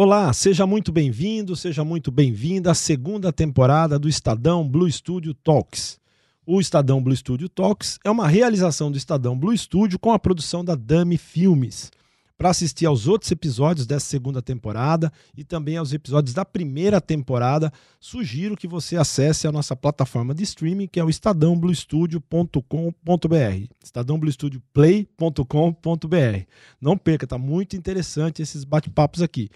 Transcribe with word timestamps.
Olá, 0.00 0.32
seja 0.32 0.64
muito 0.64 0.92
bem-vindo, 0.92 1.56
seja 1.56 1.84
muito 1.84 2.12
bem-vinda 2.12 2.70
à 2.70 2.74
segunda 2.74 3.32
temporada 3.32 3.98
do 3.98 4.08
Estadão 4.08 4.62
Blue 4.62 4.88
Studio 4.88 5.34
Talks. 5.34 5.98
O 6.46 6.60
Estadão 6.60 7.02
Blue 7.02 7.16
Studio 7.16 7.48
Talks 7.48 7.98
é 8.04 8.10
uma 8.10 8.28
realização 8.28 8.92
do 8.92 8.96
Estadão 8.96 9.36
Blue 9.36 9.58
Studio 9.58 9.98
com 9.98 10.12
a 10.12 10.18
produção 10.20 10.64
da 10.64 10.76
Dami 10.76 11.18
Filmes. 11.18 11.90
Para 12.36 12.50
assistir 12.50 12.86
aos 12.86 13.08
outros 13.08 13.32
episódios 13.32 13.88
dessa 13.88 14.06
segunda 14.06 14.40
temporada 14.40 15.12
e 15.36 15.42
também 15.42 15.76
aos 15.76 15.92
episódios 15.92 16.32
da 16.32 16.44
primeira 16.44 17.00
temporada, 17.00 17.72
sugiro 17.98 18.56
que 18.56 18.68
você 18.68 18.96
acesse 18.96 19.48
a 19.48 19.52
nossa 19.52 19.74
plataforma 19.74 20.32
de 20.32 20.44
streaming, 20.44 20.86
que 20.86 21.00
é 21.00 21.04
o 21.04 21.10
estadãobluestudio.com.br, 21.10 23.72
estadãobluestudioplay.com.br. 23.82 26.46
Não 26.80 26.96
perca, 26.96 27.26
tá 27.26 27.36
muito 27.36 27.76
interessante 27.76 28.40
esses 28.40 28.62
bate-papos 28.62 29.22
aqui. 29.22 29.50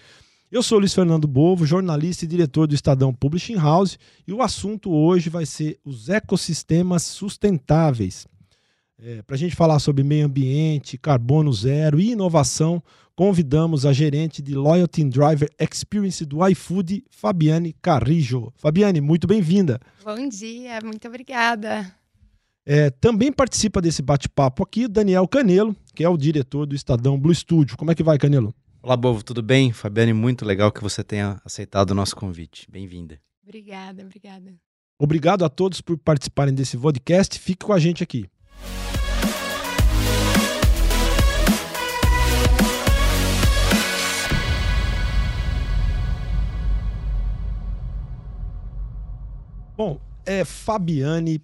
Eu 0.53 0.63
sou 0.63 0.79
Luiz 0.79 0.93
Fernando 0.93 1.27
Bovo, 1.27 1.65
jornalista 1.65 2.27
e 2.27 2.29
diretor 2.29 2.67
do 2.67 2.75
Estadão 2.75 3.11
Publishing 3.11 3.57
House, 3.57 3.99
e 4.29 4.35
o 4.35 4.43
assunto 4.43 4.93
hoje 4.93 5.31
vai 5.31 5.47
ser 5.47 5.81
os 5.83 6.11
ecossistemas 6.11 7.05
sustentáveis. 7.05 8.27
É, 9.03 9.23
Para 9.23 9.35
a 9.35 9.39
gente 9.39 9.57
falar 9.57 9.79
sobre 9.79 10.05
meio 10.05 10.27
ambiente, 10.27 10.99
carbono 10.99 11.51
zero 11.55 11.99
e 11.99 12.11
inovação, 12.11 12.83
convidamos 13.17 13.87
a 13.87 13.95
gerente 13.95 14.43
de 14.43 14.55
Loyalty 14.55 15.05
Driver 15.05 15.49
Experience 15.59 16.23
do 16.27 16.47
iFood, 16.47 17.03
Fabiane 17.09 17.75
Carrijo. 17.81 18.53
Fabiane, 18.55 19.01
muito 19.01 19.27
bem-vinda. 19.27 19.81
Bom 20.05 20.29
dia, 20.29 20.81
muito 20.85 21.09
obrigada. 21.09 21.91
É, 22.67 22.91
também 22.91 23.33
participa 23.33 23.81
desse 23.81 24.03
bate-papo 24.03 24.63
aqui 24.65 24.87
Daniel 24.87 25.27
Canelo, 25.27 25.75
que 25.95 26.05
é 26.05 26.09
o 26.11 26.17
diretor 26.19 26.67
do 26.67 26.75
Estadão 26.75 27.19
Blue 27.19 27.35
Studio. 27.35 27.75
Como 27.75 27.91
é 27.91 27.95
que 27.95 28.03
vai, 28.03 28.19
Canelo? 28.19 28.55
Olá, 28.85 28.97
Bovo, 28.97 29.23
tudo 29.23 29.45
bem? 29.45 29.73
Fabiane, 29.73 30.13
muito 30.13 30.45
legal 30.45 30.73
que 30.73 30.83
você 30.83 31.05
tenha 31.05 31.41
aceitado 31.45 31.93
o 31.93 31.95
nosso 31.95 32.17
convite. 32.17 32.67
Bem-vinda. 32.69 33.17
Obrigada, 33.41 34.03
obrigada. 34.03 34.57
Obrigado 34.99 35.45
a 35.45 35.49
todos 35.49 35.81
por 35.81 35.97
participarem 35.97 36.53
desse 36.53 36.77
podcast. 36.77 37.39
Fique 37.39 37.65
com 37.65 37.73
a 37.73 37.79
gente 37.79 38.03
aqui. 38.03 38.29
Bom, 49.77 50.01
é 50.27 50.45
Fabiane 50.45 51.41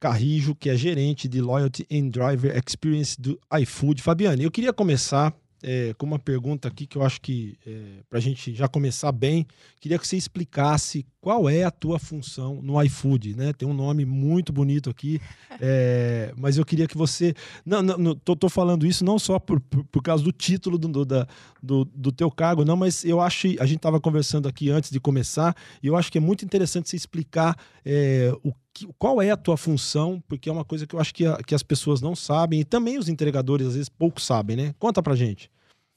Carrijo, 0.00 0.54
que 0.54 0.70
é 0.70 0.74
gerente 0.74 1.28
de 1.28 1.42
Loyalty 1.42 1.86
and 1.92 2.08
Driver 2.08 2.56
Experience 2.56 3.20
do 3.20 3.38
iFood. 3.60 4.00
Fabiane, 4.00 4.44
eu 4.44 4.50
queria 4.50 4.72
começar 4.72 5.36
é, 5.62 5.94
com 5.96 6.04
uma 6.04 6.18
pergunta 6.18 6.66
aqui 6.66 6.86
que 6.86 6.98
eu 6.98 7.02
acho 7.02 7.20
que, 7.20 7.56
é, 7.66 8.02
para 8.10 8.18
a 8.18 8.22
gente 8.22 8.52
já 8.54 8.66
começar 8.66 9.12
bem, 9.12 9.46
queria 9.80 9.98
que 9.98 10.06
você 10.06 10.16
explicasse 10.16 11.06
qual 11.20 11.48
é 11.48 11.62
a 11.62 11.70
tua 11.70 11.98
função 11.98 12.60
no 12.60 12.82
iFood, 12.82 13.36
né? 13.36 13.52
Tem 13.52 13.68
um 13.68 13.72
nome 13.72 14.04
muito 14.04 14.52
bonito 14.52 14.90
aqui, 14.90 15.20
é, 15.60 16.32
mas 16.36 16.58
eu 16.58 16.64
queria 16.64 16.88
que 16.88 16.96
você... 16.96 17.32
Não, 17.64 17.80
não, 17.80 17.96
não 17.96 18.14
tô, 18.16 18.34
tô, 18.34 18.48
falando 18.48 18.84
isso 18.84 19.04
não 19.04 19.18
só 19.18 19.38
por, 19.38 19.60
por, 19.60 19.84
por 19.84 20.02
causa 20.02 20.24
do 20.24 20.32
título 20.32 20.76
do, 20.76 20.88
do, 20.88 21.04
da, 21.04 21.28
do, 21.62 21.84
do 21.84 22.10
teu 22.10 22.30
cargo, 22.30 22.64
não, 22.64 22.76
mas 22.76 23.04
eu 23.04 23.20
acho... 23.20 23.46
A 23.60 23.66
gente 23.66 23.76
estava 23.76 24.00
conversando 24.00 24.48
aqui 24.48 24.68
antes 24.68 24.90
de 24.90 24.98
começar, 24.98 25.54
e 25.82 25.86
eu 25.86 25.96
acho 25.96 26.10
que 26.10 26.18
é 26.18 26.20
muito 26.20 26.44
interessante 26.44 26.88
você 26.88 26.96
explicar 26.96 27.56
é, 27.84 28.32
o 28.42 28.52
que, 28.72 28.86
qual 28.98 29.20
é 29.20 29.30
a 29.30 29.36
tua 29.36 29.56
função, 29.56 30.22
porque 30.26 30.48
é 30.48 30.52
uma 30.52 30.64
coisa 30.64 30.86
que 30.86 30.94
eu 30.94 31.00
acho 31.00 31.14
que, 31.14 31.26
a, 31.26 31.36
que 31.38 31.54
as 31.54 31.62
pessoas 31.62 32.00
não 32.00 32.16
sabem 32.16 32.60
e 32.60 32.64
também 32.64 32.98
os 32.98 33.08
entregadores 33.08 33.66
às 33.66 33.74
vezes 33.74 33.88
pouco 33.88 34.20
sabem, 34.20 34.56
né? 34.56 34.74
Conta 34.78 35.02
pra 35.02 35.14
gente. 35.14 35.50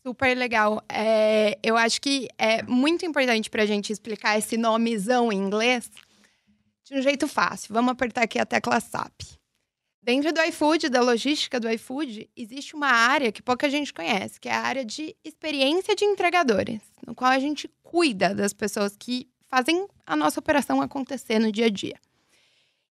Super 0.06 0.38
legal. 0.38 0.84
É, 0.88 1.58
eu 1.64 1.76
acho 1.76 2.00
que 2.00 2.28
é 2.38 2.62
muito 2.64 3.06
importante 3.06 3.50
pra 3.50 3.66
gente 3.66 3.92
explicar 3.92 4.38
esse 4.38 4.56
nomezão 4.56 5.32
em 5.32 5.38
inglês 5.38 5.90
de 6.84 7.00
um 7.00 7.02
jeito 7.02 7.28
fácil. 7.28 7.74
Vamos 7.74 7.92
apertar 7.92 8.24
aqui 8.24 8.38
a 8.38 8.46
tecla 8.46 8.80
SAP. 8.80 9.22
Dentro 10.04 10.32
do 10.32 10.40
iFood, 10.42 10.90
da 10.90 11.02
logística 11.02 11.60
do 11.60 11.68
iFood, 11.68 12.30
existe 12.38 12.76
uma 12.76 12.90
área 12.90 13.32
que 13.32 13.42
pouca 13.42 13.68
gente 13.68 13.92
conhece, 13.92 14.40
que 14.40 14.48
é 14.48 14.54
a 14.54 14.62
área 14.62 14.86
de 14.86 15.16
experiência 15.24 15.96
de 15.96 16.06
entregadores, 16.06 16.80
no 17.08 17.16
qual 17.16 17.32
a 17.32 17.40
gente 17.40 17.68
cuida 17.82 18.36
das 18.36 18.54
pessoas 18.54 18.96
que 18.96 19.28
fazem 19.50 19.88
a 20.06 20.16
nossa 20.16 20.40
operação 20.40 20.80
acontecer 20.80 21.40
no 21.40 21.52
dia 21.52 21.66
a 21.66 21.70
dia. 21.70 21.96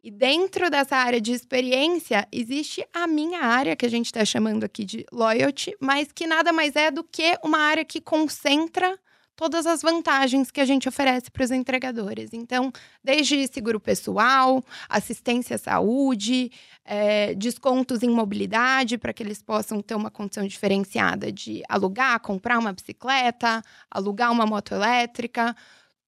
E 0.03 0.11
dentro 0.11 0.71
dessa 0.71 0.97
área 0.97 1.21
de 1.21 1.33
experiência, 1.33 2.27
existe 2.33 2.83
a 2.93 3.07
minha 3.07 3.41
área, 3.41 3.77
que 3.77 3.85
a 3.85 3.91
gente 3.91 4.07
está 4.07 4.25
chamando 4.25 4.65
aqui 4.65 4.83
de 4.83 5.05
loyalty, 5.13 5.77
mas 5.79 6.11
que 6.11 6.27
nada 6.27 6.53
mais 6.55 6.75
é 6.75 6.91
do 6.91 7.05
que 7.05 7.39
uma 7.45 7.59
área 7.59 7.85
que 7.85 8.01
concentra 8.01 8.99
todas 9.37 9.67
as 9.67 9.83
vantagens 9.83 10.51
que 10.51 10.61
a 10.61 10.65
gente 10.65 10.89
oferece 10.89 11.31
para 11.31 11.45
os 11.45 11.51
entregadores. 11.51 12.31
Então, 12.33 12.73
desde 13.05 13.47
seguro 13.47 13.79
pessoal, 13.79 14.63
assistência 14.89 15.57
à 15.57 15.59
saúde, 15.59 16.51
é, 16.85 17.35
descontos 17.35 18.03
em 18.03 18.11
mobilidade 18.11 18.97
para 18.97 19.13
que 19.13 19.23
eles 19.23 19.43
possam 19.43 19.83
ter 19.83 19.95
uma 19.95 20.11
condição 20.11 20.47
diferenciada 20.47 21.31
de 21.31 21.63
alugar, 21.69 22.21
comprar 22.21 22.59
uma 22.59 22.73
bicicleta, 22.73 23.63
alugar 23.91 24.33
uma 24.33 24.47
moto 24.47 24.75
elétrica, 24.75 25.55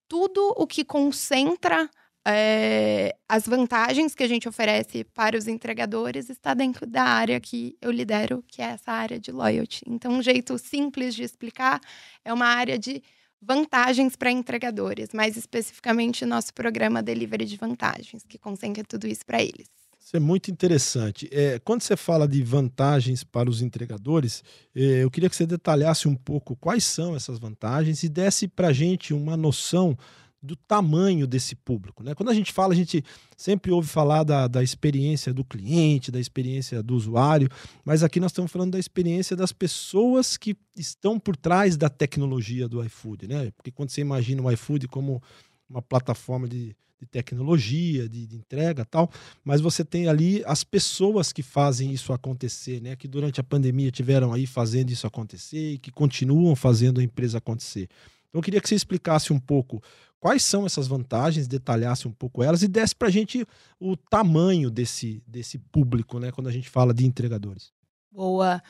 tudo 0.09 0.55
o 0.57 0.67
que 0.67 0.85
concentra 0.85 1.91
é, 2.27 3.17
as 3.29 3.47
vantagens 3.47 4.15
que 4.15 4.23
a 4.23 4.29
gente 4.29 4.49
oferece 4.49 5.05
para 5.05 5.37
os 5.37 5.49
entregadores 5.49 6.31
está 6.31 6.55
dentro 6.55 6.87
da 6.87 7.03
área 7.03 7.41
que 7.41 7.77
eu 7.81 7.91
lidero, 7.91 8.45
que 8.47 8.63
é 8.63 8.67
essa 8.67 8.93
área 8.93 9.19
de 9.19 9.33
loyalty. 9.33 9.83
Então, 9.87 10.13
um 10.13 10.23
jeito 10.23 10.57
simples 10.59 11.15
de 11.15 11.25
explicar 11.25 11.81
é 12.25 12.33
uma 12.33 12.47
área 12.47 12.79
de 12.79 13.03
vantagens 13.41 14.15
para 14.15 14.31
entregadores, 14.31 15.09
mais 15.13 15.37
especificamente 15.37 16.25
nosso 16.25 16.55
programa 16.55 17.03
Delivery 17.03 17.45
de 17.45 17.57
Vantagens, 17.57 18.25
que 18.29 18.39
concentra 18.39 18.85
tudo 18.85 19.09
isso 19.09 19.27
para 19.27 19.43
eles. 19.43 19.67
Isso 19.99 20.17
é 20.17 20.21
muito 20.21 20.51
interessante. 20.51 21.29
É, 21.33 21.59
quando 21.59 21.83
você 21.83 21.97
fala 21.97 22.29
de 22.29 22.43
vantagens 22.43 23.25
para 23.25 23.49
os 23.49 23.63
entregadores, 23.63 24.45
é, 24.75 25.03
eu 25.03 25.11
queria 25.11 25.29
que 25.29 25.35
você 25.35 25.47
detalhasse 25.47 26.07
um 26.07 26.15
pouco 26.15 26.55
quais 26.55 26.85
são 26.85 27.17
essas 27.17 27.39
vantagens 27.39 28.03
e 28.03 28.09
desse 28.09 28.47
para 28.47 28.69
a 28.69 28.73
gente 28.73 29.13
uma 29.15 29.37
noção 29.37 29.97
do 30.43 30.57
tamanho 30.57 31.27
desse 31.27 31.55
público. 31.55 32.03
Né? 32.03 32.15
Quando 32.15 32.31
a 32.31 32.35
gente 32.35 32.53
fala, 32.53 32.73
a 32.73 32.77
gente 32.77 33.05
sempre 33.37 33.71
ouve 33.71 33.89
falar 33.89 34.25
da, 34.25 34.49
da 34.49 34.63
experiência 34.63 35.33
do 35.33 35.45
cliente, 35.45 36.11
da 36.11 36.19
experiência 36.19 36.83
do 36.83 36.97
usuário, 36.97 37.49
mas 37.85 38.03
aqui 38.03 38.19
nós 38.19 38.33
estamos 38.33 38.51
falando 38.51 38.73
da 38.73 38.79
experiência 38.79 39.37
das 39.37 39.53
pessoas 39.53 40.37
que 40.37 40.57
estão 40.77 41.19
por 41.19 41.37
trás 41.37 41.77
da 41.77 41.89
tecnologia 41.89 42.69
do 42.69 42.85
iFood. 42.85 43.29
Né? 43.29 43.53
Porque 43.53 43.71
quando 43.71 43.91
você 43.91 44.01
imagina 44.01 44.43
o 44.43 44.51
iFood 44.51 44.89
como 44.89 45.23
uma 45.73 45.83
plataforma 45.83 46.47
de, 46.47 46.77
de 47.01 47.07
tecnologia, 47.07 48.09
de, 48.09 48.27
de, 48.27 48.37
entrega 48.37 48.85
tal, 48.85 49.11
mas 49.43 49.61
você 49.61 49.85
tem 49.85 50.09
ali 50.09 50.43
as 50.47 50.63
pessoas 50.63 51.33
que 51.33 51.43
fazem 51.43 51.91
isso 51.91 52.13
acontecer, 52.13 52.81
né? 52.81 52.95
que 52.95 53.09
durante 53.09 53.41
a 53.41 53.45
pandemia 53.45 53.91
tiveram 53.91 54.33
aí 54.33 54.47
fazendo 54.47 54.91
isso 54.91 55.07
acontecer 55.07 55.73
e 55.73 55.79
que 55.79 55.91
continuam 55.91 56.55
fazendo 56.55 57.01
a 57.01 57.03
empresa 57.03 57.39
acontecer. 57.39 57.89
Então 58.29 58.39
eu 58.39 58.43
queria 58.43 58.61
que 58.61 58.69
você 58.69 58.75
explicasse 58.75 59.33
um 59.33 59.39
pouco 59.39 59.83
quais 60.21 60.45
são 60.45 60.65
essas 60.65 60.87
vantagens, 60.87 61.49
detalhasse 61.49 62.07
um 62.07 62.13
pouco 62.13 62.43
elas 62.43 62.63
e 62.63 62.69
desse 62.69 62.95
para 62.95 63.09
a 63.09 63.11
gente 63.11 63.45
o 63.81 63.97
tamanho 63.97 64.71
desse, 64.71 65.23
desse 65.27 65.59
público, 65.59 66.21
né, 66.21 66.31
quando 66.31 66.49
a 66.49 66.53
gente 66.53 66.69
fala 66.69 66.95
de 66.95 67.05
entregadores. 67.05 67.73
Boa. 68.13 68.63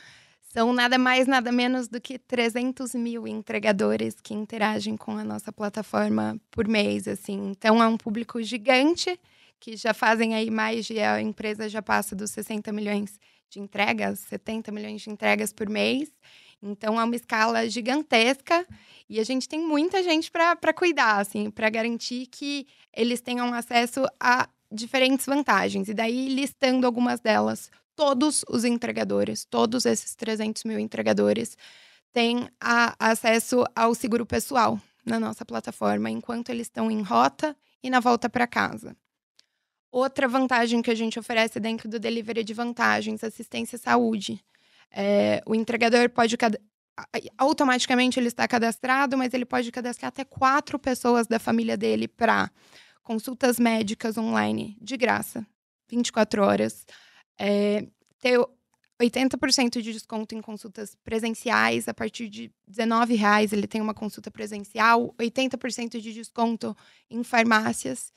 São 0.52 0.70
nada 0.70 0.98
mais, 0.98 1.26
nada 1.26 1.50
menos 1.50 1.88
do 1.88 1.98
que 1.98 2.18
300 2.18 2.94
mil 2.94 3.26
entregadores 3.26 4.20
que 4.22 4.34
interagem 4.34 4.98
com 4.98 5.16
a 5.16 5.24
nossa 5.24 5.50
plataforma 5.50 6.38
por 6.50 6.68
mês, 6.68 7.08
assim. 7.08 7.52
Então, 7.52 7.82
é 7.82 7.86
um 7.86 7.96
público 7.96 8.42
gigante 8.42 9.18
que 9.58 9.78
já 9.78 9.94
fazem 9.94 10.34
aí 10.34 10.50
mais 10.50 10.84
de... 10.84 11.00
A 11.00 11.22
empresa 11.22 11.70
já 11.70 11.80
passa 11.80 12.14
dos 12.14 12.32
60 12.32 12.70
milhões 12.70 13.18
de 13.48 13.60
entregas, 13.60 14.18
70 14.28 14.70
milhões 14.70 15.00
de 15.00 15.08
entregas 15.08 15.54
por 15.54 15.70
mês. 15.70 16.12
Então, 16.62 17.00
é 17.00 17.04
uma 17.04 17.16
escala 17.16 17.66
gigantesca 17.66 18.66
e 19.08 19.20
a 19.20 19.24
gente 19.24 19.48
tem 19.48 19.58
muita 19.58 20.02
gente 20.02 20.30
para 20.30 20.74
cuidar, 20.74 21.18
assim, 21.18 21.50
para 21.50 21.70
garantir 21.70 22.26
que 22.26 22.66
eles 22.94 23.22
tenham 23.22 23.54
acesso 23.54 24.04
a 24.20 24.46
diferentes 24.70 25.24
vantagens. 25.24 25.88
E 25.88 25.94
daí, 25.94 26.28
listando 26.28 26.86
algumas 26.86 27.20
delas, 27.20 27.70
todos 28.02 28.44
os 28.48 28.64
entregadores, 28.64 29.44
todos 29.44 29.86
esses 29.86 30.16
300 30.16 30.64
mil 30.64 30.76
entregadores, 30.76 31.56
têm 32.12 32.48
a, 32.60 32.96
acesso 32.98 33.64
ao 33.76 33.94
seguro 33.94 34.26
pessoal 34.26 34.80
na 35.06 35.20
nossa 35.20 35.44
plataforma, 35.44 36.10
enquanto 36.10 36.50
eles 36.50 36.66
estão 36.66 36.90
em 36.90 37.00
rota 37.00 37.56
e 37.80 37.88
na 37.88 38.00
volta 38.00 38.28
para 38.28 38.44
casa. 38.44 38.96
Outra 39.88 40.26
vantagem 40.26 40.82
que 40.82 40.90
a 40.90 40.96
gente 40.96 41.16
oferece 41.16 41.60
dentro 41.60 41.88
do 41.88 42.00
delivery 42.00 42.42
de 42.42 42.52
vantagens, 42.52 43.22
assistência 43.22 43.76
à 43.76 43.78
saúde. 43.78 44.44
É, 44.90 45.40
o 45.46 45.54
entregador 45.54 46.10
pode 46.10 46.36
automaticamente 47.38 48.18
ele 48.18 48.26
está 48.26 48.48
cadastrado, 48.48 49.16
mas 49.16 49.32
ele 49.32 49.44
pode 49.44 49.70
cadastrar 49.70 50.08
até 50.08 50.24
quatro 50.24 50.76
pessoas 50.76 51.28
da 51.28 51.38
família 51.38 51.76
dele 51.76 52.08
para 52.08 52.50
consultas 53.04 53.60
médicas 53.60 54.18
online 54.18 54.76
de 54.80 54.96
graça, 54.96 55.46
24 55.88 56.42
horas. 56.42 56.84
É, 57.38 57.86
ter 58.20 58.38
80% 59.00 59.80
de 59.80 59.92
desconto 59.92 60.34
em 60.34 60.40
consultas 60.40 60.96
presenciais. 61.04 61.88
A 61.88 61.94
partir 61.94 62.28
de 62.28 62.52
R$19,00 62.68 63.52
ele 63.52 63.66
tem 63.66 63.80
uma 63.80 63.94
consulta 63.94 64.30
presencial. 64.30 65.14
80% 65.18 66.00
de 66.00 66.12
desconto 66.12 66.76
em 67.10 67.22
farmácias. 67.24 68.12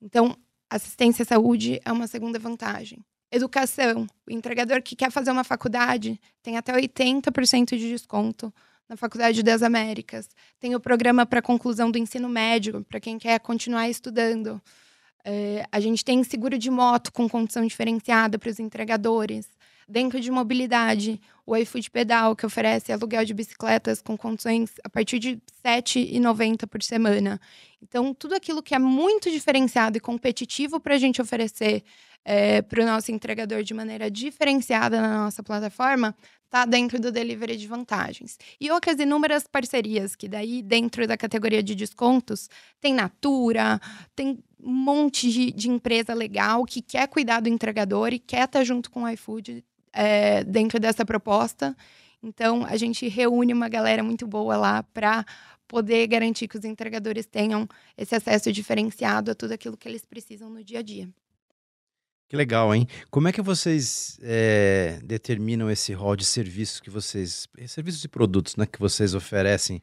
Então, 0.00 0.36
assistência 0.68 1.22
à 1.22 1.26
saúde 1.26 1.80
é 1.84 1.92
uma 1.92 2.06
segunda 2.06 2.38
vantagem. 2.38 3.04
Educação. 3.30 4.06
O 4.26 4.30
entregador 4.30 4.82
que 4.82 4.94
quer 4.94 5.10
fazer 5.10 5.30
uma 5.30 5.44
faculdade 5.44 6.20
tem 6.42 6.56
até 6.56 6.72
80% 6.72 7.76
de 7.76 7.88
desconto 7.88 8.52
na 8.88 8.96
Faculdade 8.96 9.42
das 9.42 9.62
Américas. 9.62 10.28
Tem 10.60 10.74
o 10.74 10.80
programa 10.80 11.26
para 11.26 11.42
conclusão 11.42 11.90
do 11.90 11.98
ensino 11.98 12.28
médio, 12.28 12.84
para 12.84 13.00
quem 13.00 13.18
quer 13.18 13.40
continuar 13.40 13.88
estudando. 13.88 14.62
É, 15.28 15.66
a 15.72 15.80
gente 15.80 16.04
tem 16.04 16.22
seguro 16.22 16.56
de 16.56 16.70
moto 16.70 17.12
com 17.12 17.28
condição 17.28 17.66
diferenciada 17.66 18.38
para 18.38 18.48
os 18.48 18.60
entregadores. 18.60 19.48
Dentro 19.88 20.20
de 20.20 20.30
mobilidade, 20.30 21.20
o 21.44 21.56
iFood 21.56 21.90
Pedal, 21.90 22.36
que 22.36 22.46
oferece 22.46 22.92
aluguel 22.92 23.24
de 23.24 23.34
bicicletas 23.34 24.00
com 24.00 24.16
condições 24.16 24.74
a 24.84 24.88
partir 24.88 25.18
de 25.18 25.30
R$ 25.64 25.80
7,90 25.82 26.68
por 26.68 26.80
semana. 26.80 27.40
Então, 27.82 28.14
tudo 28.14 28.36
aquilo 28.36 28.62
que 28.62 28.72
é 28.72 28.78
muito 28.78 29.28
diferenciado 29.28 29.96
e 29.96 30.00
competitivo 30.00 30.78
para 30.78 30.94
a 30.94 30.98
gente 30.98 31.20
oferecer 31.20 31.82
é, 32.28 32.60
para 32.60 32.82
o 32.82 32.84
nosso 32.84 33.12
entregador 33.12 33.62
de 33.62 33.72
maneira 33.72 34.10
diferenciada 34.10 35.00
na 35.00 35.24
nossa 35.24 35.44
plataforma, 35.44 36.12
está 36.44 36.64
dentro 36.64 37.00
do 37.00 37.12
delivery 37.12 37.56
de 37.56 37.68
vantagens. 37.68 38.36
E 38.60 38.68
outras 38.68 38.98
inúmeras 38.98 39.46
parcerias, 39.46 40.16
que 40.16 40.26
daí, 40.26 40.60
dentro 40.60 41.06
da 41.06 41.16
categoria 41.16 41.62
de 41.62 41.76
descontos, 41.76 42.50
tem 42.80 42.92
Natura, 42.92 43.80
tem 44.16 44.42
um 44.60 44.72
monte 44.72 45.30
de, 45.30 45.52
de 45.52 45.70
empresa 45.70 46.12
legal 46.14 46.64
que 46.64 46.82
quer 46.82 47.06
cuidar 47.06 47.38
do 47.38 47.48
entregador 47.48 48.12
e 48.12 48.18
quer 48.18 48.46
estar 48.46 48.58
tá 48.58 48.64
junto 48.64 48.90
com 48.90 49.04
o 49.04 49.08
iFood 49.10 49.64
é, 49.92 50.42
dentro 50.42 50.80
dessa 50.80 51.04
proposta. 51.04 51.76
Então, 52.20 52.66
a 52.66 52.76
gente 52.76 53.06
reúne 53.06 53.52
uma 53.52 53.68
galera 53.68 54.02
muito 54.02 54.26
boa 54.26 54.56
lá 54.56 54.82
para 54.82 55.24
poder 55.68 56.08
garantir 56.08 56.48
que 56.48 56.58
os 56.58 56.64
entregadores 56.64 57.24
tenham 57.24 57.68
esse 57.96 58.16
acesso 58.16 58.52
diferenciado 58.52 59.30
a 59.30 59.34
tudo 59.34 59.52
aquilo 59.52 59.76
que 59.76 59.88
eles 59.88 60.04
precisam 60.04 60.50
no 60.50 60.64
dia 60.64 60.80
a 60.80 60.82
dia. 60.82 61.08
Que 62.28 62.36
legal, 62.36 62.74
hein? 62.74 62.88
Como 63.08 63.28
é 63.28 63.32
que 63.32 63.40
vocês 63.40 64.18
é, 64.20 64.98
determinam 65.04 65.70
esse 65.70 65.92
rol 65.92 66.16
de 66.16 66.24
serviços 66.24 66.80
que 66.80 66.90
vocês, 66.90 67.46
serviços 67.68 68.02
e 68.02 68.08
produtos, 68.08 68.56
né, 68.56 68.66
que 68.66 68.80
vocês 68.80 69.14
oferecem 69.14 69.80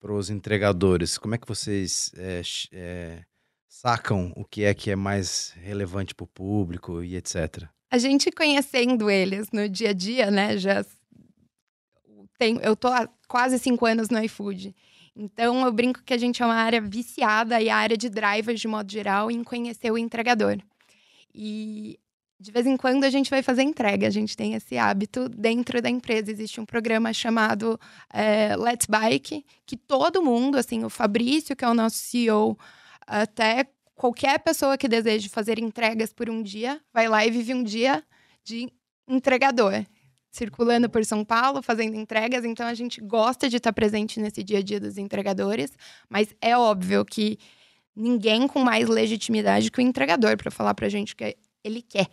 para 0.00 0.12
os 0.12 0.28
entregadores? 0.28 1.16
Como 1.16 1.36
é 1.36 1.38
que 1.38 1.46
vocês 1.46 2.10
é, 2.16 2.42
é, 2.72 3.24
sacam 3.68 4.32
o 4.34 4.44
que 4.44 4.64
é 4.64 4.74
que 4.74 4.90
é 4.90 4.96
mais 4.96 5.54
relevante 5.56 6.16
para 6.16 6.24
o 6.24 6.26
público 6.28 7.00
e 7.00 7.14
etc? 7.14 7.68
A 7.88 7.98
gente 7.98 8.32
conhecendo 8.32 9.08
eles 9.08 9.48
no 9.52 9.68
dia 9.68 9.90
a 9.90 9.92
dia, 9.92 10.32
né? 10.32 10.56
Já 10.56 10.84
tem, 12.38 12.58
eu 12.60 12.74
tô 12.74 12.88
há 12.88 13.08
quase 13.28 13.56
cinco 13.60 13.86
anos 13.86 14.08
no 14.08 14.18
iFood. 14.24 14.74
Então, 15.14 15.64
eu 15.64 15.72
brinco 15.72 16.02
que 16.02 16.14
a 16.14 16.18
gente 16.18 16.42
é 16.42 16.44
uma 16.44 16.54
área 16.54 16.80
viciada 16.80 17.60
e 17.60 17.68
a 17.68 17.76
área 17.76 17.96
de 17.96 18.08
drivers, 18.08 18.60
de 18.60 18.66
modo 18.66 18.90
geral, 18.90 19.30
em 19.30 19.44
conhecer 19.44 19.92
o 19.92 19.98
entregador. 19.98 20.56
E 21.34 21.98
de 22.42 22.50
vez 22.50 22.66
em 22.66 22.76
quando 22.76 23.04
a 23.04 23.10
gente 23.10 23.30
vai 23.30 23.40
fazer 23.40 23.62
entrega, 23.62 24.06
a 24.06 24.10
gente 24.10 24.36
tem 24.36 24.54
esse 24.54 24.76
hábito 24.76 25.28
dentro 25.28 25.80
da 25.80 25.88
empresa. 25.88 26.30
Existe 26.30 26.60
um 26.60 26.66
programa 26.66 27.12
chamado 27.12 27.78
é, 28.12 28.56
Let's 28.56 28.86
Bike, 28.86 29.46
que 29.64 29.76
todo 29.76 30.22
mundo, 30.22 30.58
assim, 30.58 30.84
o 30.84 30.90
Fabrício, 30.90 31.54
que 31.54 31.64
é 31.64 31.68
o 31.68 31.74
nosso 31.74 31.98
CEO, 31.98 32.58
até 33.06 33.66
qualquer 33.94 34.40
pessoa 34.40 34.76
que 34.76 34.88
deseje 34.88 35.28
fazer 35.28 35.60
entregas 35.60 36.12
por 36.12 36.28
um 36.28 36.42
dia, 36.42 36.80
vai 36.92 37.06
lá 37.08 37.24
e 37.24 37.30
vive 37.30 37.54
um 37.54 37.62
dia 37.62 38.02
de 38.42 38.68
entregador, 39.06 39.84
circulando 40.28 40.90
por 40.90 41.04
São 41.04 41.24
Paulo, 41.24 41.62
fazendo 41.62 41.94
entregas. 41.94 42.44
Então 42.44 42.66
a 42.66 42.74
gente 42.74 43.00
gosta 43.00 43.48
de 43.48 43.58
estar 43.58 43.72
presente 43.72 44.18
nesse 44.18 44.42
dia 44.42 44.58
a 44.58 44.62
dia 44.62 44.80
dos 44.80 44.98
entregadores, 44.98 45.70
mas 46.08 46.34
é 46.40 46.58
óbvio 46.58 47.04
que 47.04 47.38
ninguém 47.94 48.46
com 48.46 48.60
mais 48.60 48.88
legitimidade 48.88 49.70
que 49.70 49.78
o 49.78 49.82
entregador 49.82 50.36
para 50.36 50.50
falar 50.50 50.74
para 50.74 50.86
a 50.86 50.90
gente 50.90 51.14
o 51.14 51.16
que 51.16 51.36
ele 51.62 51.82
quer. 51.82 52.08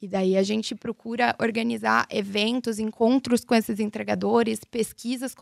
E 0.00 0.08
daí 0.08 0.36
a 0.36 0.42
gente 0.42 0.74
procura 0.74 1.36
organizar 1.40 2.06
eventos, 2.10 2.80
encontros 2.80 3.44
com 3.44 3.54
esses 3.54 3.78
entregadores, 3.78 4.64
pesquisas 4.64 5.32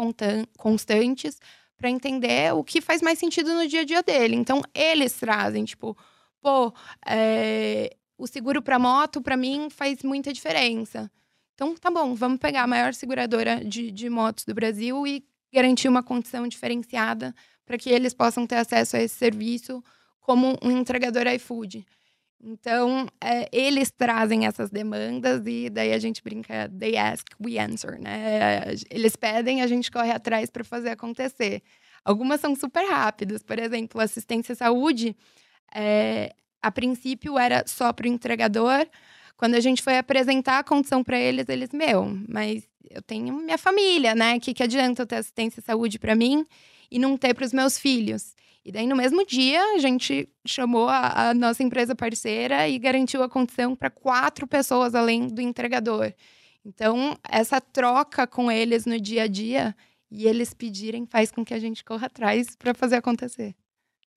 constantes 0.59 1.41
para 1.79 1.89
entender 1.89 2.53
o 2.55 2.63
que 2.63 2.83
faz 2.83 3.01
mais 3.01 3.19
sentido 3.19 3.55
no 3.55 3.67
dia 3.67 3.81
a 3.81 3.85
dia 3.85 4.03
dele. 4.03 4.37
Então 4.37 4.61
eles 4.75 5.15
trazem, 5.15 5.65
tipo, 5.65 5.97
pô, 6.43 6.75
é, 7.07 7.97
o 8.19 8.27
seguro 8.27 8.61
para 8.61 8.79
moto 8.79 9.23
para 9.23 9.35
mim 9.35 9.69
faz 9.71 10.03
muita 10.03 10.31
diferença. 10.31 11.11
Então 11.55 11.75
tá 11.75 11.91
bom, 11.91 12.15
vamos 12.15 12.39
pegar 12.39 12.65
a 12.65 12.67
maior 12.67 12.93
seguradora 12.93 13.65
de, 13.65 13.91
de 13.91 14.11
motos 14.11 14.45
do 14.45 14.55
Brasil 14.55 15.07
e 15.07 15.25
garantir 15.53 15.89
uma 15.89 16.03
condição 16.03 16.47
diferenciada 16.47 17.35
para 17.65 17.79
que 17.79 17.91
eles 17.91 18.15
possam 18.15 18.47
ter 18.47 18.57
acesso 18.57 18.97
a 18.97 19.01
esse 19.01 19.15
serviço 19.15 19.83
como 20.21 20.59
um 20.63 20.71
entregador 20.71 21.27
iFood. 21.27 21.87
Então, 22.43 23.07
é, 23.21 23.49
eles 23.53 23.91
trazem 23.91 24.47
essas 24.47 24.71
demandas 24.71 25.43
e 25.47 25.69
daí 25.69 25.93
a 25.93 25.99
gente 25.99 26.23
brinca, 26.23 26.71
they 26.71 26.97
ask, 26.97 27.27
we 27.39 27.59
answer, 27.59 28.01
né? 28.01 28.63
Eles 28.91 29.15
pedem, 29.15 29.61
a 29.61 29.67
gente 29.67 29.91
corre 29.91 30.11
atrás 30.11 30.49
para 30.49 30.65
fazer 30.65 30.91
acontecer. 30.91 31.63
Algumas 32.03 32.41
são 32.41 32.57
super 32.57 32.89
rápidas, 32.89 33.43
por 33.43 33.59
exemplo, 33.59 34.01
assistência 34.01 34.55
à 34.55 34.57
saúde, 34.57 35.15
é, 35.75 36.35
a 36.63 36.71
princípio 36.71 37.39
era 37.39 37.65
só 37.67 37.93
para 37.93 38.05
o 38.05 38.09
entregador. 38.09 38.87
Quando 39.37 39.55
a 39.55 39.61
gente 39.61 39.83
foi 39.83 39.99
apresentar 39.99 40.59
a 40.59 40.65
condição 40.65 41.05
para 41.05 41.19
eles, 41.19 41.49
eles, 41.49 41.71
meu, 41.73 42.07
mas 42.29 42.67
eu 42.89 43.03
tenho 43.03 43.35
minha 43.35 43.59
família, 43.59 44.15
né? 44.15 44.37
O 44.37 44.41
que, 44.41 44.55
que 44.55 44.63
adianta 44.63 45.03
eu 45.03 45.07
ter 45.07 45.17
assistência 45.17 45.61
à 45.61 45.63
saúde 45.65 45.99
para 45.99 46.15
mim? 46.15 46.47
e 46.91 46.99
não 46.99 47.17
ter 47.17 47.35
para 47.35 47.45
os 47.45 47.53
meus 47.53 47.79
filhos. 47.79 48.35
E 48.65 48.73
daí, 48.73 48.87
no 48.87 48.97
mesmo 48.97 49.25
dia, 49.25 49.63
a 49.75 49.79
gente 49.79 50.29
chamou 50.47 50.89
a, 50.89 51.31
a 51.31 51.35
nossa 51.35 51.63
empresa 51.63 51.95
parceira 51.95 52.69
e 52.69 52.79
garantiu 52.79 53.23
a 53.23 53.29
condição 53.29 53.75
para 53.75 53.89
quatro 53.89 54.47
pessoas 54.47 54.95
além 54.95 55.29
do 55.29 55.41
entregador. 55.41 56.13
Então, 56.65 57.17
essa 57.27 57.61
troca 57.61 58.27
com 58.27 58.53
eles 58.53 58.85
no 58.85 59.01
dia 59.01 59.23
a 59.23 59.27
dia 59.27 59.75
e 60.11 60.27
eles 60.27 60.53
pedirem 60.53 61.07
faz 61.07 61.31
com 61.31 61.45
que 61.45 61.55
a 61.55 61.59
gente 61.59 61.83
corra 61.83 62.09
atrás 62.09 62.55
para 62.57 62.75
fazer 62.75 62.97
acontecer. 62.97 63.55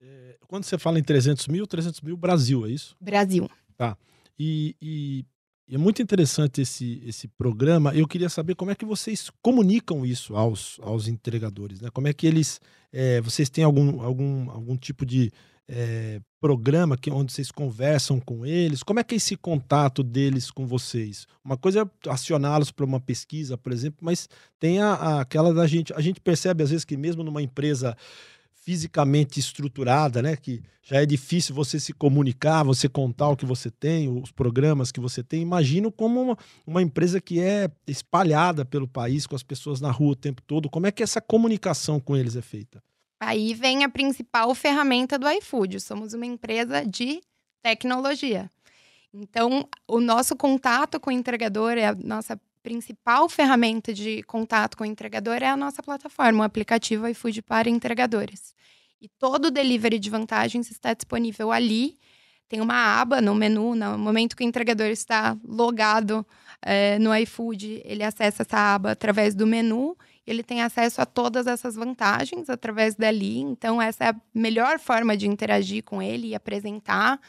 É, 0.02 0.36
quando 0.46 0.64
você 0.64 0.76
fala 0.76 0.98
em 0.98 1.02
300 1.02 1.48
mil, 1.48 1.66
300 1.66 2.02
mil 2.02 2.16
Brasil, 2.16 2.66
é 2.66 2.70
isso? 2.70 2.94
Brasil. 3.00 3.48
Tá. 3.78 3.96
E, 4.38 4.76
e 4.82 5.24
e 5.24 5.26
é 5.70 5.78
muito 5.78 6.02
interessante 6.02 6.60
esse, 6.60 7.02
esse 7.06 7.26
programa. 7.26 7.94
Eu 7.94 8.06
queria 8.06 8.28
saber 8.28 8.54
como 8.54 8.70
é 8.70 8.74
que 8.74 8.84
vocês 8.84 9.30
comunicam 9.40 10.04
isso 10.04 10.36
aos, 10.36 10.78
aos 10.82 11.08
entregadores, 11.08 11.80
né? 11.80 11.88
Como 11.90 12.06
é 12.06 12.12
que 12.12 12.26
eles. 12.26 12.60
É, 12.92 13.20
vocês 13.20 13.48
têm 13.48 13.64
algum, 13.64 14.02
algum, 14.02 14.50
algum 14.50 14.76
tipo 14.76 15.04
de 15.06 15.32
é, 15.66 16.20
programa 16.40 16.96
que, 16.96 17.10
onde 17.10 17.32
vocês 17.32 17.50
conversam 17.50 18.20
com 18.20 18.44
eles? 18.44 18.82
Como 18.82 19.00
é 19.00 19.04
que 19.04 19.14
é 19.14 19.16
esse 19.16 19.36
contato 19.36 20.02
deles 20.02 20.50
com 20.50 20.66
vocês? 20.66 21.26
Uma 21.42 21.56
coisa 21.56 21.80
é 21.80 22.10
acioná-los 22.10 22.70
para 22.70 22.84
uma 22.84 23.00
pesquisa, 23.00 23.56
por 23.56 23.72
exemplo, 23.72 23.98
mas 24.02 24.28
tem 24.60 24.80
a, 24.80 24.92
a, 24.92 25.20
aquela 25.22 25.54
da 25.54 25.66
gente. 25.66 25.92
A 25.94 26.00
gente 26.00 26.20
percebe, 26.20 26.62
às 26.62 26.70
vezes, 26.70 26.84
que 26.84 26.96
mesmo 26.96 27.24
numa 27.24 27.42
empresa 27.42 27.96
fisicamente 28.64 29.38
estruturada, 29.38 30.22
né? 30.22 30.36
Que 30.36 30.62
já 30.82 31.02
é 31.02 31.06
difícil 31.06 31.54
você 31.54 31.78
se 31.78 31.92
comunicar, 31.92 32.62
você 32.62 32.88
contar 32.88 33.28
o 33.28 33.36
que 33.36 33.44
você 33.44 33.70
tem, 33.70 34.08
os 34.08 34.32
programas 34.32 34.90
que 34.90 35.00
você 35.00 35.22
tem. 35.22 35.42
Imagino 35.42 35.92
como 35.92 36.20
uma, 36.20 36.38
uma, 36.66 36.82
empresa 36.82 37.20
que 37.20 37.40
é 37.40 37.70
espalhada 37.86 38.64
pelo 38.64 38.88
país, 38.88 39.26
com 39.26 39.36
as 39.36 39.42
pessoas 39.42 39.80
na 39.80 39.90
rua 39.90 40.12
o 40.12 40.16
tempo 40.16 40.40
todo. 40.42 40.70
Como 40.70 40.86
é 40.86 40.92
que 40.92 41.02
essa 41.02 41.20
comunicação 41.20 42.00
com 42.00 42.16
eles 42.16 42.36
é 42.36 42.42
feita? 42.42 42.82
Aí 43.20 43.54
vem 43.54 43.84
a 43.84 43.88
principal 43.88 44.54
ferramenta 44.54 45.18
do 45.18 45.28
iFood. 45.28 45.80
Somos 45.80 46.14
uma 46.14 46.26
empresa 46.26 46.84
de 46.84 47.20
tecnologia. 47.62 48.50
Então, 49.12 49.68
o 49.86 50.00
nosso 50.00 50.34
contato 50.34 50.98
com 50.98 51.10
o 51.10 51.12
entregador 51.12 51.72
é 51.72 51.86
a 51.86 51.94
nossa 51.94 52.40
principal 52.64 53.28
ferramenta 53.28 53.92
de 53.92 54.22
contato 54.22 54.76
com 54.78 54.84
o 54.84 54.86
entregador 54.86 55.36
é 55.42 55.46
a 55.46 55.56
nossa 55.56 55.82
plataforma, 55.82 56.40
o 56.40 56.46
aplicativo 56.46 57.06
iFood 57.06 57.42
para 57.42 57.68
entregadores. 57.68 58.54
E 59.00 59.08
todo 59.18 59.46
o 59.46 59.50
delivery 59.50 59.98
de 59.98 60.08
vantagens 60.08 60.70
está 60.70 60.94
disponível 60.94 61.52
ali. 61.52 61.98
Tem 62.48 62.62
uma 62.62 63.00
aba 63.00 63.20
no 63.20 63.34
menu, 63.34 63.74
no 63.74 63.98
momento 63.98 64.34
que 64.34 64.42
o 64.42 64.46
entregador 64.46 64.86
está 64.86 65.36
logado 65.44 66.26
é, 66.62 66.98
no 66.98 67.14
iFood, 67.14 67.82
ele 67.84 68.02
acessa 68.02 68.42
essa 68.42 68.74
aba 68.74 68.92
através 68.92 69.34
do 69.34 69.46
menu. 69.46 69.94
Ele 70.26 70.42
tem 70.42 70.62
acesso 70.62 71.02
a 71.02 71.06
todas 71.06 71.46
essas 71.46 71.74
vantagens 71.74 72.48
através 72.48 72.94
dali. 72.94 73.40
Então, 73.40 73.80
essa 73.80 74.04
é 74.04 74.08
a 74.08 74.16
melhor 74.34 74.78
forma 74.78 75.14
de 75.14 75.28
interagir 75.28 75.84
com 75.84 76.00
ele 76.00 76.28
e 76.28 76.34
apresentar. 76.34 77.20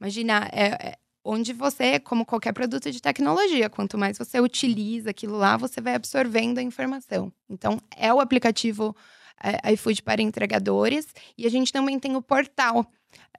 Imagina, 0.00 0.48
é, 0.50 0.88
é 0.92 0.98
onde 1.24 1.52
você, 1.52 1.98
como 2.00 2.24
qualquer 2.24 2.52
produto 2.52 2.90
de 2.90 3.00
tecnologia, 3.00 3.68
quanto 3.68 3.98
mais 3.98 4.16
você 4.18 4.40
utiliza 4.40 5.10
aquilo 5.10 5.36
lá, 5.36 5.56
você 5.56 5.80
vai 5.80 5.94
absorvendo 5.94 6.58
a 6.58 6.62
informação. 6.62 7.32
Então, 7.48 7.78
é 7.96 8.12
o 8.12 8.20
aplicativo 8.20 8.96
é, 9.42 9.72
iFood 9.72 10.02
para 10.02 10.22
entregadores 10.22 11.06
e 11.36 11.46
a 11.46 11.50
gente 11.50 11.72
também 11.72 11.98
tem 11.98 12.16
o 12.16 12.22
portal 12.22 12.86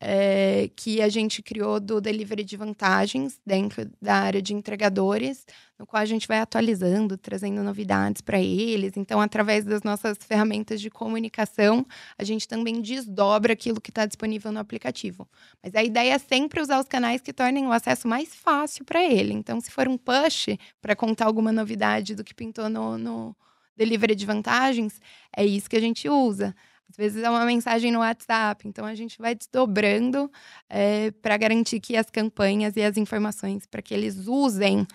é, 0.03 0.69
que 0.75 0.99
a 0.99 1.07
gente 1.07 1.43
criou 1.43 1.79
do 1.79 2.01
delivery 2.01 2.43
de 2.43 2.57
vantagens 2.57 3.39
dentro 3.45 3.87
da 4.01 4.15
área 4.15 4.41
de 4.41 4.51
entregadores, 4.51 5.45
no 5.77 5.85
qual 5.85 6.01
a 6.01 6.05
gente 6.05 6.27
vai 6.27 6.39
atualizando, 6.39 7.15
trazendo 7.17 7.61
novidades 7.63 8.19
para 8.19 8.41
eles. 8.41 8.97
Então, 8.97 9.21
através 9.21 9.63
das 9.63 9.83
nossas 9.83 10.17
ferramentas 10.17 10.81
de 10.81 10.89
comunicação, 10.89 11.85
a 12.17 12.23
gente 12.23 12.47
também 12.47 12.81
desdobra 12.81 13.53
aquilo 13.53 13.79
que 13.79 13.91
está 13.91 14.07
disponível 14.07 14.51
no 14.51 14.59
aplicativo. 14.59 15.27
Mas 15.61 15.75
a 15.75 15.83
ideia 15.83 16.15
é 16.15 16.17
sempre 16.17 16.59
usar 16.59 16.79
os 16.79 16.87
canais 16.87 17.21
que 17.21 17.31
tornem 17.31 17.67
o 17.67 17.71
acesso 17.71 18.07
mais 18.07 18.33
fácil 18.33 18.83
para 18.83 19.03
ele. 19.03 19.33
Então, 19.33 19.61
se 19.61 19.69
for 19.69 19.87
um 19.87 19.97
push 19.97 20.47
para 20.81 20.95
contar 20.95 21.27
alguma 21.27 21.51
novidade 21.51 22.15
do 22.15 22.23
que 22.23 22.33
pintou 22.33 22.67
no, 22.69 22.97
no 22.97 23.35
delivery 23.77 24.15
de 24.15 24.25
vantagens, 24.25 24.99
é 25.35 25.45
isso 25.45 25.69
que 25.69 25.75
a 25.75 25.81
gente 25.81 26.09
usa. 26.09 26.55
Às 26.91 26.97
vezes 26.97 27.23
é 27.23 27.29
uma 27.29 27.45
mensagem 27.45 27.89
no 27.89 27.99
WhatsApp, 27.99 28.67
então 28.67 28.85
a 28.85 28.93
gente 28.93 29.17
vai 29.17 29.33
desdobrando 29.33 30.29
é, 30.69 31.05
eh, 31.05 31.11
para 31.11 31.37
garantir 31.37 31.79
que 31.79 31.95
as 31.95 32.09
campanhas 32.09 32.75
e 32.75 32.81
as 32.81 32.97
informações 32.97 33.65
para 33.65 33.81
que 33.81 33.93
eles 33.93 34.27
usem 34.27 34.85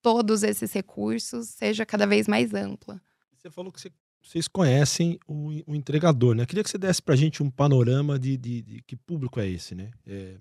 todos 0.00 0.44
esses 0.44 0.72
recursos 0.72 1.48
seja 1.48 1.84
cada 1.84 2.06
vez 2.06 2.28
mais 2.28 2.54
ampla. 2.54 3.02
Você 3.36 3.50
falou 3.50 3.72
que 3.72 3.80
você, 3.80 3.90
vocês 4.22 4.46
conhecem 4.46 5.18
o, 5.26 5.50
o, 5.66 5.74
entregador, 5.74 6.36
né? 6.36 6.46
Queria 6.46 6.62
que 6.62 6.70
você 6.70 6.78
desse 6.78 7.02
para 7.02 7.14
a 7.14 7.16
gente 7.16 7.42
um 7.42 7.50
panorama 7.50 8.16
de, 8.16 8.36
de, 8.36 8.62
de, 8.62 8.82
que 8.82 8.94
público 8.94 9.40
é 9.40 9.48
esse, 9.48 9.74
né? 9.74 9.90
É, 10.06 10.36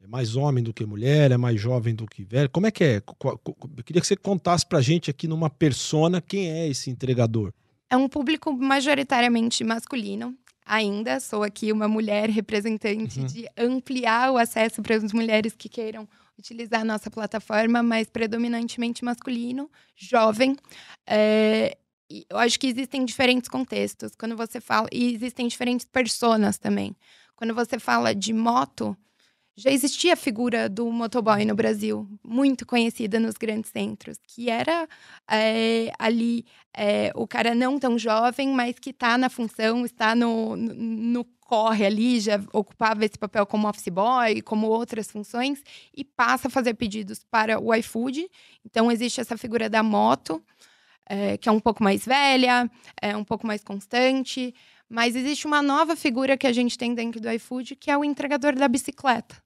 é, 0.00 0.06
mais 0.06 0.34
homem 0.34 0.64
do 0.64 0.72
que 0.72 0.86
mulher, 0.86 1.30
é 1.30 1.36
mais 1.36 1.60
jovem 1.60 1.94
do 1.94 2.06
que 2.06 2.24
velho. 2.24 2.48
Como 2.48 2.66
é 2.66 2.70
que 2.70 2.84
é? 2.84 2.96
Eu 2.96 3.84
queria 3.84 4.00
que 4.00 4.06
você 4.06 4.16
contasse 4.16 4.64
para 4.64 4.78
a 4.78 4.82
gente 4.82 5.10
aqui 5.10 5.28
numa 5.28 5.50
persona 5.50 6.22
quem 6.22 6.50
é 6.50 6.66
esse 6.68 6.88
entregador. 6.88 7.52
É 7.92 7.96
um 7.96 8.08
público 8.08 8.50
majoritariamente 8.50 9.62
masculino. 9.62 10.34
Ainda 10.64 11.20
sou 11.20 11.42
aqui 11.42 11.70
uma 11.70 11.86
mulher 11.86 12.30
representante 12.30 13.20
uhum. 13.20 13.26
de 13.26 13.46
ampliar 13.54 14.32
o 14.32 14.38
acesso 14.38 14.80
para 14.80 14.96
as 14.96 15.12
mulheres 15.12 15.54
que 15.54 15.68
queiram 15.68 16.08
utilizar 16.38 16.80
a 16.80 16.84
nossa 16.86 17.10
plataforma, 17.10 17.82
mas 17.82 18.08
predominantemente 18.08 19.04
masculino, 19.04 19.70
jovem. 19.94 20.56
É, 21.06 21.76
eu 22.30 22.38
acho 22.38 22.58
que 22.58 22.66
existem 22.66 23.04
diferentes 23.04 23.50
contextos. 23.50 24.12
Quando 24.16 24.38
você 24.38 24.58
fala. 24.58 24.88
E 24.90 25.12
existem 25.12 25.46
diferentes 25.46 25.84
personas 25.84 26.56
também. 26.56 26.96
Quando 27.36 27.54
você 27.54 27.78
fala 27.78 28.14
de 28.14 28.32
moto, 28.32 28.96
já 29.56 29.70
existia 29.70 30.14
a 30.14 30.16
figura 30.16 30.68
do 30.68 30.90
motoboy 30.90 31.44
no 31.44 31.54
Brasil, 31.54 32.08
muito 32.24 32.64
conhecida 32.64 33.20
nos 33.20 33.34
grandes 33.34 33.70
centros, 33.70 34.18
que 34.26 34.48
era 34.48 34.88
é, 35.30 35.92
ali 35.98 36.46
é, 36.74 37.12
o 37.14 37.26
cara 37.26 37.54
não 37.54 37.78
tão 37.78 37.98
jovem, 37.98 38.48
mas 38.48 38.78
que 38.78 38.90
está 38.90 39.18
na 39.18 39.28
função, 39.28 39.84
está 39.84 40.14
no, 40.14 40.56
no, 40.56 40.74
no, 40.74 41.24
corre 41.40 41.84
ali, 41.84 42.18
já 42.18 42.40
ocupava 42.50 43.04
esse 43.04 43.18
papel 43.18 43.44
como 43.44 43.68
office 43.68 43.88
boy, 43.88 44.40
como 44.40 44.68
outras 44.68 45.10
funções, 45.10 45.62
e 45.94 46.02
passa 46.02 46.48
a 46.48 46.50
fazer 46.50 46.72
pedidos 46.72 47.22
para 47.30 47.60
o 47.60 47.74
iFood. 47.74 48.26
Então, 48.64 48.90
existe 48.90 49.20
essa 49.20 49.36
figura 49.36 49.68
da 49.68 49.82
moto, 49.82 50.42
é, 51.04 51.36
que 51.36 51.50
é 51.50 51.52
um 51.52 51.60
pouco 51.60 51.84
mais 51.84 52.06
velha, 52.06 52.70
é 53.02 53.14
um 53.14 53.24
pouco 53.24 53.46
mais 53.46 53.62
constante, 53.62 54.54
mas 54.92 55.16
existe 55.16 55.46
uma 55.46 55.62
nova 55.62 55.96
figura 55.96 56.36
que 56.36 56.46
a 56.46 56.52
gente 56.52 56.76
tem 56.76 56.94
dentro 56.94 57.18
do 57.18 57.30
iFood, 57.30 57.76
que 57.76 57.90
é 57.90 57.96
o 57.96 58.04
entregador 58.04 58.54
da 58.54 58.68
bicicleta. 58.68 59.42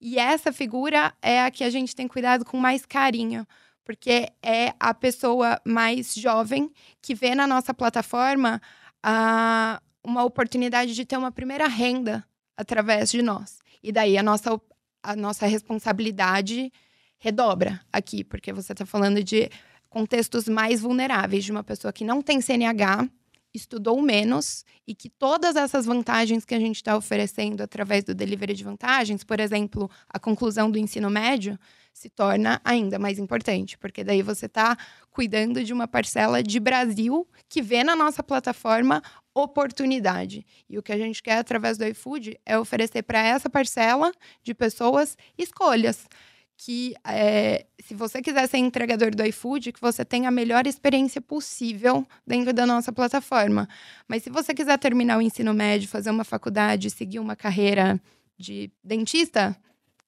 E 0.00 0.20
essa 0.20 0.52
figura 0.52 1.12
é 1.20 1.42
a 1.42 1.50
que 1.50 1.64
a 1.64 1.70
gente 1.70 1.96
tem 1.96 2.06
cuidado 2.06 2.44
com 2.44 2.56
mais 2.58 2.86
carinho, 2.86 3.44
porque 3.84 4.28
é 4.40 4.72
a 4.78 4.94
pessoa 4.94 5.60
mais 5.64 6.14
jovem 6.14 6.70
que 7.02 7.12
vê 7.12 7.34
na 7.34 7.44
nossa 7.44 7.74
plataforma 7.74 8.62
a, 9.02 9.82
uma 10.04 10.22
oportunidade 10.22 10.94
de 10.94 11.04
ter 11.04 11.16
uma 11.16 11.32
primeira 11.32 11.66
renda 11.66 12.24
através 12.56 13.10
de 13.10 13.20
nós. 13.20 13.58
E 13.82 13.90
daí 13.90 14.16
a 14.16 14.22
nossa, 14.22 14.60
a 15.02 15.16
nossa 15.16 15.44
responsabilidade 15.44 16.72
redobra 17.18 17.80
aqui, 17.92 18.22
porque 18.22 18.52
você 18.52 18.70
está 18.70 18.86
falando 18.86 19.24
de 19.24 19.50
contextos 19.90 20.48
mais 20.48 20.80
vulneráveis, 20.80 21.44
de 21.44 21.50
uma 21.50 21.64
pessoa 21.64 21.92
que 21.92 22.04
não 22.04 22.22
tem 22.22 22.40
CNH, 22.40 23.08
estudou 23.54 24.02
menos 24.02 24.64
e 24.86 24.94
que 24.94 25.08
todas 25.08 25.54
essas 25.54 25.86
vantagens 25.86 26.44
que 26.44 26.54
a 26.54 26.58
gente 26.58 26.76
está 26.76 26.96
oferecendo 26.96 27.62
através 27.62 28.02
do 28.02 28.14
delivery 28.14 28.52
de 28.52 28.64
vantagens, 28.64 29.22
por 29.22 29.38
exemplo, 29.38 29.88
a 30.08 30.18
conclusão 30.18 30.70
do 30.70 30.78
ensino 30.78 31.08
médio, 31.08 31.58
se 31.92 32.10
torna 32.10 32.60
ainda 32.64 32.98
mais 32.98 33.20
importante, 33.20 33.78
porque 33.78 34.02
daí 34.02 34.20
você 34.20 34.46
está 34.46 34.76
cuidando 35.12 35.62
de 35.62 35.72
uma 35.72 35.86
parcela 35.86 36.42
de 36.42 36.58
Brasil 36.58 37.26
que 37.48 37.62
vê 37.62 37.84
na 37.84 37.94
nossa 37.94 38.20
plataforma 38.20 39.00
oportunidade. 39.32 40.44
E 40.68 40.76
o 40.76 40.82
que 40.82 40.92
a 40.92 40.98
gente 40.98 41.22
quer 41.22 41.38
através 41.38 41.78
do 41.78 41.86
iFood 41.86 42.38
é 42.44 42.58
oferecer 42.58 43.02
para 43.04 43.24
essa 43.24 43.48
parcela 43.48 44.12
de 44.42 44.52
pessoas 44.52 45.16
escolhas 45.38 46.08
que 46.56 46.94
é, 47.06 47.66
se 47.80 47.94
você 47.94 48.22
quiser 48.22 48.48
ser 48.48 48.58
entregador 48.58 49.14
do 49.14 49.24
iFood, 49.26 49.72
que 49.72 49.80
você 49.80 50.04
tenha 50.04 50.28
a 50.28 50.32
melhor 50.32 50.66
experiência 50.66 51.20
possível 51.20 52.06
dentro 52.26 52.52
da 52.52 52.64
nossa 52.64 52.92
plataforma. 52.92 53.68
Mas 54.06 54.22
se 54.22 54.30
você 54.30 54.54
quiser 54.54 54.78
terminar 54.78 55.18
o 55.18 55.22
ensino 55.22 55.52
médio, 55.52 55.88
fazer 55.88 56.10
uma 56.10 56.24
faculdade, 56.24 56.90
seguir 56.90 57.18
uma 57.18 57.34
carreira 57.36 58.00
de 58.38 58.70
dentista, 58.82 59.56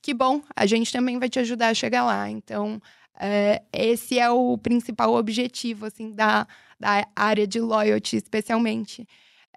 que 0.00 0.15
bom, 0.15 0.41
a 0.55 0.67
gente 0.67 0.93
também 0.93 1.19
vai 1.19 1.29
te 1.29 1.38
ajudar 1.41 1.69
a 1.69 1.75
chegar 1.75 2.05
lá. 2.05 2.31
Então, 2.31 2.81
é, 3.19 3.62
esse 3.73 4.19
é 4.19 4.31
o 4.31 4.57
principal 4.57 5.15
objetivo 5.15 5.87
assim 5.87 6.12
da, 6.12 6.47
da 6.79 7.07
área 7.15 7.47
de 7.47 7.61
loyalty, 7.61 8.17
especialmente 8.17 9.07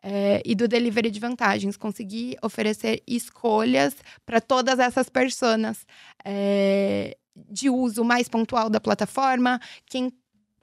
é, 0.02 0.42
e 0.46 0.56
do 0.56 0.68
delivery 0.68 1.12
de 1.12 1.20
vantagens, 1.20 1.78
conseguir 1.78 2.38
oferecer 2.42 3.02
escolhas 3.08 3.96
para 4.26 4.40
todas 4.40 4.80
essas 4.80 5.10
pessoas 5.10 5.86
é, 6.24 7.18
de 7.36 7.70
uso 7.70 8.04
mais 8.04 8.28
pontual 8.28 8.70
da 8.70 8.80
plataforma, 8.80 9.60
quem 9.86 10.12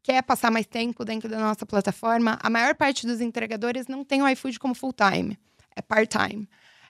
quer 0.02 0.22
passar 0.22 0.50
mais 0.50 0.66
tempo 0.66 1.04
dentro 1.04 1.28
da 1.28 1.38
nossa 1.38 1.66
plataforma. 1.66 2.38
A 2.42 2.48
maior 2.48 2.74
parte 2.74 3.06
dos 3.06 3.20
entregadores 3.20 3.86
não 3.86 4.04
tem 4.04 4.22
o 4.22 4.28
iFood 4.28 4.58
como 4.58 4.74
full-time, 4.74 5.38
é 5.74 5.82
part-time. 5.82 6.48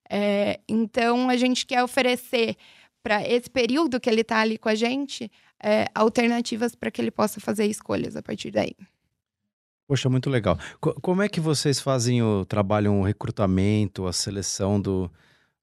É, 0.09 0.61
então, 0.69 1.29
a 1.29 1.37
gente 1.37 1.67
quer 1.67 1.83
oferecer 1.83 2.57
para 3.03 3.26
esse 3.26 3.49
período 3.49 3.99
que 3.99 4.11
ele 4.11 4.21
está 4.21 4.41
ali 4.41 4.59
com 4.59 4.69
a 4.69 4.75
gente 4.75 5.31
alternativas 5.95 6.75
para 6.76 6.91
que 6.91 7.00
ele 7.00 7.11
possa 7.11 7.41
fazer 7.41 7.67
escolhas 7.67 8.15
a 8.15 8.23
partir 8.23 8.50
daí. 8.50 8.76
Poxa, 9.87 10.09
muito 10.09 10.28
legal. 10.28 10.59
como 10.81 11.23
é 11.23 11.28
que 11.28 11.40
vocês 11.40 11.81
fazem 11.81 12.23
o 12.23 12.45
trabalho, 12.45 12.93
o 12.93 13.05
recrutamento, 13.05 14.07
a 14.07 14.12
seleção 14.12 14.81
do, 14.81 15.11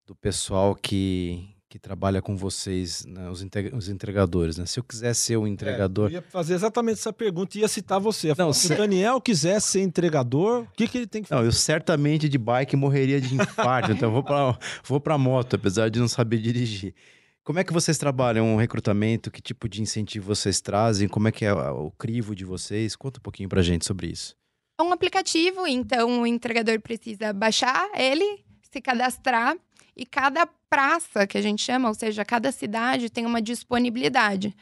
do 0.06 0.16
pessoal 0.16 0.74
que, 0.74 1.50
que 1.68 1.78
trabalha 1.78 2.22
com 2.22 2.38
vocês, 2.38 3.06
né, 3.06 3.30
os, 3.30 3.46
os 3.74 3.90
entregadores, 3.90 4.58
né? 4.58 4.66
Se 4.66 4.80
eu 4.80 4.84
quiser 4.84 5.14
ser 5.14 5.36
um 5.36 5.46
entregador. 5.46 6.06
É, 6.06 6.12
eu 6.12 6.14
ia 6.14 6.22
fazer 6.22 6.54
exatamente 6.54 7.00
essa 7.00 7.12
pergunta 7.12 7.58
e 7.58 7.62
ia 7.62 7.68
citar 7.68 8.00
você. 8.00 8.34
Não, 8.38 8.54
se 8.54 8.72
o 8.72 8.78
Daniel 8.78 9.20
quiser 9.20 9.60
ser 9.60 9.82
entregador, 9.82 10.62
o 10.62 10.68
que, 10.76 10.88
que 10.88 11.00
ele 11.00 11.08
tem 11.08 11.22
que 11.22 11.28
fazer? 11.28 11.42
Não, 11.42 11.46
eu 11.46 11.52
certamente 11.52 12.30
de 12.30 12.38
bike 12.38 12.78
morreria 12.78 13.20
de 13.20 13.36
infarto, 13.36 13.92
então 13.92 14.08
eu 14.08 14.14
vou 14.14 14.24
para 14.24 14.58
vou 14.86 15.02
pra 15.02 15.18
moto, 15.18 15.58
apesar 15.58 15.90
de 15.90 16.00
não 16.00 16.08
saber 16.08 16.38
dirigir. 16.38 16.96
Como 17.44 17.60
é 17.60 17.64
que 17.64 17.74
vocês 17.74 17.98
trabalham 17.98 18.56
o 18.56 18.58
recrutamento? 18.58 19.30
Que 19.30 19.42
tipo 19.42 19.68
de 19.68 19.82
incentivo 19.82 20.34
vocês 20.34 20.62
trazem? 20.62 21.10
Como 21.10 21.28
é 21.28 21.32
que 21.32 21.44
é 21.44 21.54
o 21.54 21.92
crivo 21.92 22.34
de 22.34 22.46
vocês? 22.46 22.96
Conta 22.96 23.20
um 23.20 23.22
pouquinho 23.22 23.50
pra 23.50 23.62
gente 23.62 23.86
sobre 23.86 24.08
isso. 24.08 24.34
É 24.80 24.84
um 24.84 24.94
aplicativo, 24.94 25.68
então 25.68 26.22
o 26.22 26.28
entregador 26.28 26.80
precisa 26.80 27.34
baixar 27.34 27.90
ele, 27.96 28.44
se 28.72 28.80
cadastrar 28.80 29.58
e 29.96 30.06
cada 30.06 30.48
praça 30.70 31.28
que 31.28 31.38
a 31.38 31.42
gente 31.42 31.62
chama, 31.62 31.90
ou 31.90 31.94
seja, 31.94 32.24
cada 32.24 32.52
cidade 32.52 33.10
tem 33.10 33.26
uma 33.26 33.42
disponibilidade. 33.42 34.56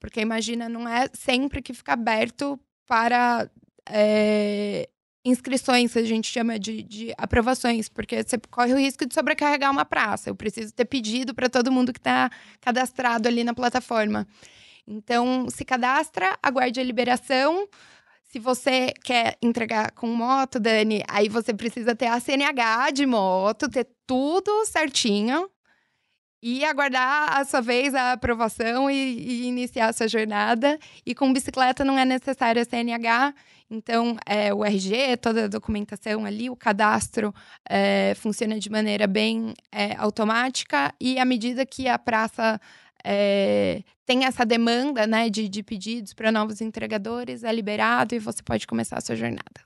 Porque 0.00 0.20
imagina, 0.20 0.68
não 0.68 0.88
é 0.88 1.08
sempre 1.14 1.62
que 1.62 1.72
fica 1.72 1.92
aberto 1.92 2.58
para 2.84 3.48
é, 3.88 4.88
inscrições, 5.24 5.96
a 5.96 6.02
gente 6.02 6.30
chama 6.30 6.58
de, 6.58 6.82
de 6.82 7.14
aprovações, 7.16 7.88
porque 7.88 8.22
você 8.22 8.38
corre 8.50 8.74
o 8.74 8.78
risco 8.78 9.06
de 9.06 9.14
sobrecarregar 9.14 9.70
uma 9.70 9.84
praça. 9.84 10.28
Eu 10.28 10.34
preciso 10.34 10.72
ter 10.72 10.84
pedido 10.84 11.34
para 11.34 11.48
todo 11.48 11.72
mundo 11.72 11.92
que 11.92 11.98
está 11.98 12.30
cadastrado 12.60 13.26
ali 13.26 13.42
na 13.42 13.54
plataforma. 13.54 14.26
Então, 14.86 15.48
se 15.48 15.64
cadastra, 15.64 16.38
aguarde 16.42 16.78
a 16.78 16.84
liberação. 16.84 17.66
Se 18.24 18.38
você 18.38 18.92
quer 19.02 19.38
entregar 19.40 19.92
com 19.92 20.08
moto, 20.08 20.60
Dani, 20.60 21.02
aí 21.08 21.28
você 21.28 21.54
precisa 21.54 21.94
ter 21.94 22.06
a 22.06 22.20
CNH 22.20 22.90
de 22.90 23.06
moto, 23.06 23.68
ter 23.68 23.88
tudo 24.06 24.66
certinho 24.66 25.48
e 26.46 26.62
aguardar 26.62 27.38
a 27.38 27.42
sua 27.46 27.62
vez 27.62 27.94
a 27.94 28.12
aprovação 28.12 28.90
e, 28.90 28.94
e 28.94 29.46
iniciar 29.46 29.88
essa 29.88 30.06
jornada. 30.06 30.78
E 31.06 31.14
com 31.14 31.32
bicicleta 31.32 31.82
não 31.86 31.98
é 31.98 32.04
necessário 32.04 32.60
a 32.60 32.64
CNH, 32.66 33.34
então 33.70 34.14
é, 34.26 34.52
o 34.52 34.62
RG, 34.62 35.16
toda 35.22 35.46
a 35.46 35.48
documentação 35.48 36.26
ali, 36.26 36.50
o 36.50 36.56
cadastro 36.56 37.34
é, 37.66 38.14
funciona 38.16 38.58
de 38.58 38.68
maneira 38.68 39.06
bem 39.06 39.54
é, 39.72 39.96
automática 39.96 40.94
e 41.00 41.18
à 41.18 41.24
medida 41.24 41.64
que 41.64 41.88
a 41.88 41.98
praça 41.98 42.60
é, 43.02 43.82
tem 44.04 44.26
essa 44.26 44.44
demanda 44.44 45.06
né, 45.06 45.30
de, 45.30 45.48
de 45.48 45.62
pedidos 45.62 46.12
para 46.12 46.30
novos 46.30 46.60
entregadores, 46.60 47.42
é 47.42 47.50
liberado 47.50 48.14
e 48.14 48.18
você 48.18 48.42
pode 48.42 48.66
começar 48.66 48.98
a 48.98 49.00
sua 49.00 49.16
jornada. 49.16 49.62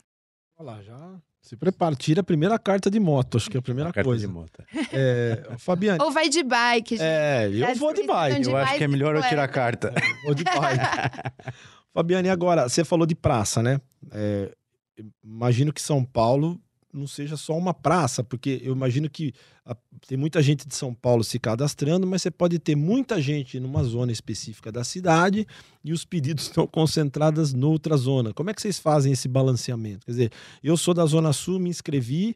Olha 0.56 0.70
lá, 0.70 0.82
já 0.82 1.20
Se 1.40 1.56
prepara, 1.56 1.94
tira 1.94 2.20
a 2.20 2.24
primeira 2.24 2.58
carta 2.58 2.90
de 2.90 3.00
moto, 3.00 3.36
acho 3.38 3.48
que 3.50 3.56
é 3.56 3.60
a 3.60 3.62
primeira 3.62 3.90
Carta 3.92 4.06
coisa. 4.08 4.26
de 4.26 4.32
moto. 4.32 4.62
É, 4.92 5.54
Fabiane, 5.58 6.02
Ou 6.02 6.10
vai 6.10 6.28
de 6.28 6.42
bike, 6.42 6.96
gente. 6.96 7.02
é, 7.02 7.48
eu 7.48 7.74
vou 7.76 7.94
de 7.94 8.02
bike. 8.06 8.40
de 8.40 8.50
Eu 8.50 8.56
acho 8.56 8.76
que 8.76 8.84
é 8.84 8.88
melhor 8.88 9.14
eu 9.16 9.22
tirar 9.22 9.44
a 9.44 9.48
carta. 9.48 9.94
Vou 10.24 10.34
de 10.34 10.44
bike. 10.44 10.58
Fabiane, 11.94 12.28
agora, 12.28 12.68
você 12.68 12.84
falou 12.84 13.06
de 13.06 13.14
praça, 13.14 13.62
né? 13.62 13.80
É, 14.12 14.52
imagino 15.24 15.72
que 15.72 15.80
São 15.80 16.04
Paulo 16.04 16.60
não 16.92 17.06
seja 17.06 17.36
só 17.36 17.56
uma 17.56 17.74
praça, 17.74 18.24
porque 18.24 18.60
eu 18.64 18.72
imagino 18.74 19.08
que 19.10 19.32
a- 19.64 19.76
tem 20.06 20.16
muita 20.16 20.42
gente 20.42 20.66
de 20.66 20.74
São 20.74 20.94
Paulo 20.94 21.22
se 21.22 21.38
cadastrando, 21.38 22.06
mas 22.06 22.22
você 22.22 22.30
pode 22.30 22.58
ter 22.58 22.74
muita 22.74 23.20
gente 23.20 23.60
numa 23.60 23.84
zona 23.84 24.10
específica 24.10 24.72
da 24.72 24.82
cidade 24.82 25.46
e 25.84 25.92
os 25.92 26.04
pedidos 26.04 26.44
estão 26.48 26.66
concentrados 26.66 27.52
noutra 27.52 27.96
zona. 27.96 28.32
Como 28.32 28.48
é 28.50 28.54
que 28.54 28.62
vocês 28.62 28.78
fazem 28.78 29.12
esse 29.12 29.28
balanceamento? 29.28 30.06
Quer 30.06 30.12
dizer, 30.12 30.32
eu 30.62 30.76
sou 30.76 30.94
da 30.94 31.04
Zona 31.06 31.32
Sul, 31.32 31.58
me 31.60 31.68
inscrevi. 31.70 32.34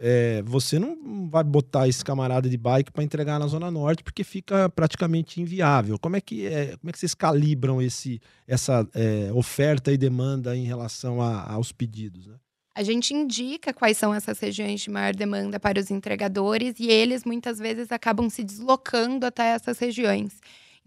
é, 0.00 0.42
você 0.44 0.76
não 0.78 1.28
vai 1.30 1.44
botar 1.44 1.86
esse 1.86 2.04
camarada 2.04 2.48
de 2.48 2.56
bike 2.56 2.90
para 2.90 3.04
entregar 3.04 3.38
na 3.38 3.46
Zona 3.46 3.70
Norte, 3.70 4.02
porque 4.02 4.24
fica 4.24 4.68
praticamente 4.68 5.40
inviável. 5.40 5.98
Como 6.00 6.16
é 6.16 6.20
que, 6.20 6.46
é, 6.46 6.76
como 6.78 6.90
é 6.90 6.92
que 6.92 6.98
vocês 6.98 7.14
calibram 7.14 7.80
esse, 7.80 8.20
essa 8.46 8.86
é, 8.92 9.30
oferta 9.32 9.92
e 9.92 9.96
demanda 9.96 10.56
em 10.56 10.64
relação 10.64 11.22
a- 11.22 11.44
aos 11.52 11.70
pedidos? 11.70 12.26
Né? 12.26 12.34
A 12.76 12.82
gente 12.82 13.14
indica 13.14 13.72
quais 13.72 13.96
são 13.96 14.12
essas 14.12 14.40
regiões 14.40 14.80
de 14.80 14.90
maior 14.90 15.14
demanda 15.14 15.60
para 15.60 15.78
os 15.78 15.92
entregadores 15.92 16.74
e 16.80 16.88
eles 16.88 17.24
muitas 17.24 17.58
vezes 17.58 17.92
acabam 17.92 18.28
se 18.28 18.42
deslocando 18.42 19.24
até 19.24 19.50
essas 19.50 19.78
regiões. 19.78 20.40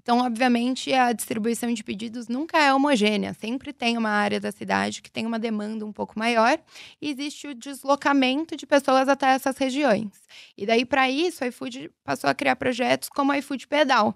Então, 0.07 0.19
obviamente, 0.19 0.93
a 0.93 1.11
distribuição 1.13 1.73
de 1.73 1.83
pedidos 1.83 2.27
nunca 2.27 2.57
é 2.57 2.73
homogênea. 2.73 3.33
Sempre 3.33 3.71
tem 3.71 3.97
uma 3.97 4.09
área 4.09 4.39
da 4.39 4.51
cidade 4.51 5.01
que 5.01 5.11
tem 5.11 5.25
uma 5.25 5.39
demanda 5.39 5.85
um 5.85 5.91
pouco 5.93 6.17
maior 6.19 6.59
e 7.01 7.09
existe 7.09 7.47
o 7.47 7.55
deslocamento 7.55 8.55
de 8.57 8.65
pessoas 8.65 9.07
até 9.07 9.27
essas 9.27 9.57
regiões. 9.57 10.11
E 10.57 10.65
daí, 10.65 10.85
para 10.85 11.09
isso, 11.09 11.43
a 11.43 11.47
iFood 11.47 11.89
passou 12.03 12.29
a 12.29 12.33
criar 12.33 12.55
projetos 12.57 13.09
como 13.09 13.31
a 13.31 13.37
iFood 13.37 13.67
Pedal, 13.67 14.13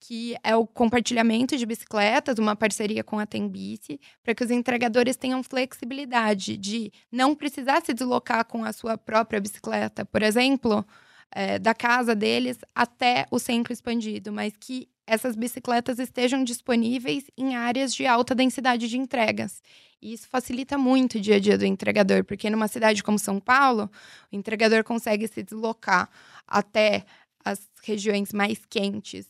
que 0.00 0.34
é 0.42 0.56
o 0.56 0.66
compartilhamento 0.66 1.56
de 1.56 1.66
bicicletas, 1.66 2.38
uma 2.38 2.56
parceria 2.56 3.04
com 3.04 3.18
a 3.18 3.26
Tembici, 3.26 4.00
para 4.24 4.34
que 4.34 4.42
os 4.42 4.50
entregadores 4.50 5.14
tenham 5.14 5.42
flexibilidade 5.42 6.56
de 6.56 6.90
não 7.12 7.34
precisar 7.34 7.82
se 7.84 7.92
deslocar 7.92 8.46
com 8.46 8.64
a 8.64 8.72
sua 8.72 8.96
própria 8.96 9.38
bicicleta, 9.38 10.04
por 10.06 10.22
exemplo, 10.22 10.84
eh, 11.32 11.58
da 11.58 11.74
casa 11.74 12.14
deles 12.14 12.58
até 12.74 13.26
o 13.30 13.38
centro 13.38 13.72
expandido, 13.72 14.32
mas 14.32 14.54
que 14.58 14.88
essas 15.06 15.36
bicicletas 15.36 15.98
estejam 15.98 16.42
disponíveis 16.44 17.24
em 17.36 17.54
áreas 17.56 17.94
de 17.94 18.06
alta 18.06 18.34
densidade 18.34 18.88
de 18.88 18.96
entregas. 18.96 19.62
E 20.00 20.14
isso 20.14 20.26
facilita 20.28 20.78
muito 20.78 21.18
o 21.18 21.20
dia 21.20 21.36
a 21.36 21.40
dia 21.40 21.58
do 21.58 21.66
entregador, 21.66 22.24
porque 22.24 22.48
numa 22.48 22.68
cidade 22.68 23.02
como 23.02 23.18
São 23.18 23.38
Paulo, 23.38 23.90
o 24.32 24.36
entregador 24.36 24.82
consegue 24.82 25.28
se 25.28 25.42
deslocar 25.42 26.08
até 26.46 27.04
as 27.44 27.68
regiões 27.82 28.32
mais 28.32 28.64
quentes 28.64 29.26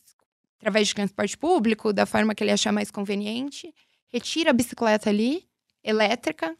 através 0.61 0.87
de 0.87 0.93
transporte 0.93 1.35
público, 1.35 1.91
da 1.91 2.05
forma 2.05 2.35
que 2.35 2.43
ele 2.43 2.51
achar 2.51 2.71
mais 2.71 2.91
conveniente, 2.91 3.73
retira 4.13 4.51
a 4.51 4.53
bicicleta 4.53 5.09
ali, 5.09 5.47
elétrica, 5.83 6.55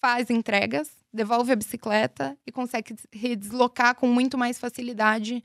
faz 0.00 0.28
entregas, 0.28 0.90
devolve 1.12 1.52
a 1.52 1.56
bicicleta 1.56 2.36
e 2.44 2.50
consegue 2.50 2.96
se 2.96 3.36
deslocar 3.36 3.94
com 3.94 4.08
muito 4.08 4.36
mais 4.36 4.58
facilidade 4.58 5.42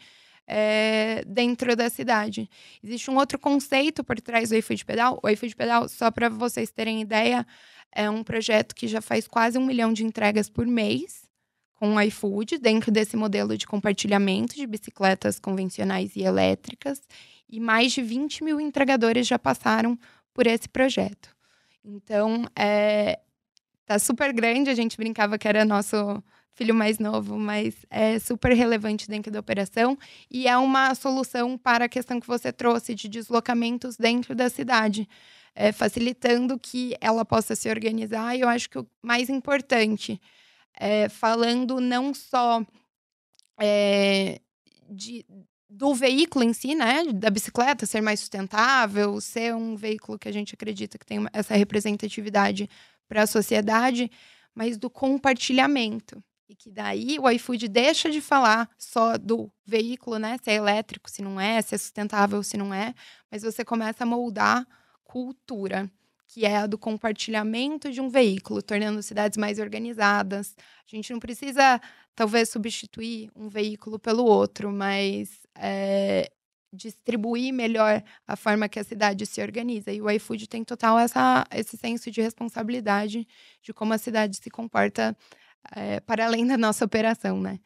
é, 0.47 1.23
dentro 1.27 1.75
da 1.75 1.87
cidade. 1.87 2.49
Existe 2.83 3.11
um 3.11 3.15
outro 3.15 3.37
conceito 3.37 4.03
por 4.03 4.19
trás 4.19 4.49
do 4.49 4.55
iFood 4.55 4.85
Pedal. 4.85 5.19
O 5.21 5.29
iFood 5.29 5.55
Pedal, 5.55 5.87
só 5.87 6.09
para 6.09 6.29
vocês 6.29 6.71
terem 6.71 6.99
ideia, 6.99 7.45
é 7.91 8.09
um 8.09 8.23
projeto 8.23 8.73
que 8.73 8.87
já 8.87 9.01
faz 9.01 9.27
quase 9.27 9.55
um 9.57 9.65
milhão 9.65 9.93
de 9.93 10.03
entregas 10.03 10.49
por 10.49 10.65
mês 10.65 11.22
com 11.83 11.95
o 11.95 12.01
iFood, 12.01 12.59
dentro 12.59 12.89
desse 12.89 13.17
modelo 13.17 13.57
de 13.57 13.67
compartilhamento 13.67 14.55
de 14.55 14.65
bicicletas 14.65 15.37
convencionais 15.37 16.15
e 16.15 16.21
elétricas. 16.21 17.01
E 17.49 17.59
mais 17.59 17.91
de 17.91 18.01
20 18.01 18.41
mil 18.41 18.57
entregadores 18.57 19.27
já 19.27 19.37
passaram 19.37 19.99
por 20.33 20.47
esse 20.47 20.69
projeto. 20.69 21.35
Então, 21.83 22.45
é, 22.55 23.19
tá 23.85 23.99
super 23.99 24.31
grande. 24.31 24.69
A 24.69 24.73
gente 24.73 24.95
brincava 24.95 25.37
que 25.37 25.45
era 25.45 25.65
nosso 25.65 26.23
filho 26.53 26.73
mais 26.73 26.99
novo, 26.99 27.37
mas 27.37 27.75
é 27.89 28.17
super 28.17 28.53
relevante 28.53 29.09
dentro 29.09 29.29
da 29.29 29.41
operação 29.41 29.97
e 30.31 30.47
é 30.47 30.55
uma 30.55 30.95
solução 30.95 31.57
para 31.57 31.83
a 31.83 31.89
questão 31.89 32.17
que 32.17 32.27
você 32.27 32.53
trouxe 32.53 32.95
de 32.95 33.09
deslocamentos 33.09 33.97
dentro 33.97 34.33
da 34.33 34.49
cidade, 34.49 35.05
é, 35.53 35.73
facilitando 35.73 36.57
que 36.57 36.95
ela 37.01 37.25
possa 37.25 37.57
se 37.57 37.67
organizar. 37.67 38.37
E 38.37 38.39
eu 38.39 38.47
acho 38.47 38.69
que 38.69 38.79
o 38.79 38.87
mais 39.01 39.29
importante, 39.29 40.17
é, 40.75 41.09
falando 41.09 41.79
não 41.79 42.13
só 42.13 42.65
é, 43.59 44.39
de, 44.89 45.25
do 45.69 45.93
veículo 45.93 46.43
em 46.45 46.53
si, 46.53 46.75
né, 46.75 47.03
da 47.13 47.29
bicicleta 47.29 47.85
ser 47.85 48.01
mais 48.01 48.19
sustentável, 48.19 49.19
ser 49.21 49.55
um 49.55 49.75
veículo 49.75 50.19
que 50.19 50.27
a 50.29 50.31
gente 50.31 50.53
acredita 50.53 50.97
que 50.97 51.05
tem 51.05 51.19
uma- 51.19 51.29
essa 51.33 51.55
representatividade 51.55 52.69
para 53.07 53.23
a 53.23 53.27
sociedade, 53.27 54.09
mas 54.53 54.77
do 54.77 54.89
compartilhamento. 54.89 56.23
E 56.49 56.55
que 56.55 56.69
daí 56.69 57.17
o 57.19 57.29
iFood 57.29 57.67
deixa 57.67 58.11
de 58.11 58.21
falar 58.21 58.69
só 58.77 59.17
do 59.17 59.49
veículo, 59.65 60.19
né? 60.19 60.37
Se 60.43 60.51
é 60.51 60.55
elétrico, 60.55 61.09
se 61.09 61.21
não 61.21 61.39
é, 61.39 61.61
se 61.61 61.73
é 61.73 61.77
sustentável, 61.77 62.43
se 62.43 62.57
não 62.57 62.73
é, 62.73 62.93
mas 63.31 63.43
você 63.43 63.63
começa 63.65 64.03
a 64.03 64.07
moldar 64.07 64.67
cultura, 65.03 65.89
que 66.33 66.47
é 66.47 66.57
a 66.57 66.65
do 66.65 66.79
compartilhamento 66.79 67.91
de 67.91 68.01
um 68.01 68.09
veículo, 68.09 68.59
tornando 68.59 69.03
cidades 69.03 69.37
mais 69.37 69.59
organizadas. 69.59 70.55
A 70.91 70.95
gente 70.95 71.13
não 71.13 71.19
precisa, 71.19 71.79
talvez, 72.15 72.49
substituir 72.49 73.29
um 73.35 73.47
veículo 73.47 73.99
pelo 73.99 74.25
outro, 74.25 74.71
mas 74.71 75.41
é, 75.53 76.31
distribuir 76.73 77.53
melhor 77.53 78.03
a 78.27 78.35
forma 78.35 78.67
que 78.67 78.79
a 78.79 78.83
cidade 78.83 79.27
se 79.27 79.43
organiza. 79.43 79.91
E 79.91 80.01
o 80.01 80.09
iFood 80.09 80.49
tem 80.49 80.63
total 80.63 80.97
essa, 80.97 81.45
esse 81.51 81.77
senso 81.77 82.09
de 82.09 82.19
responsabilidade 82.19 83.27
de 83.61 83.71
como 83.71 83.93
a 83.93 83.99
cidade 83.99 84.37
se 84.37 84.49
comporta 84.49 85.15
é, 85.75 85.99
para 85.99 86.25
além 86.25 86.47
da 86.47 86.57
nossa 86.57 86.83
operação, 86.83 87.39
né? 87.39 87.59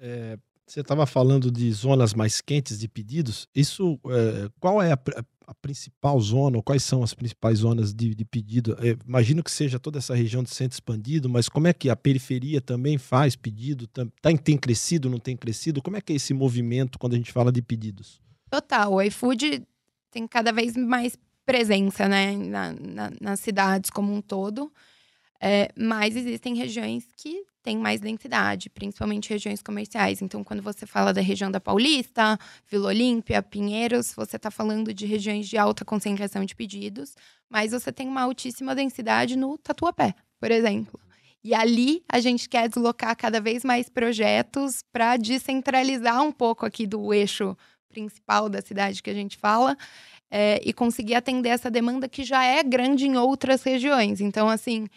É, 0.00 0.36
você 0.66 0.80
estava 0.80 1.06
falando 1.06 1.48
de 1.48 1.70
zonas 1.72 2.12
mais 2.12 2.40
quentes 2.40 2.76
de 2.76 2.88
pedidos. 2.88 3.48
Isso, 3.54 4.00
é, 4.06 4.48
qual 4.58 4.82
é 4.82 4.92
a, 4.92 4.98
a 5.46 5.54
principal 5.54 6.18
zona, 6.20 6.56
ou 6.56 6.62
quais 6.62 6.82
são 6.82 7.02
as 7.02 7.14
principais 7.14 7.58
zonas 7.58 7.92
de, 7.92 8.14
de 8.14 8.24
pedido? 8.24 8.76
É, 8.80 8.96
imagino 9.06 9.42
que 9.42 9.50
seja 9.50 9.78
toda 9.78 9.98
essa 9.98 10.14
região 10.14 10.42
de 10.42 10.50
centro 10.50 10.74
expandido, 10.76 11.28
mas 11.28 11.48
como 11.48 11.66
é 11.66 11.72
que 11.72 11.90
a 11.90 11.96
periferia 11.96 12.60
também 12.60 12.98
faz 12.98 13.36
pedido? 13.36 13.86
Tá, 13.86 14.06
tem 14.42 14.56
crescido, 14.56 15.08
não 15.10 15.18
tem 15.18 15.36
crescido? 15.36 15.82
Como 15.82 15.96
é 15.96 16.00
que 16.00 16.12
é 16.12 16.16
esse 16.16 16.32
movimento 16.34 16.98
quando 16.98 17.14
a 17.14 17.16
gente 17.16 17.32
fala 17.32 17.52
de 17.52 17.60
pedidos? 17.62 18.20
Total, 18.50 18.92
o 18.92 19.02
iFood 19.02 19.66
tem 20.10 20.26
cada 20.26 20.52
vez 20.52 20.76
mais 20.76 21.16
presença, 21.44 22.08
né, 22.08 22.36
na, 22.36 22.72
na- 22.72 23.12
nas 23.20 23.40
cidades 23.40 23.90
como 23.90 24.12
um 24.14 24.20
todo. 24.22 24.72
É, 25.40 25.70
mas 25.76 26.16
existem 26.16 26.54
regiões 26.54 27.04
que 27.16 27.44
têm 27.62 27.78
mais 27.78 28.00
densidade, 28.00 28.68
principalmente 28.68 29.30
regiões 29.30 29.62
comerciais. 29.62 30.20
Então, 30.20 30.44
quando 30.44 30.62
você 30.62 30.86
fala 30.86 31.12
da 31.12 31.20
região 31.20 31.50
da 31.50 31.60
Paulista, 31.60 32.38
Vila 32.70 32.88
Olímpia, 32.88 33.42
Pinheiros, 33.42 34.12
você 34.14 34.36
está 34.36 34.50
falando 34.50 34.92
de 34.92 35.06
regiões 35.06 35.48
de 35.48 35.56
alta 35.56 35.84
concentração 35.84 36.44
de 36.44 36.54
pedidos, 36.54 37.14
mas 37.48 37.72
você 37.72 37.90
tem 37.90 38.06
uma 38.06 38.22
altíssima 38.22 38.74
densidade 38.74 39.36
no 39.36 39.56
Tatuapé, 39.58 40.14
por 40.38 40.50
exemplo. 40.50 41.00
E 41.42 41.54
ali 41.54 42.02
a 42.08 42.20
gente 42.20 42.48
quer 42.48 42.68
deslocar 42.68 43.16
cada 43.16 43.40
vez 43.40 43.64
mais 43.64 43.88
projetos 43.88 44.82
para 44.92 45.16
descentralizar 45.16 46.22
um 46.22 46.32
pouco 46.32 46.64
aqui 46.64 46.86
do 46.86 47.12
eixo 47.12 47.56
principal 47.88 48.48
da 48.48 48.60
cidade 48.60 49.02
que 49.02 49.10
a 49.10 49.14
gente 49.14 49.36
fala 49.36 49.76
é, 50.30 50.60
e 50.64 50.72
conseguir 50.72 51.14
atender 51.14 51.50
essa 51.50 51.70
demanda 51.70 52.08
que 52.08 52.24
já 52.24 52.42
é 52.44 52.62
grande 52.62 53.06
em 53.06 53.16
outras 53.16 53.62
regiões. 53.62 54.20
Então, 54.20 54.48
assim, 54.48 54.88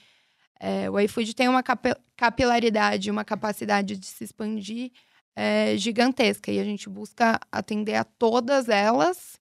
é, 0.60 0.89
o 0.89 1.00
iFood 1.00 1.36
tem 1.36 1.48
uma 1.48 1.63
capi- 1.63 1.96
capilaridade, 2.15 3.12
uma 3.12 3.26
capacidade 3.26 3.98
de 3.98 4.06
se 4.06 4.24
expandir 4.24 4.91
é, 5.36 5.78
gigantesca 5.78 6.52
e 6.52 6.60
a 6.60 6.63
gente 6.63 6.89
busca 6.89 7.39
atender 7.52 7.96
a 7.96 8.04
todas 8.04 8.70
elas 8.70 9.39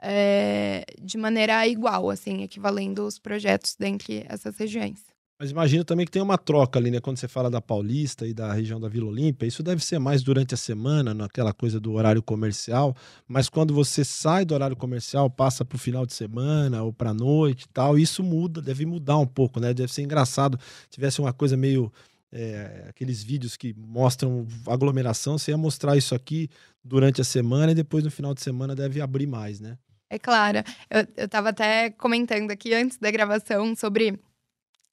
é, 0.00 0.84
de 1.00 1.16
maneira 1.16 1.66
igual, 1.66 2.10
assim, 2.10 2.42
equivalendo 2.42 3.06
os 3.06 3.18
projetos 3.18 3.76
dentre 3.78 4.26
essas 4.28 4.56
regiões. 4.56 5.11
Mas 5.42 5.50
imagino 5.50 5.84
também 5.84 6.06
que 6.06 6.12
tem 6.12 6.22
uma 6.22 6.38
troca 6.38 6.78
ali, 6.78 6.88
né? 6.88 7.00
Quando 7.00 7.16
você 7.16 7.26
fala 7.26 7.50
da 7.50 7.60
Paulista 7.60 8.28
e 8.28 8.32
da 8.32 8.52
região 8.52 8.78
da 8.78 8.88
Vila 8.88 9.08
Olímpia, 9.08 9.44
isso 9.44 9.60
deve 9.60 9.84
ser 9.84 9.98
mais 9.98 10.22
durante 10.22 10.54
a 10.54 10.56
semana, 10.56 11.12
naquela 11.12 11.52
coisa 11.52 11.80
do 11.80 11.94
horário 11.94 12.22
comercial. 12.22 12.94
Mas 13.26 13.48
quando 13.48 13.74
você 13.74 14.04
sai 14.04 14.44
do 14.44 14.54
horário 14.54 14.76
comercial, 14.76 15.28
passa 15.28 15.64
para 15.64 15.74
o 15.74 15.80
final 15.80 16.06
de 16.06 16.14
semana 16.14 16.84
ou 16.84 16.92
para 16.92 17.10
a 17.10 17.14
noite 17.14 17.64
e 17.64 17.68
tal, 17.70 17.98
isso 17.98 18.22
muda, 18.22 18.62
deve 18.62 18.86
mudar 18.86 19.18
um 19.18 19.26
pouco, 19.26 19.58
né? 19.58 19.74
Deve 19.74 19.92
ser 19.92 20.02
engraçado. 20.02 20.56
Tivesse 20.88 21.20
uma 21.20 21.32
coisa 21.32 21.56
meio. 21.56 21.92
é, 22.30 22.86
aqueles 22.88 23.20
vídeos 23.20 23.56
que 23.56 23.74
mostram 23.76 24.46
aglomeração, 24.68 25.38
você 25.38 25.50
ia 25.50 25.58
mostrar 25.58 25.96
isso 25.96 26.14
aqui 26.14 26.48
durante 26.84 27.20
a 27.20 27.24
semana 27.24 27.72
e 27.72 27.74
depois 27.74 28.04
no 28.04 28.12
final 28.12 28.32
de 28.32 28.42
semana 28.42 28.76
deve 28.76 29.00
abrir 29.00 29.26
mais, 29.26 29.58
né? 29.58 29.76
É 30.08 30.20
claro. 30.20 30.58
Eu, 30.88 31.04
eu 31.16 31.28
tava 31.28 31.48
até 31.48 31.90
comentando 31.90 32.52
aqui 32.52 32.72
antes 32.72 32.96
da 32.96 33.10
gravação 33.10 33.74
sobre 33.74 34.20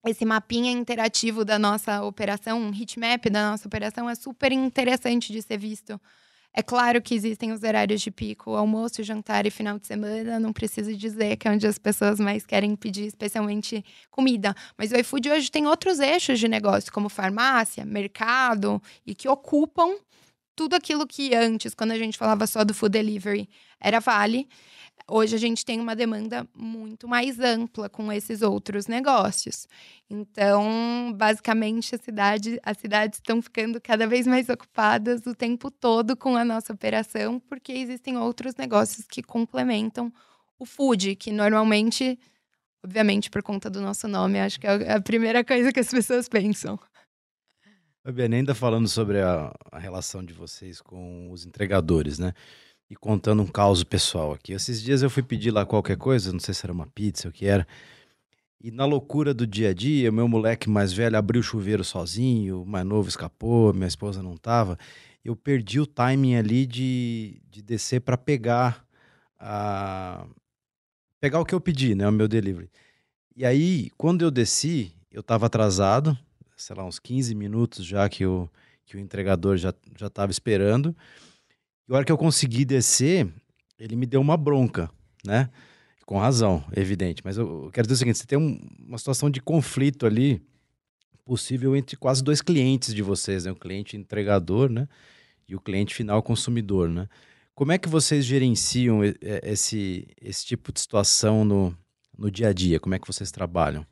esse 0.06 0.26
mapinha 0.26 0.72
interativo 0.72 1.44
da 1.44 1.60
nossa 1.60 2.04
operação, 2.04 2.60
um 2.60 2.74
heatmap 2.74 3.26
da 3.30 3.52
nossa 3.52 3.68
operação 3.68 4.10
é 4.10 4.16
super 4.16 4.52
interessante 4.52 5.32
de 5.34 5.42
ser 5.42 5.58
visto. 5.58 6.00
É 6.54 6.64
claro 6.64 7.02
que 7.02 7.14
existem 7.14 7.52
os 7.52 7.62
horários 7.62 8.02
de 8.02 8.10
pico, 8.10 8.56
almoço, 8.56 9.04
jantar 9.04 9.46
e 9.46 9.52
final 9.52 9.78
de 9.78 9.86
semana. 9.86 10.40
Não 10.40 10.52
preciso 10.52 10.96
dizer 10.96 11.38
que 11.38 11.48
é 11.48 11.52
onde 11.52 11.68
as 11.68 11.78
pessoas 11.78 12.20
mais 12.20 12.46
querem 12.46 12.76
pedir, 12.76 13.06
especialmente 13.06 13.86
comida. 14.10 14.56
Mas 14.78 14.92
o 14.92 14.98
iFood 14.98 15.30
hoje 15.30 15.52
tem 15.52 15.68
outros 15.68 16.00
eixos 16.00 16.40
de 16.40 16.48
negócio, 16.48 16.92
como 16.92 17.08
farmácia, 17.08 17.86
mercado, 17.86 18.82
e 19.06 19.14
que 19.14 19.30
ocupam 19.30 19.96
tudo 20.56 20.76
aquilo 20.76 21.08
que 21.08 21.36
antes, 21.36 21.74
quando 21.74 21.92
a 21.92 21.98
gente 21.98 22.18
falava 22.18 22.48
só 22.48 22.66
do 22.66 22.74
food 22.74 22.92
delivery, 22.92 23.48
era 23.80 24.00
vale. 24.00 24.50
Hoje 25.10 25.36
a 25.36 25.40
gente 25.40 25.66
tem 25.66 25.80
uma 25.80 25.96
demanda 25.96 26.48
muito 26.56 27.08
mais 27.08 27.40
ampla 27.40 27.90
com 27.90 28.12
esses 28.12 28.42
outros 28.42 28.88
negócios. 28.88 29.68
Então, 30.10 31.12
basicamente, 31.16 31.96
a 31.96 31.98
cidade, 31.98 32.60
as 32.64 32.78
cidades 32.78 33.18
estão 33.18 33.42
ficando 33.42 33.82
cada 33.82 34.08
vez 34.08 34.28
mais 34.28 34.48
ocupadas 34.50 35.26
o 35.26 35.34
tempo 35.34 35.72
todo 35.72 36.16
com 36.16 36.36
a 36.36 36.46
nossa 36.46 36.74
operação, 36.74 37.40
porque 37.40 37.72
existem 37.72 38.18
outros 38.18 38.56
negócios 38.56 39.06
que 39.08 39.24
complementam 39.24 40.14
o 40.60 40.66
food, 40.66 41.16
que 41.16 41.32
normalmente, 41.32 42.20
obviamente, 42.84 43.30
por 43.30 43.42
conta 43.42 43.70
do 43.70 43.82
nosso 43.82 44.08
nome, 44.08 44.40
acho 44.40 44.60
que 44.60 44.68
é 44.68 44.94
a 44.94 45.02
primeira 45.02 45.44
coisa 45.44 45.72
que 45.72 45.80
as 45.80 45.90
pessoas 45.90 46.30
pensam. 46.30 46.80
Fabiana, 48.04 48.38
ainda 48.38 48.56
falando 48.56 48.88
sobre 48.88 49.22
a, 49.22 49.54
a 49.72 49.78
relação 49.78 50.24
de 50.24 50.34
vocês 50.34 50.82
com 50.82 51.32
os 51.32 51.46
entregadores, 51.46 52.18
né? 52.18 52.34
E 52.90 52.96
contando 52.96 53.42
um 53.44 53.48
caos 53.48 53.84
pessoal 53.84 54.34
aqui. 54.34 54.52
Esses 54.54 54.82
dias 54.82 55.04
eu 55.04 55.10
fui 55.10 55.22
pedir 55.22 55.52
lá 55.52 55.66
qualquer 55.66 55.98
coisa, 55.98 56.34
não 56.34 56.40
sei 56.40 56.54
se 56.54 56.66
era 56.66 56.74
uma 56.74 56.88
pizza 56.88 57.30
o 57.30 57.32
que 57.32 57.46
era. 57.46 57.68
E 58.62 58.72
na 58.72 58.84
loucura 58.86 59.34
do 59.34 59.48
dia 59.48 59.70
a 59.70 59.74
dia, 59.74 60.12
meu 60.12 60.28
moleque 60.28 60.70
mais 60.70 60.92
velho 60.92 61.18
abriu 61.18 61.40
o 61.40 61.44
chuveiro 61.44 61.84
sozinho, 61.84 62.64
o 62.64 62.66
mais 62.66 62.86
novo 62.86 63.08
escapou, 63.08 63.74
minha 63.74 63.88
esposa 63.88 64.22
não 64.22 64.36
tava. 64.36 64.78
Eu 65.24 65.36
perdi 65.36 65.80
o 65.80 65.86
timing 65.86 66.36
ali 66.36 66.66
de, 66.66 67.42
de 67.50 67.62
descer 67.62 68.02
para 68.02 68.18
pegar 68.18 68.86
a 69.40 70.26
pegar 71.22 71.40
o 71.40 71.46
que 71.46 71.54
eu 71.54 71.62
pedi, 71.62 71.96
né, 71.96 72.08
o 72.08 72.12
meu 72.12 72.28
delivery. 72.28 72.70
E 73.36 73.46
aí, 73.46 73.90
quando 73.98 74.24
eu 74.24 74.32
desci, 74.32 74.92
eu 75.12 75.22
tava 75.24 75.46
atrasado, 75.46 76.18
sei 76.58 76.76
lá, 76.76 76.84
uns 76.84 77.00
15 77.00 77.34
minutos 77.36 77.86
já 77.86 78.10
que 78.10 78.26
o, 78.26 78.50
que 78.86 78.98
o 78.98 79.00
entregador 79.00 79.58
já 79.58 79.74
já 79.98 80.10
tava 80.10 80.32
esperando. 80.32 80.96
E 81.90 81.92
a 81.92 81.96
hora 81.96 82.06
que 82.06 82.12
eu 82.12 82.18
consegui 82.18 82.66
descer, 82.66 83.28
ele 83.80 83.96
me 83.96 84.06
deu 84.06 84.22
uma 84.22 84.38
bronca, 84.38 84.92
né? 85.26 85.50
Com 86.06 86.20
razão, 86.20 86.64
evidente. 86.78 87.24
Mas 87.26 87.36
eu 87.36 87.72
quero 87.74 87.88
dizer 87.88 87.96
o 87.96 87.98
seguinte: 87.98 88.20
você 88.20 88.28
tem 88.28 88.38
um, 88.38 88.60
uma 88.88 88.98
situação 89.00 89.28
de 89.28 89.42
conflito 89.42 90.06
ali 90.06 90.40
possível 91.26 91.76
entre 91.76 91.98
quase 91.98 92.24
dois 92.24 92.42
clientes 92.42 92.94
de 92.94 93.02
vocês, 93.02 93.46
né? 93.46 93.52
O 93.52 93.56
cliente 93.56 93.98
entregador, 93.98 94.70
né? 94.70 94.88
E 95.48 95.56
o 95.56 95.60
cliente 95.60 95.96
final 95.96 96.22
consumidor, 96.22 96.90
né? 96.90 97.10
Como 97.56 97.72
é 97.72 97.78
que 97.80 97.90
vocês 97.90 98.24
gerenciam 98.24 99.02
esse, 99.04 100.08
esse 100.22 100.46
tipo 100.46 100.72
de 100.72 100.80
situação 100.80 101.44
no, 101.44 101.76
no 102.16 102.30
dia 102.30 102.50
a 102.50 102.54
dia? 102.54 102.80
Como 102.80 102.94
é 102.94 103.00
que 103.00 103.08
vocês 103.08 103.32
trabalham? 103.32 103.84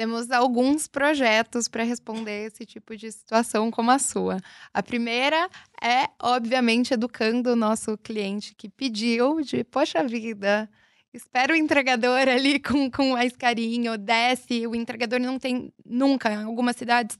Temos 0.00 0.30
alguns 0.30 0.88
projetos 0.88 1.68
para 1.68 1.82
responder 1.82 2.46
esse 2.46 2.64
tipo 2.64 2.96
de 2.96 3.12
situação 3.12 3.70
como 3.70 3.90
a 3.90 3.98
sua. 3.98 4.38
A 4.72 4.82
primeira 4.82 5.50
é, 5.78 6.08
obviamente, 6.22 6.94
educando 6.94 7.52
o 7.52 7.54
nosso 7.54 7.98
cliente 7.98 8.54
que 8.54 8.66
pediu 8.66 9.42
de, 9.42 9.62
poxa 9.62 10.02
vida, 10.02 10.70
espera 11.12 11.52
o 11.52 11.54
entregador 11.54 12.30
ali 12.30 12.58
com, 12.64 12.90
com 12.90 13.10
mais 13.10 13.36
carinho, 13.36 13.98
desce, 13.98 14.66
o 14.66 14.74
entregador 14.74 15.20
não 15.20 15.38
tem 15.38 15.70
nunca, 15.84 16.32
em 16.32 16.44
algumas 16.44 16.76
cidades 16.76 17.18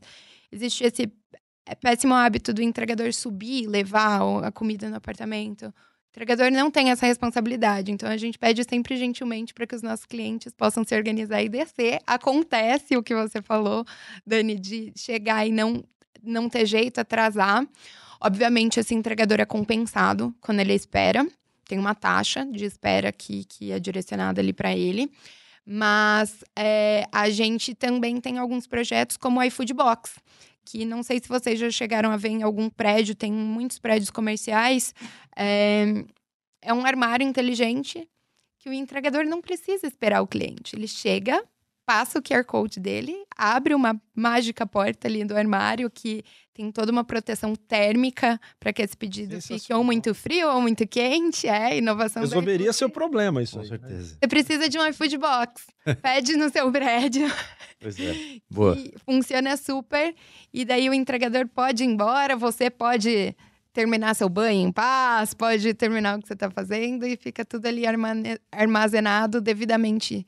existe 0.50 0.82
esse 0.82 1.12
é, 1.66 1.74
péssimo 1.74 2.14
hábito 2.14 2.54
do 2.54 2.62
entregador 2.62 3.12
subir, 3.12 3.66
levar 3.66 4.22
a 4.42 4.50
comida 4.50 4.88
no 4.88 4.96
apartamento 4.96 5.70
entregador 6.11 6.51
não 6.51 6.70
tem 6.70 6.90
essa 6.90 7.07
responsabilidade. 7.07 7.92
Então 7.92 8.09
a 8.09 8.16
gente 8.16 8.38
pede 8.38 8.64
sempre 8.64 8.96
gentilmente 8.96 9.55
para 9.55 9.66
que 9.66 9.75
os 9.75 9.83
nossos 9.83 10.05
clientes 10.05 10.53
possam 10.53 10.85
se 10.85 10.94
organizar 10.94 11.42
e 11.42 11.49
descer. 11.49 12.01
Acontece 12.07 12.96
o 12.96 13.03
que 13.03 13.14
você 13.14 13.40
falou, 13.40 13.85
Dani, 14.27 14.59
de 14.59 14.92
chegar 14.96 15.46
e 15.46 15.53
não 15.53 15.85
não 16.23 16.49
ter 16.49 16.66
jeito, 16.66 16.99
atrasar. 17.01 17.66
Obviamente, 18.20 18.79
esse 18.79 18.94
entregador 18.94 19.40
é 19.40 19.46
compensado 19.46 20.35
quando 20.40 20.61
ele 20.61 20.75
espera. 20.75 21.27
Tem 21.66 21.79
uma 21.79 21.94
taxa 21.94 22.44
de 22.44 22.64
espera 22.64 23.11
que, 23.11 23.44
que 23.44 23.73
é 23.73 23.81
direcionada 23.81 24.40
ali 24.40 24.53
para 24.53 24.77
ele. 24.77 25.11
Mas 25.64 26.42
é, 26.57 27.05
a 27.12 27.31
gente 27.31 27.75
também 27.75 28.20
tem 28.20 28.38
alguns 28.38 28.66
projetos 28.66 29.16
como 29.16 29.40
o 29.40 29.42
iFood 29.44 29.73
Box, 29.73 30.14
que 30.70 30.85
não 30.85 31.02
sei 31.02 31.18
se 31.18 31.28
vocês 31.28 31.59
já 31.59 31.68
chegaram 31.68 32.12
a 32.12 32.16
ver 32.16 32.28
em 32.28 32.42
algum 32.44 32.70
prédio, 32.70 33.14
tem 33.14 33.33
muitos 33.33 33.78
prédios 33.78 34.11
comerciais. 34.11 34.94
É, 35.37 36.04
é 36.62 36.72
um 36.72 36.87
armário 36.87 37.26
inteligente 37.26 38.09
que 38.59 38.68
o 38.68 38.72
entregador 38.72 39.24
não 39.24 39.40
precisa 39.40 39.87
esperar 39.87 40.22
o 40.22 40.28
cliente. 40.28 40.76
Ele 40.76 40.87
chega, 40.87 41.42
passa 41.85 42.20
o 42.20 42.22
QR 42.22 42.44
Code 42.44 42.78
dele, 42.78 43.16
abre 43.37 43.74
uma 43.74 44.00
mágica 44.14 44.64
porta 44.64 45.09
ali 45.09 45.24
do 45.24 45.37
armário 45.37 45.90
que 45.90 46.22
tem 46.61 46.70
toda 46.70 46.92
uma 46.92 47.03
proteção 47.03 47.57
térmica 47.57 48.38
para 48.59 48.70
que 48.70 48.83
esse 48.83 48.94
pedido 48.94 49.40
fique 49.40 49.73
ou 49.73 49.83
muito 49.83 50.14
frio 50.14 50.46
ou 50.51 50.61
muito 50.61 50.87
quente. 50.87 51.49
É, 51.49 51.79
inovação. 51.79 52.20
Resolveria 52.20 52.70
seu 52.75 52.90
problema 52.90 53.42
isso 53.42 53.55
Com 53.55 53.61
aí, 53.61 53.70
né? 53.70 53.79
certeza. 53.79 54.18
Você 54.20 54.29
precisa 54.29 54.68
de 54.68 54.79
um 54.79 54.87
iFood 54.87 55.16
Box. 55.16 55.66
Pede 56.03 56.37
no 56.37 56.51
seu 56.51 56.70
prédio. 56.70 57.27
Pois 57.81 57.99
é. 57.99 58.14
Boa. 58.51 58.77
funciona 59.07 59.57
super. 59.57 60.14
E 60.53 60.66
daí 60.66 60.90
o 60.90 60.94
entregador 60.94 61.49
pode 61.49 61.83
ir 61.83 61.87
embora, 61.87 62.37
você 62.37 62.68
pode 62.68 63.35
terminar 63.73 64.14
seu 64.14 64.29
banho 64.29 64.68
em 64.68 64.73
paz, 64.73 65.33
pode 65.33 65.73
terminar 65.73 66.18
o 66.18 66.23
que 66.23 66.29
você 66.29 66.35
está 66.35 66.51
fazendo 66.51 67.07
e 67.07 67.16
fica 67.16 67.42
tudo 67.42 67.64
ali 67.66 67.85
armazenado 68.53 69.40
devidamente 69.40 70.27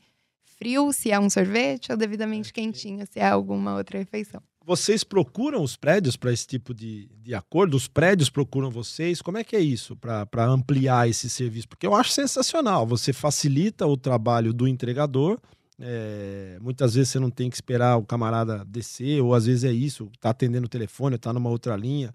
frio, 0.57 0.92
se 0.92 1.11
é 1.11 1.18
um 1.18 1.29
sorvete, 1.29 1.90
ou 1.90 1.99
devidamente 1.99 2.51
é, 2.51 2.53
quentinho, 2.53 3.05
se 3.07 3.18
é 3.18 3.27
alguma 3.27 3.75
outra 3.75 3.99
refeição. 3.99 4.40
Vocês 4.64 5.03
procuram 5.03 5.62
os 5.62 5.77
prédios 5.77 6.16
para 6.16 6.33
esse 6.33 6.46
tipo 6.46 6.72
de, 6.72 7.09
de 7.22 7.35
acordo? 7.35 7.77
Os 7.77 7.88
prédios 7.88 8.31
procuram 8.31 8.70
vocês? 8.70 9.20
Como 9.20 9.38
é 9.38 9.44
que 9.44 9.57
é 9.57 9.61
isso 9.61 9.96
para 9.96 10.46
ampliar 10.46 11.09
esse 11.09 11.29
serviço? 11.29 11.68
Porque 11.68 11.87
eu 11.87 11.94
acho 11.94 12.11
sensacional. 12.11 12.87
Você 12.87 13.12
facilita 13.12 13.87
o 13.87 13.96
trabalho 13.96 14.53
do 14.53 14.68
entregador. 14.68 15.38
É, 15.81 16.59
muitas 16.61 16.94
vezes 16.94 17.11
você 17.11 17.18
não 17.18 17.31
tem 17.31 17.51
que 17.51 17.57
esperar 17.57 17.96
o 17.96 18.05
camarada 18.05 18.64
descer, 18.64 19.20
ou 19.20 19.35
às 19.35 19.46
vezes 19.46 19.64
é 19.64 19.72
isso, 19.72 20.09
está 20.14 20.31
atendendo 20.31 20.66
o 20.66 20.70
telefone, 20.70 21.16
está 21.16 21.33
numa 21.33 21.51
outra 21.51 21.77
linha. 21.77 22.12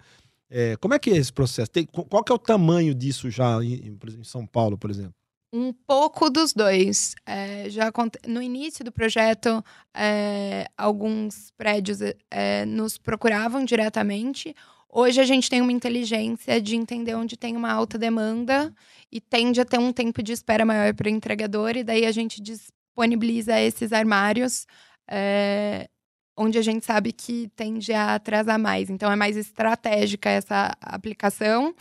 É, 0.50 0.78
como 0.78 0.94
é 0.94 1.00
que 1.00 1.10
é 1.10 1.18
esse 1.18 1.34
processo? 1.34 1.70
Tem, 1.70 1.86
qual 1.86 2.24
que 2.24 2.32
é 2.32 2.36
o 2.36 2.40
tamanho 2.40 2.96
disso 2.96 3.30
já 3.30 3.62
em, 3.62 3.98
em 3.98 4.24
São 4.24 4.46
Paulo, 4.46 4.78
por 4.78 4.90
exemplo? 4.90 5.14
Um 5.52 5.72
pouco 5.72 6.30
dos 6.30 6.54
dois. 6.54 7.16
É, 7.26 7.70
já 7.70 7.92
no 8.28 8.42
início 8.42 8.84
do 8.84 8.92
projeto, 8.92 9.64
é, 9.96 10.66
alguns 10.78 11.52
prédios 11.58 12.00
é, 12.30 12.66
nos 12.66 12.98
procuravam 12.98 13.64
diretamente. 13.64 14.54
Hoje 14.90 15.22
a 15.22 15.26
gente 15.26 15.50
tem 15.50 15.62
uma 15.62 15.72
inteligência 15.72 16.62
de 16.62 16.76
entender 16.76 17.16
onde 17.16 17.38
tem 17.38 17.56
uma 17.56 17.72
alta 17.72 17.98
demanda 17.98 18.74
e 19.12 19.22
tende 19.22 19.62
a 19.62 19.66
ter 19.66 19.80
um 19.80 19.94
tempo 19.94 20.22
de 20.22 20.34
espera 20.34 20.66
maior 20.66 20.94
para 20.94 21.08
o 21.08 21.10
entregador, 21.10 21.78
e 21.78 21.84
daí 21.84 22.06
a 22.06 22.12
gente 22.12 22.42
disponibiliza 22.42 23.60
esses 23.60 23.94
armários 23.94 24.66
é, 25.10 25.90
onde 26.36 26.58
a 26.58 26.62
gente 26.62 26.86
sabe 26.86 27.12
que 27.12 27.50
tende 27.56 27.94
a 27.94 28.16
atrasar 28.16 28.60
mais. 28.60 28.90
Então 28.90 29.12
é 29.12 29.16
mais 29.16 29.38
estratégica 29.38 30.30
essa 30.30 30.76
aplicação 30.82 31.74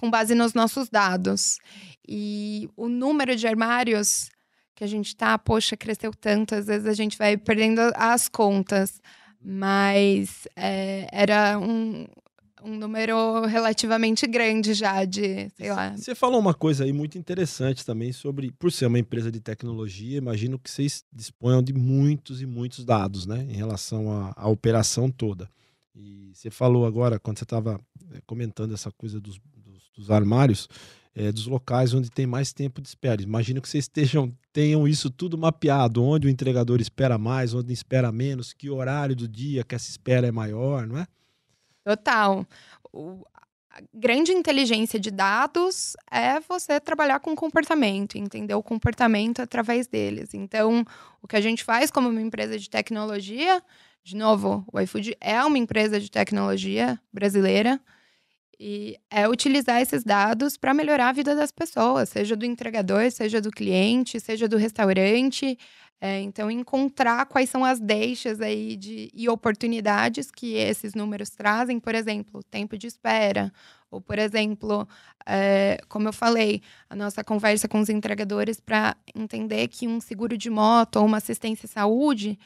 com 0.00 0.10
base 0.10 0.34
nos 0.34 0.54
nossos 0.54 0.88
dados. 0.88 1.58
E 2.08 2.66
o 2.74 2.88
número 2.88 3.36
de 3.36 3.46
armários 3.46 4.30
que 4.74 4.82
a 4.82 4.86
gente 4.86 5.14
tá, 5.14 5.38
poxa, 5.38 5.76
cresceu 5.76 6.10
tanto, 6.18 6.54
às 6.54 6.66
vezes 6.66 6.86
a 6.86 6.94
gente 6.94 7.18
vai 7.18 7.36
perdendo 7.36 7.80
as 7.94 8.26
contas. 8.26 8.98
Mas 9.42 10.48
é, 10.56 11.06
era 11.12 11.58
um, 11.58 12.06
um 12.64 12.78
número 12.78 13.44
relativamente 13.44 14.26
grande 14.26 14.72
já 14.72 15.04
de, 15.04 15.50
sei 15.54 15.70
lá. 15.70 15.94
Você 15.94 16.14
falou 16.14 16.40
uma 16.40 16.54
coisa 16.54 16.84
aí 16.84 16.92
muito 16.94 17.18
interessante 17.18 17.84
também 17.84 18.10
sobre, 18.10 18.50
por 18.52 18.72
ser 18.72 18.86
uma 18.86 18.98
empresa 18.98 19.30
de 19.30 19.40
tecnologia, 19.40 20.16
imagino 20.16 20.58
que 20.58 20.70
vocês 20.70 21.04
disponham 21.12 21.62
de 21.62 21.74
muitos 21.74 22.40
e 22.40 22.46
muitos 22.46 22.86
dados, 22.86 23.26
né, 23.26 23.46
em 23.48 23.54
relação 23.54 24.10
à, 24.10 24.32
à 24.34 24.48
operação 24.48 25.10
toda. 25.10 25.50
E 25.94 26.32
você 26.34 26.50
falou 26.50 26.86
agora, 26.86 27.18
quando 27.18 27.38
você 27.38 27.44
estava 27.44 27.78
é, 28.12 28.20
comentando 28.26 28.72
essa 28.72 28.90
coisa 28.90 29.20
dos, 29.20 29.38
dos, 30.00 30.10
armários, 30.10 30.68
é, 31.14 31.30
dos 31.30 31.46
locais 31.46 31.94
onde 31.94 32.10
tem 32.10 32.26
mais 32.26 32.52
tempo 32.52 32.80
de 32.80 32.88
espera. 32.88 33.22
Imagino 33.22 33.60
que 33.60 33.68
vocês 33.68 33.84
estejam, 33.84 34.32
tenham 34.52 34.88
isso 34.88 35.10
tudo 35.10 35.38
mapeado, 35.38 36.02
onde 36.02 36.26
o 36.26 36.30
entregador 36.30 36.80
espera 36.80 37.18
mais, 37.18 37.54
onde 37.54 37.72
espera 37.72 38.10
menos, 38.10 38.52
que 38.52 38.70
horário 38.70 39.14
do 39.14 39.28
dia 39.28 39.64
que 39.64 39.74
essa 39.74 39.90
espera 39.90 40.26
é 40.26 40.32
maior, 40.32 40.86
não 40.86 40.98
é? 40.98 41.06
Total. 41.84 42.46
O, 42.92 43.24
a 43.70 43.80
grande 43.94 44.32
inteligência 44.32 44.98
de 44.98 45.10
dados 45.10 45.96
é 46.10 46.40
você 46.40 46.80
trabalhar 46.80 47.20
com 47.20 47.36
comportamento, 47.36 48.18
entender 48.18 48.54
o 48.54 48.62
comportamento 48.62 49.40
através 49.40 49.86
deles. 49.86 50.34
Então, 50.34 50.84
o 51.22 51.28
que 51.28 51.36
a 51.36 51.40
gente 51.40 51.62
faz 51.62 51.90
como 51.90 52.08
uma 52.08 52.20
empresa 52.20 52.58
de 52.58 52.68
tecnologia, 52.68 53.62
de 54.02 54.16
novo, 54.16 54.64
o 54.72 54.80
iFood 54.80 55.16
é 55.20 55.42
uma 55.44 55.56
empresa 55.56 56.00
de 56.00 56.10
tecnologia 56.10 57.00
brasileira 57.12 57.80
e 58.62 59.00
é 59.10 59.26
utilizar 59.26 59.80
esses 59.80 60.04
dados 60.04 60.58
para 60.58 60.74
melhorar 60.74 61.08
a 61.08 61.12
vida 61.12 61.34
das 61.34 61.50
pessoas, 61.50 62.10
seja 62.10 62.36
do 62.36 62.44
entregador, 62.44 63.10
seja 63.10 63.40
do 63.40 63.50
cliente, 63.50 64.20
seja 64.20 64.46
do 64.46 64.58
restaurante. 64.58 65.58
É, 65.98 66.20
então, 66.20 66.50
encontrar 66.50 67.24
quais 67.26 67.48
são 67.48 67.64
as 67.64 67.80
deixas 67.80 68.40
aí 68.40 68.76
de, 68.76 69.10
e 69.14 69.28
oportunidades 69.30 70.30
que 70.30 70.54
esses 70.54 70.94
números 70.94 71.30
trazem, 71.30 71.80
por 71.80 71.94
exemplo, 71.94 72.42
tempo 72.44 72.76
de 72.76 72.86
espera, 72.86 73.50
ou, 73.90 74.00
por 74.00 74.18
exemplo, 74.18 74.86
é, 75.26 75.78
como 75.88 76.08
eu 76.08 76.12
falei, 76.12 76.62
a 76.88 76.94
nossa 76.94 77.24
conversa 77.24 77.66
com 77.66 77.80
os 77.80 77.88
entregadores 77.88 78.60
para 78.60 78.94
entender 79.14 79.68
que 79.68 79.88
um 79.88 80.00
seguro 80.00 80.36
de 80.36 80.50
moto 80.50 80.96
ou 80.96 81.06
uma 81.06 81.16
assistência 81.16 81.66
à 81.66 81.68
saúde 81.68 82.38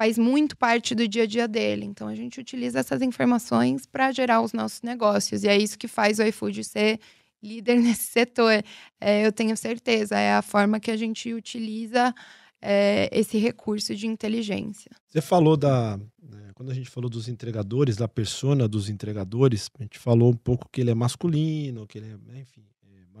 faz 0.00 0.16
muito 0.16 0.56
parte 0.56 0.94
do 0.94 1.06
dia 1.06 1.24
a 1.24 1.26
dia 1.26 1.46
dele. 1.46 1.84
Então, 1.84 2.08
a 2.08 2.14
gente 2.14 2.40
utiliza 2.40 2.78
essas 2.78 3.02
informações 3.02 3.84
para 3.84 4.10
gerar 4.12 4.40
os 4.40 4.54
nossos 4.54 4.80
negócios, 4.80 5.44
e 5.44 5.48
é 5.48 5.58
isso 5.58 5.78
que 5.78 5.86
faz 5.86 6.18
o 6.18 6.22
iFood 6.22 6.64
ser 6.64 6.98
líder 7.42 7.76
nesse 7.84 8.04
setor. 8.04 8.64
É, 8.98 9.26
eu 9.26 9.30
tenho 9.30 9.54
certeza, 9.58 10.18
é 10.18 10.32
a 10.32 10.40
forma 10.40 10.80
que 10.80 10.90
a 10.90 10.96
gente 10.96 11.34
utiliza 11.34 12.14
é, 12.62 13.10
esse 13.12 13.36
recurso 13.36 13.94
de 13.94 14.06
inteligência. 14.06 14.90
Você 15.06 15.20
falou 15.20 15.54
da. 15.54 15.98
Né, 15.98 16.50
quando 16.54 16.70
a 16.70 16.74
gente 16.74 16.88
falou 16.88 17.10
dos 17.10 17.28
entregadores, 17.28 17.96
da 17.96 18.08
persona 18.08 18.66
dos 18.66 18.88
entregadores, 18.88 19.68
a 19.78 19.82
gente 19.82 19.98
falou 19.98 20.30
um 20.30 20.36
pouco 20.36 20.66
que 20.72 20.80
ele 20.80 20.90
é 20.90 20.94
masculino, 20.94 21.86
que 21.86 21.98
ele 21.98 22.06
é, 22.06 22.40
enfim, 22.40 22.64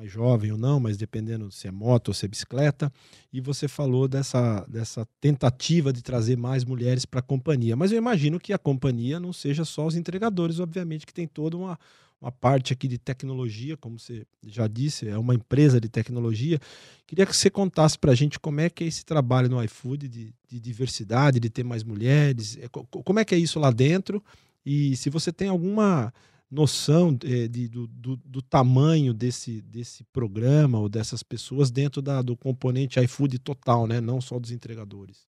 mais 0.00 0.10
jovem 0.10 0.50
ou 0.50 0.58
não, 0.58 0.80
mas 0.80 0.96
dependendo 0.96 1.50
se 1.50 1.68
é 1.68 1.70
moto 1.70 2.08
ou 2.08 2.14
se 2.14 2.24
é 2.24 2.28
bicicleta. 2.28 2.90
E 3.30 3.40
você 3.40 3.68
falou 3.68 4.08
dessa, 4.08 4.64
dessa 4.66 5.06
tentativa 5.20 5.92
de 5.92 6.02
trazer 6.02 6.36
mais 6.36 6.64
mulheres 6.64 7.04
para 7.04 7.20
a 7.20 7.22
companhia. 7.22 7.76
Mas 7.76 7.92
eu 7.92 7.98
imagino 7.98 8.40
que 8.40 8.52
a 8.52 8.58
companhia 8.58 9.20
não 9.20 9.32
seja 9.32 9.64
só 9.64 9.86
os 9.86 9.94
entregadores, 9.94 10.58
obviamente, 10.58 11.06
que 11.06 11.14
tem 11.14 11.26
toda 11.26 11.56
uma 11.56 11.78
uma 12.22 12.30
parte 12.30 12.70
aqui 12.70 12.86
de 12.86 12.98
tecnologia, 12.98 13.78
como 13.78 13.98
você 13.98 14.26
já 14.46 14.66
disse, 14.66 15.08
é 15.08 15.16
uma 15.16 15.34
empresa 15.34 15.80
de 15.80 15.88
tecnologia. 15.88 16.60
Queria 17.06 17.24
que 17.24 17.34
você 17.34 17.48
contasse 17.48 17.98
para 17.98 18.12
a 18.12 18.14
gente 18.14 18.38
como 18.38 18.60
é 18.60 18.68
que 18.68 18.84
é 18.84 18.86
esse 18.86 19.06
trabalho 19.06 19.48
no 19.48 19.64
iFood 19.64 20.06
de, 20.06 20.34
de 20.46 20.60
diversidade, 20.60 21.40
de 21.40 21.48
ter 21.48 21.64
mais 21.64 21.82
mulheres, 21.82 22.58
é, 22.60 22.68
como 22.68 23.18
é 23.18 23.24
que 23.24 23.34
é 23.34 23.38
isso 23.38 23.58
lá 23.58 23.70
dentro 23.70 24.22
e 24.64 24.94
se 24.96 25.08
você 25.08 25.32
tem 25.32 25.48
alguma 25.48 26.12
noção 26.50 27.16
é, 27.24 27.46
de, 27.46 27.68
do, 27.68 27.86
do, 27.86 28.16
do, 28.16 28.42
tamanho 28.42 29.14
desse, 29.14 29.62
desse 29.62 30.02
programa 30.04 30.78
ou 30.78 30.88
dessas 30.88 31.22
pessoas 31.22 31.70
dentro 31.70 32.02
da, 32.02 32.20
do 32.22 32.36
componente 32.36 32.98
iFood 33.00 33.38
total, 33.38 33.86
né? 33.86 34.00
não 34.00 34.20
só 34.20 34.38
dos 34.38 34.50
entregadores. 34.50 35.28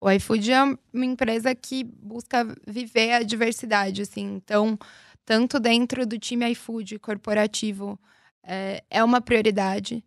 O 0.00 0.10
iFood 0.10 0.52
é 0.52 0.62
uma 0.92 1.04
empresa 1.04 1.54
que 1.54 1.84
busca 1.84 2.46
viver 2.66 3.12
a 3.12 3.22
diversidade, 3.22 4.02
assim. 4.02 4.34
Então, 4.34 4.78
tanto 5.24 5.58
dentro 5.60 6.04
do 6.04 6.18
time 6.18 6.50
iFood 6.50 6.98
corporativo, 6.98 7.98
é, 8.42 8.82
é 8.90 9.02
uma 9.02 9.20
prioridade 9.20 10.04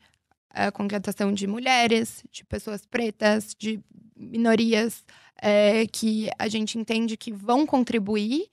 a 0.52 0.72
contratação 0.72 1.32
de 1.32 1.46
mulheres, 1.46 2.24
de 2.32 2.44
pessoas 2.44 2.86
pretas, 2.86 3.56
de 3.58 3.80
minorias 4.16 5.06
é, 5.42 5.86
que 5.88 6.30
a 6.38 6.48
gente 6.48 6.78
entende 6.78 7.16
que 7.16 7.32
vão 7.32 7.66
contribuir 7.66 8.50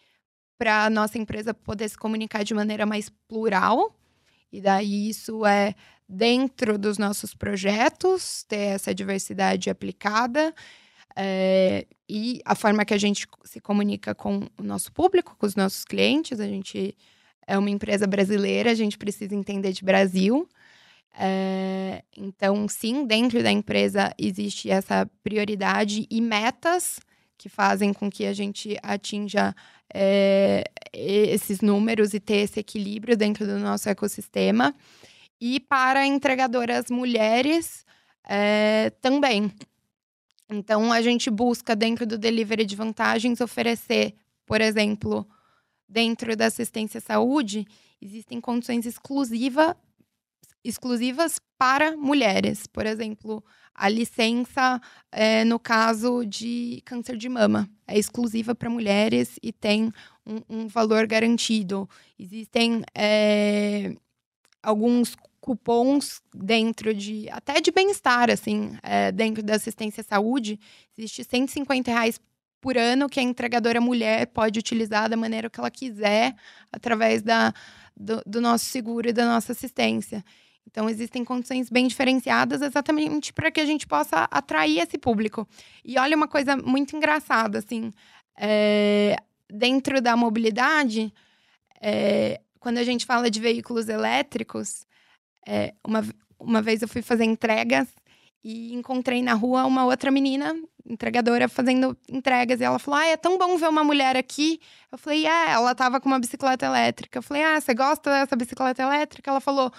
para 0.59 0.85
a 0.85 0.91
nossa 0.91 1.19
empresa 1.19 1.53
poder 1.53 1.89
se 1.89 1.97
comunicar 1.97 2.45
de 2.45 2.55
maneira 2.55 2.87
mais 2.87 3.09
plural. 3.29 3.95
E 4.53 4.61
daí 4.61 5.09
isso 5.09 5.45
é 5.45 5.75
dentro 6.09 6.79
dos 6.79 6.99
nossos 6.99 7.35
projetos, 7.35 8.45
ter 8.45 8.75
essa 8.75 8.95
diversidade 8.95 9.69
aplicada 9.69 10.55
é, 11.17 11.87
e 12.09 12.41
a 12.45 12.55
forma 12.55 12.85
que 12.85 12.93
a 12.93 12.99
gente 12.99 13.27
se 13.43 13.59
comunica 13.59 14.15
com 14.15 14.47
o 14.59 14.63
nosso 14.63 14.93
público, 14.93 15.35
com 15.39 15.47
os 15.47 15.57
nossos 15.57 15.85
clientes. 15.85 16.39
A 16.39 16.47
gente 16.47 16.95
é 17.47 17.57
uma 17.57 17.71
empresa 17.71 18.07
brasileira, 18.07 18.71
a 18.71 18.75
gente 18.75 18.99
precisa 18.99 19.35
entender 19.35 19.73
de 19.73 19.83
Brasil. 19.83 20.47
É, 21.19 22.05
então, 22.15 22.69
sim, 22.69 23.07
dentro 23.07 23.43
da 23.43 23.51
empresa 23.51 24.13
existe 24.19 24.69
essa 24.71 25.11
prioridade 25.25 26.07
e 26.11 26.21
metas 26.21 27.01
que 27.39 27.49
fazem 27.49 27.95
com 27.95 28.11
que 28.11 28.27
a 28.27 28.35
gente 28.35 28.77
atinja 28.83 29.55
é, 29.93 30.65
esses 30.93 31.61
números 31.61 32.15
e 32.15 32.21
ter 32.21 32.37
esse 32.37 32.61
equilíbrio 32.61 33.17
dentro 33.17 33.47
do 33.47 33.59
nosso 33.59 33.89
ecossistema. 33.89 34.75
E 35.41 35.61
para 35.61 36.07
entregadoras 36.07 36.91
mulheres 36.91 37.85
é, 38.25 38.91
também. 39.01 39.53
Então, 40.49 40.93
a 40.93 41.03
gente 41.03 41.29
busca, 41.31 41.75
dentro 41.75 42.07
do 42.07 42.17
delivery 42.17 42.65
de 42.65 42.77
vantagens, 42.77 43.41
oferecer, 43.41 44.15
por 44.47 44.61
exemplo, 44.61 45.27
dentro 45.89 46.37
da 46.37 46.47
assistência 46.47 46.99
à 46.99 47.01
saúde, 47.01 47.67
existem 48.01 48.41
condições 48.41 48.87
exclusiva, 48.87 49.77
exclusivas 50.63 51.41
para 51.59 51.97
mulheres. 51.97 52.67
Por 52.67 52.87
exemplo, 52.87 53.45
a 53.77 53.89
licença, 53.89 54.81
é, 55.13 55.45
no 55.45 55.59
caso 55.59 56.25
de 56.25 56.83
câncer 56.85 57.17
de 57.17 57.29
mama, 57.29 57.69
é 57.87 57.99
exclusiva 57.99 58.55
para 58.55 58.71
mulheres 58.71 59.39
e 59.43 59.53
tem 59.53 59.93
um, 60.27 60.41
um 60.49 60.67
valor 60.67 61.07
garantido. 61.07 61.89
Existem 62.19 62.83
é, 62.95 63.95
alguns 64.63 65.15
cupons 65.41 66.23
dentro 66.35 66.95
de 66.95 67.29
até 67.31 67.61
de 67.61 67.71
bem-estar, 67.71 68.31
assim, 68.31 68.77
é, 68.83 69.13
dentro 69.13 69.43
da 69.43 69.55
assistência 69.55 70.01
à 70.01 70.05
saúde, 70.05 70.59
existe 70.97 71.23
150 71.23 71.91
reais 71.91 72.19
por 72.61 72.77
ano 72.77 73.09
que 73.09 73.21
a 73.21 73.23
entregadora 73.23 73.81
mulher 73.81 74.27
pode 74.29 74.59
utilizar 74.59 75.09
da 75.09 75.17
maneira 75.17 75.49
que 75.51 75.61
ela 75.61 75.71
quiser 75.71 76.35
através 76.73 77.23
da, 77.23 77.53
do, 77.97 78.23
do 78.27 78.41
nosso 78.41 78.65
seguro 78.65 79.09
e 79.09 79.13
da 79.13 79.27
nossa 79.27 79.53
assistência. 79.53 80.25
Então, 80.67 80.91
existem 80.91 81.25
condições 81.25 81.71
bem 81.71 81.87
diferenciadas 81.87 82.61
exatamente 82.61 83.33
para 83.33 83.51
que 83.51 83.61
a 83.61 83.65
gente 83.65 83.87
possa 83.87 84.29
atrair 84.31 84.81
esse 84.81 84.99
público. 84.99 85.49
E 85.85 85.99
olha 85.99 86.17
uma 86.17 86.29
coisa 86.29 86.57
muito 86.57 86.97
engraçada, 86.97 87.59
assim, 87.59 87.93
é, 88.39 89.17
dentro 89.49 90.01
da 90.01 90.17
mobilidade, 90.17 91.13
é, 91.81 92.41
quando 92.59 92.79
a 92.79 92.85
gente 92.85 93.07
fala 93.07 93.31
de 93.31 93.41
veículos 93.41 93.89
elétricos, 93.89 94.87
é, 95.47 95.73
uma, 95.87 96.05
uma 96.39 96.61
vez 96.61 96.83
eu 96.83 96.89
fui 96.89 97.01
fazer 97.01 97.25
entregas 97.25 97.89
e 98.43 98.75
encontrei 98.75 99.23
na 99.23 99.35
rua 99.35 99.65
uma 99.65 99.85
outra 99.85 100.11
menina, 100.11 100.55
entregadora, 100.85 101.49
fazendo 101.49 101.97
entregas. 102.09 102.61
E 102.61 102.65
ela 102.65 102.79
falou: 102.79 103.01
Ah, 103.01 103.07
é 103.07 103.17
tão 103.17 103.39
bom 103.39 103.57
ver 103.57 103.69
uma 103.69 103.83
mulher 103.83 104.17
aqui. 104.17 104.61
Eu 104.91 104.99
falei: 104.99 105.27
É, 105.27 105.51
ela 105.51 105.75
tava 105.75 106.01
com 106.01 106.09
uma 106.09 106.19
bicicleta 106.21 106.67
elétrica. 106.67 107.19
Eu 107.19 107.23
falei: 107.23 107.43
Ah, 107.43 107.61
você 107.61 107.75
gosta 107.75 108.11
dessa 108.11 108.37
bicicleta 108.37 108.83
elétrica? 108.83 109.31
Ela 109.31 109.41
falou: 109.41 109.73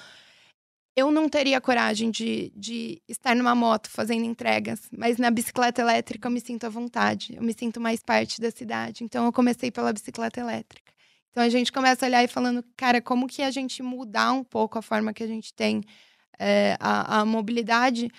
Eu 0.97 1.12
não 1.12 1.29
teria 1.29 1.62
coragem 1.62 2.10
de, 2.10 2.51
de 2.55 2.99
estar 3.07 3.36
numa 3.36 3.53
moto 3.53 3.88
fazendo 3.88 4.25
entregas, 4.25 4.81
mas 4.91 5.19
na 5.19 5.29
bicicleta 5.29 5.79
elétrica 5.79 6.27
eu 6.27 6.31
me 6.31 6.41
sinto 6.41 6.65
à 6.65 6.69
vontade, 6.69 7.36
eu 7.36 7.43
me 7.43 7.53
sinto 7.53 7.79
mais 7.79 8.01
parte 8.01 8.41
da 8.41 8.49
cidade. 8.49 9.03
Então 9.03 9.23
eu 9.23 9.31
comecei 9.31 9.69
pela 9.69 9.93
bicicleta 9.93 10.39
elétrica. 10.39 10.91
Então 11.29 11.43
a 11.43 11.49
gente 11.49 11.71
começa 11.71 12.03
a 12.03 12.07
olhar 12.07 12.23
e 12.23 12.27
falando, 12.27 12.65
cara, 12.75 12.99
como 12.99 13.27
que 13.27 13.43
a 13.43 13.51
gente 13.51 13.83
mudar 13.83 14.31
um 14.31 14.43
pouco 14.43 14.79
a 14.79 14.81
forma 14.81 15.13
que 15.13 15.21
a 15.21 15.27
gente 15.27 15.53
tem 15.53 15.83
é, 16.39 16.75
a, 16.79 17.19
a 17.19 17.25
mobilidade 17.25 18.10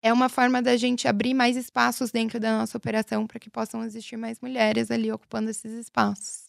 é 0.00 0.12
uma 0.12 0.28
forma 0.28 0.62
da 0.62 0.76
gente 0.76 1.08
abrir 1.08 1.34
mais 1.34 1.56
espaços 1.56 2.12
dentro 2.12 2.38
da 2.38 2.58
nossa 2.58 2.78
operação 2.78 3.26
para 3.26 3.40
que 3.40 3.50
possam 3.50 3.84
existir 3.84 4.16
mais 4.16 4.40
mulheres 4.40 4.88
ali 4.92 5.10
ocupando 5.10 5.50
esses 5.50 5.72
espaços. 5.72 6.44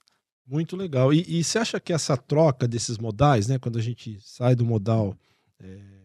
Muito 0.46 0.76
legal. 0.76 1.12
E, 1.12 1.26
e, 1.28 1.44
você 1.44 1.58
acha 1.58 1.80
que 1.80 1.92
essa 1.92 2.16
troca 2.16 2.68
desses 2.68 3.00
modais, 3.00 3.48
né, 3.48 3.58
quando 3.58 3.80
a 3.80 3.82
gente 3.82 4.20
sai 4.22 4.56
do 4.56 4.64
modal 4.64 5.18
é 5.64 6.02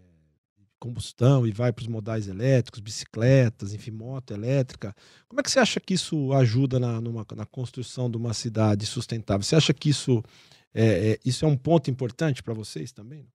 combustão 0.79 1.47
e 1.47 1.53
vai 1.53 1.73
para 1.73 1.83
os 1.83 1.89
modais 1.89 2.29
elétricos, 2.29 2.81
bicicletas, 2.81 3.73
enfim, 3.73 3.91
moto 3.91 4.33
elétrica. 4.33 4.95
Como 5.29 5.41
é 5.41 5.43
que 5.43 5.51
você 5.51 5.59
acha 5.59 5.81
que 5.81 5.95
isso 5.95 6.33
ajuda 6.33 6.79
na, 6.79 7.01
numa, 7.01 7.27
na 7.35 7.47
construção 7.47 8.11
de 8.11 8.17
uma 8.17 8.35
cidade 8.35 8.87
sustentável? 8.87 9.43
Você 9.43 9.57
acha 9.57 9.75
que 9.75 9.89
isso 9.89 10.23
é, 10.75 11.13
é 11.13 11.19
isso 11.25 11.45
é 11.45 11.49
um 11.49 11.57
ponto 11.57 11.91
importante 11.91 12.43
para 12.43 12.55
vocês 12.55 12.93
também? 12.93 13.27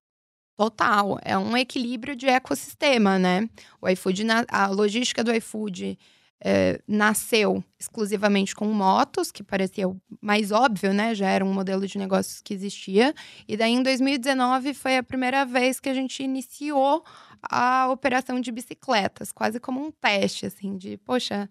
Total, 0.55 1.17
é 1.23 1.37
um 1.37 1.57
equilíbrio 1.57 2.15
de 2.15 2.27
ecossistema, 2.27 3.17
né? 3.17 3.49
O 3.81 3.89
iFood, 3.89 4.23
a 4.47 4.67
logística 4.67 5.23
do 5.23 5.33
iFood 5.33 5.97
é, 6.43 6.81
nasceu 6.87 7.63
exclusivamente 7.79 8.55
com 8.55 8.65
motos, 8.65 9.31
que 9.31 9.43
parecia 9.43 9.87
o 9.87 9.99
mais 10.19 10.51
óbvio, 10.51 10.93
né? 10.93 11.13
Já 11.13 11.29
era 11.29 11.45
um 11.45 11.53
modelo 11.53 11.85
de 11.87 11.97
negócios 11.97 12.41
que 12.41 12.53
existia. 12.53 13.13
E 13.47 13.55
daí, 13.55 13.71
em 13.73 13.83
2019, 13.83 14.73
foi 14.73 14.97
a 14.97 15.03
primeira 15.03 15.45
vez 15.45 15.79
que 15.79 15.89
a 15.89 15.93
gente 15.93 16.23
iniciou 16.23 17.03
a 17.43 17.89
operação 17.91 18.39
de 18.39 18.51
bicicletas, 18.51 19.31
quase 19.31 19.59
como 19.59 19.83
um 19.85 19.91
teste, 19.91 20.45
assim, 20.45 20.77
de, 20.77 20.97
poxa, 20.97 21.49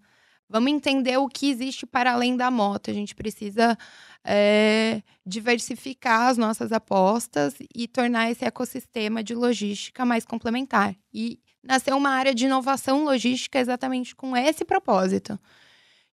Vamos 0.52 0.72
entender 0.72 1.16
o 1.16 1.28
que 1.28 1.48
existe 1.48 1.86
para 1.86 2.12
além 2.12 2.36
da 2.36 2.50
moto. 2.50 2.90
A 2.90 2.92
gente 2.92 3.14
precisa 3.14 3.78
é, 4.24 5.00
diversificar 5.24 6.26
as 6.26 6.36
nossas 6.36 6.72
apostas 6.72 7.54
e 7.72 7.86
tornar 7.86 8.32
esse 8.32 8.44
ecossistema 8.44 9.22
de 9.22 9.32
logística 9.32 10.04
mais 10.04 10.24
complementar. 10.24 10.96
E 11.14 11.38
nasceu 11.62 11.96
uma 11.96 12.10
área 12.10 12.34
de 12.34 12.46
inovação 12.46 13.04
logística 13.04 13.58
exatamente 13.58 14.14
com 14.14 14.36
esse 14.36 14.64
propósito 14.64 15.38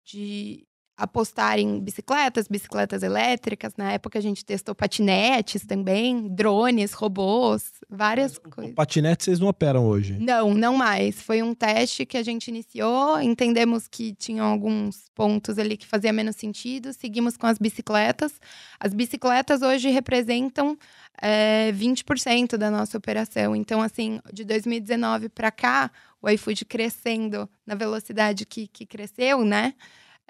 de 0.04 0.66
apostar 0.96 1.58
em 1.58 1.80
bicicletas, 1.80 2.46
bicicletas 2.46 3.02
elétricas. 3.02 3.72
Na 3.76 3.92
época 3.92 4.18
a 4.18 4.22
gente 4.22 4.44
testou 4.44 4.74
patinetes 4.74 5.66
também, 5.66 6.28
drones, 6.28 6.92
robôs, 6.92 7.72
várias 7.90 8.38
Mas, 8.42 8.54
coisas. 8.54 8.72
O 8.72 8.74
patinete 8.74 9.24
vocês 9.24 9.40
não 9.40 9.48
operam 9.48 9.86
hoje? 9.86 10.16
Não, 10.18 10.54
não 10.54 10.76
mais. 10.76 11.20
Foi 11.20 11.42
um 11.42 11.54
teste 11.54 12.06
que 12.06 12.16
a 12.16 12.22
gente 12.22 12.48
iniciou, 12.48 13.20
entendemos 13.20 13.88
que 13.88 14.14
tinham 14.14 14.46
alguns 14.46 15.08
pontos 15.14 15.58
ali 15.58 15.76
que 15.76 15.86
fazia 15.86 16.12
menos 16.12 16.36
sentido, 16.36 16.92
seguimos 16.92 17.36
com 17.36 17.46
as 17.46 17.58
bicicletas. 17.58 18.40
As 18.78 18.94
bicicletas 18.94 19.62
hoje 19.62 19.90
representam 19.90 20.78
é, 21.20 21.72
20% 21.72 22.56
da 22.56 22.70
nossa 22.70 22.96
operação. 22.96 23.56
Então, 23.56 23.82
assim, 23.82 24.20
de 24.32 24.44
2019 24.44 25.28
para 25.28 25.50
cá, 25.50 25.90
o 26.22 26.28
iFood 26.30 26.64
crescendo 26.64 27.48
na 27.66 27.74
velocidade 27.74 28.46
que, 28.46 28.68
que 28.68 28.86
cresceu, 28.86 29.44
né? 29.44 29.74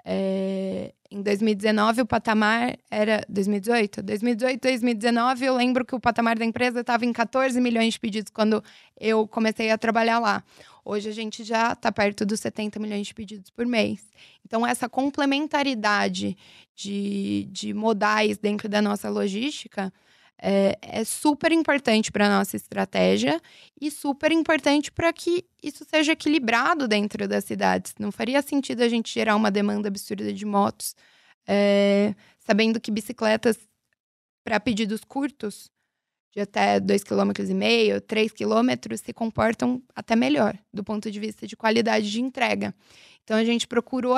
É, 0.07 0.93
em 1.09 1.23
2019 1.23 2.01
o 2.01 2.05
patamar 2.05 2.77
era 2.91 3.25
2018, 3.27 4.03
2018, 4.03 4.61
2019 4.61 5.45
eu 5.45 5.55
lembro 5.55 5.83
que 5.83 5.95
o 5.95 5.99
patamar 5.99 6.37
da 6.37 6.45
empresa 6.45 6.81
estava 6.81 7.05
em 7.05 7.11
14 7.11 7.59
milhões 7.59 7.95
de 7.95 7.99
pedidos 7.99 8.31
quando 8.31 8.63
eu 8.99 9.27
comecei 9.27 9.71
a 9.71 9.77
trabalhar 9.79 10.19
lá. 10.19 10.43
Hoje 10.83 11.09
a 11.09 11.11
gente 11.11 11.43
já 11.43 11.71
está 11.71 11.91
perto 11.91 12.23
dos 12.23 12.39
70 12.39 12.79
milhões 12.79 13.07
de 13.07 13.15
pedidos 13.15 13.49
por 13.49 13.65
mês. 13.65 14.05
Então 14.45 14.67
essa 14.67 14.87
complementaridade 14.87 16.37
de, 16.75 17.47
de 17.51 17.73
modais 17.73 18.37
dentro 18.37 18.69
da 18.69 18.81
nossa 18.81 19.09
logística 19.09 19.91
é, 20.41 20.77
é 20.81 21.03
super 21.03 21.51
importante 21.51 22.11
para 22.11 22.27
a 22.27 22.37
nossa 22.37 22.55
estratégia 22.55 23.41
e 23.79 23.89
super 23.89 24.31
importante 24.31 24.91
para 24.91 25.11
que 25.13 25.45
isso 25.63 25.85
seja 25.85 26.11
equilibrado 26.11 26.87
dentro 26.87 27.27
das 27.27 27.45
cidades. 27.45 27.93
Não 27.99 28.11
faria 28.11 28.41
sentido 28.41 28.81
a 28.81 28.89
gente 28.89 29.13
gerar 29.13 29.35
uma 29.35 29.49
demanda 29.49 29.87
absurda 29.87 30.31
de 30.31 30.45
motos, 30.45 30.95
é, 31.47 32.13
sabendo 32.39 32.79
que 32.79 32.91
bicicletas 32.91 33.57
para 34.43 34.59
pedidos 34.59 35.03
curtos, 35.03 35.71
de 36.31 36.41
até 36.41 36.81
2,5 36.81 37.33
km, 37.33 38.01
3 38.05 38.31
km, 38.33 38.97
se 38.97 39.13
comportam 39.13 39.81
até 39.95 40.17
melhor 40.17 40.57
do 40.73 40.83
ponto 40.83 41.09
de 41.09 41.17
vista 41.17 41.47
de 41.47 41.55
qualidade 41.55 42.11
de 42.11 42.21
entrega. 42.21 42.75
Então 43.23 43.37
a 43.37 43.43
gente 43.43 43.65
procurou 43.65 44.17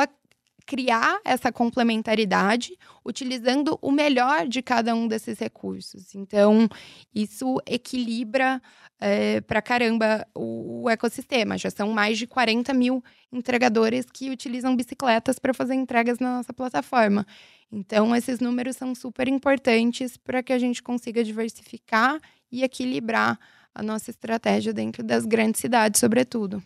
criar 0.67 1.21
essa 1.23 1.49
complementaridade 1.49 2.77
utilizando 3.03 3.79
o 3.81 3.89
melhor 3.89 4.45
de 4.45 4.61
cada 4.61 4.93
um 4.93 5.07
desses 5.07 5.39
recursos. 5.39 6.13
Então, 6.13 6.67
isso 7.15 7.57
equilibra 7.65 8.61
é, 8.99 9.39
para 9.41 9.61
caramba 9.61 10.27
o, 10.35 10.83
o, 10.83 10.89
ecossistema. 10.89 11.57
Já 11.57 11.69
são 11.71 11.91
mais 11.93 12.17
de 12.17 12.27
40 12.27 12.73
mil 12.73 13.01
entregadores 13.31 14.05
que 14.11 14.29
utilizam 14.29 14.75
bicicletas 14.75 15.39
para 15.39 15.53
fazer 15.53 15.73
entregas 15.73 16.19
na 16.19 16.35
nossa 16.35 16.51
plataforma. 16.51 17.25
Então, 17.71 18.13
esses 18.13 18.41
números 18.41 18.75
são 18.75 18.93
super 18.93 19.29
importantes 19.29 20.17
para 20.17 20.43
que 20.43 20.51
a 20.51 20.59
gente 20.59 20.83
consiga 20.83 21.23
diversificar 21.23 22.19
e 22.51 22.61
equilibrar 22.61 23.39
a 23.73 23.81
nossa 23.81 24.09
estratégia 24.09 24.73
dentro 24.73 25.01
das 25.01 25.25
grandes 25.25 25.61
cidades, 25.61 25.99
sobretudo. 25.99 26.61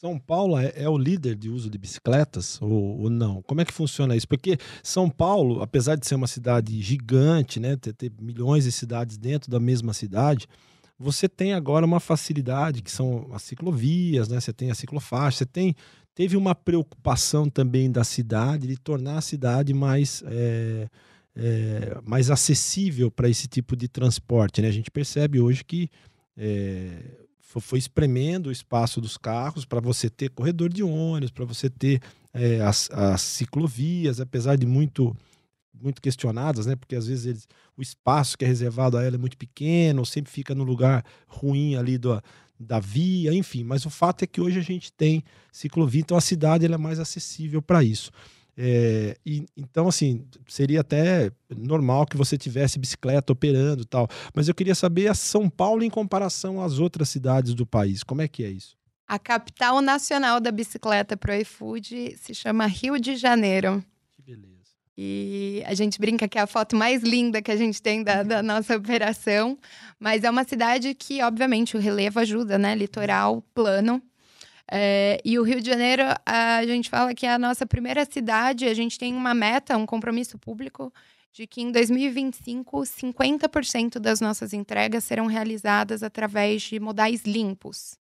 São 0.00 0.16
Paulo 0.16 0.56
é, 0.56 0.72
é, 0.76 0.88
o 0.88 0.96
líder 0.96 1.34
de 1.34 1.50
uso 1.50 1.68
de 1.68 1.76
bicicletas 1.76 2.62
ou, 2.62 3.00
ou, 3.00 3.10
não? 3.10 3.42
Como 3.42 3.60
é 3.60 3.64
que 3.64 3.72
funciona 3.72 4.14
isso? 4.14 4.28
Porque 4.28 4.56
São 4.80 5.10
Paulo, 5.10 5.60
apesar 5.60 5.96
de 5.96 6.06
ser 6.06 6.14
uma 6.14 6.28
cidade 6.28 6.80
gigante, 6.80 7.58
né, 7.58 7.76
ter, 7.76 7.92
ter, 7.92 8.12
milhões 8.20 8.62
de 8.62 8.70
cidades 8.70 9.18
dentro 9.18 9.50
da 9.50 9.58
mesma 9.58 9.92
cidade, 9.92 10.46
você 10.96 11.28
tem 11.28 11.52
agora 11.52 11.84
uma 11.84 11.98
facilidade 11.98 12.80
que 12.80 12.92
são 12.92 13.28
as 13.32 13.42
ciclovias, 13.42 14.28
né? 14.28 14.38
Você 14.38 14.52
tem 14.52 14.70
a 14.70 14.74
ciclofaixa, 14.74 15.38
você 15.38 15.46
tem 15.46 15.74
teve 16.14 16.36
uma 16.36 16.54
preocupação 16.54 17.48
também 17.50 17.90
da 17.90 18.04
cidade 18.04 18.68
de 18.68 18.76
tornar 18.76 19.18
a 19.18 19.20
cidade 19.20 19.74
mais 19.74 20.22
é, 20.26 20.88
é, 21.34 21.98
mais 22.04 22.30
acessível 22.30 23.10
para 23.10 23.28
esse 23.28 23.48
tipo 23.48 23.74
de 23.76 23.88
transporte, 23.88 24.62
né? 24.62 24.68
A 24.68 24.72
gente 24.72 24.92
percebe 24.92 25.40
hoje 25.40 25.64
que 25.64 25.90
é, 26.36 27.26
foi 27.60 27.78
espremendo 27.78 28.48
o 28.48 28.52
espaço 28.52 29.00
dos 29.00 29.16
carros 29.16 29.64
para 29.64 29.80
você 29.80 30.10
ter 30.10 30.30
corredor 30.30 30.68
de 30.68 30.82
ônibus, 30.82 31.30
para 31.30 31.46
você 31.46 31.70
ter 31.70 32.00
é, 32.32 32.60
as, 32.60 32.90
as, 32.90 33.22
ciclovias, 33.22 34.20
apesar 34.20 34.56
de 34.56 34.66
muito 34.66 35.16
muito 35.80 36.02
questionadas, 36.02 36.66
né? 36.66 36.74
Porque 36.74 36.96
às 36.96 37.06
vezes 37.06 37.24
eles, 37.24 37.48
o 37.76 37.82
espaço 37.82 38.36
que 38.36 38.44
é 38.44 38.48
reservado 38.48 38.98
a 38.98 39.02
ela 39.02 39.14
é 39.14 39.18
muito 39.18 39.38
pequeno, 39.38 40.04
sempre 40.04 40.30
fica 40.30 40.52
no 40.52 40.64
lugar 40.64 41.04
ruim 41.28 41.76
ali 41.76 41.96
do, 41.96 42.20
da 42.58 42.80
via, 42.80 43.32
enfim. 43.32 43.62
Mas 43.62 43.86
o 43.86 43.90
fato 43.90 44.24
é 44.24 44.26
que 44.26 44.40
hoje 44.40 44.58
a 44.58 44.62
gente 44.62 44.92
tem 44.92 45.22
ciclovia, 45.52 46.00
então 46.00 46.16
a 46.16 46.20
cidade 46.20 46.64
ela 46.64 46.74
é 46.74 46.78
mais 46.78 46.98
acessível 46.98 47.62
para 47.62 47.84
isso. 47.84 48.10
É, 48.60 49.16
e, 49.24 49.46
então, 49.56 49.86
assim, 49.86 50.26
seria 50.48 50.80
até 50.80 51.30
normal 51.56 52.04
que 52.04 52.16
você 52.16 52.36
tivesse 52.36 52.76
bicicleta 52.76 53.32
operando 53.32 53.82
e 53.82 53.86
tal. 53.86 54.08
Mas 54.34 54.48
eu 54.48 54.54
queria 54.54 54.74
saber 54.74 55.06
a 55.06 55.14
São 55.14 55.48
Paulo 55.48 55.84
em 55.84 55.90
comparação 55.90 56.60
às 56.60 56.80
outras 56.80 57.08
cidades 57.08 57.54
do 57.54 57.64
país. 57.64 58.02
Como 58.02 58.20
é 58.20 58.26
que 58.26 58.42
é 58.42 58.50
isso? 58.50 58.76
A 59.06 59.16
capital 59.16 59.80
nacional 59.80 60.40
da 60.40 60.50
bicicleta 60.50 61.16
pro 61.16 61.32
iFood 61.34 62.16
se 62.20 62.34
chama 62.34 62.66
Rio 62.66 62.98
de 62.98 63.14
Janeiro. 63.14 63.82
Que 64.10 64.22
beleza. 64.22 64.48
E 64.96 65.62
a 65.64 65.72
gente 65.72 66.00
brinca 66.00 66.26
que 66.26 66.36
é 66.36 66.40
a 66.40 66.46
foto 66.46 66.74
mais 66.74 67.04
linda 67.04 67.40
que 67.40 67.52
a 67.52 67.56
gente 67.56 67.80
tem 67.80 68.02
da, 68.02 68.24
da 68.24 68.42
nossa 68.42 68.76
operação. 68.76 69.56
Mas 70.00 70.24
é 70.24 70.30
uma 70.30 70.42
cidade 70.42 70.92
que, 70.96 71.22
obviamente, 71.22 71.76
o 71.76 71.80
relevo 71.80 72.18
ajuda, 72.18 72.58
né? 72.58 72.74
Litoral, 72.74 73.40
plano. 73.54 74.02
É, 74.70 75.20
e 75.24 75.38
o 75.38 75.42
Rio 75.42 75.60
de 75.60 75.66
Janeiro, 75.66 76.02
a 76.26 76.64
gente 76.66 76.90
fala 76.90 77.14
que 77.14 77.26
é 77.26 77.32
a 77.32 77.38
nossa 77.38 77.66
primeira 77.66 78.04
cidade, 78.04 78.66
a 78.66 78.74
gente 78.74 78.98
tem 78.98 79.14
uma 79.14 79.32
meta, 79.32 79.76
um 79.76 79.86
compromisso 79.86 80.38
público 80.38 80.92
de 81.32 81.46
que 81.46 81.62
em 81.62 81.70
2025, 81.70 82.78
50% 82.80 83.98
das 83.98 84.20
nossas 84.20 84.52
entregas 84.52 85.04
serão 85.04 85.26
realizadas 85.26 86.02
através 86.02 86.62
de 86.62 86.80
modais 86.80 87.22
limpos. 87.24 87.96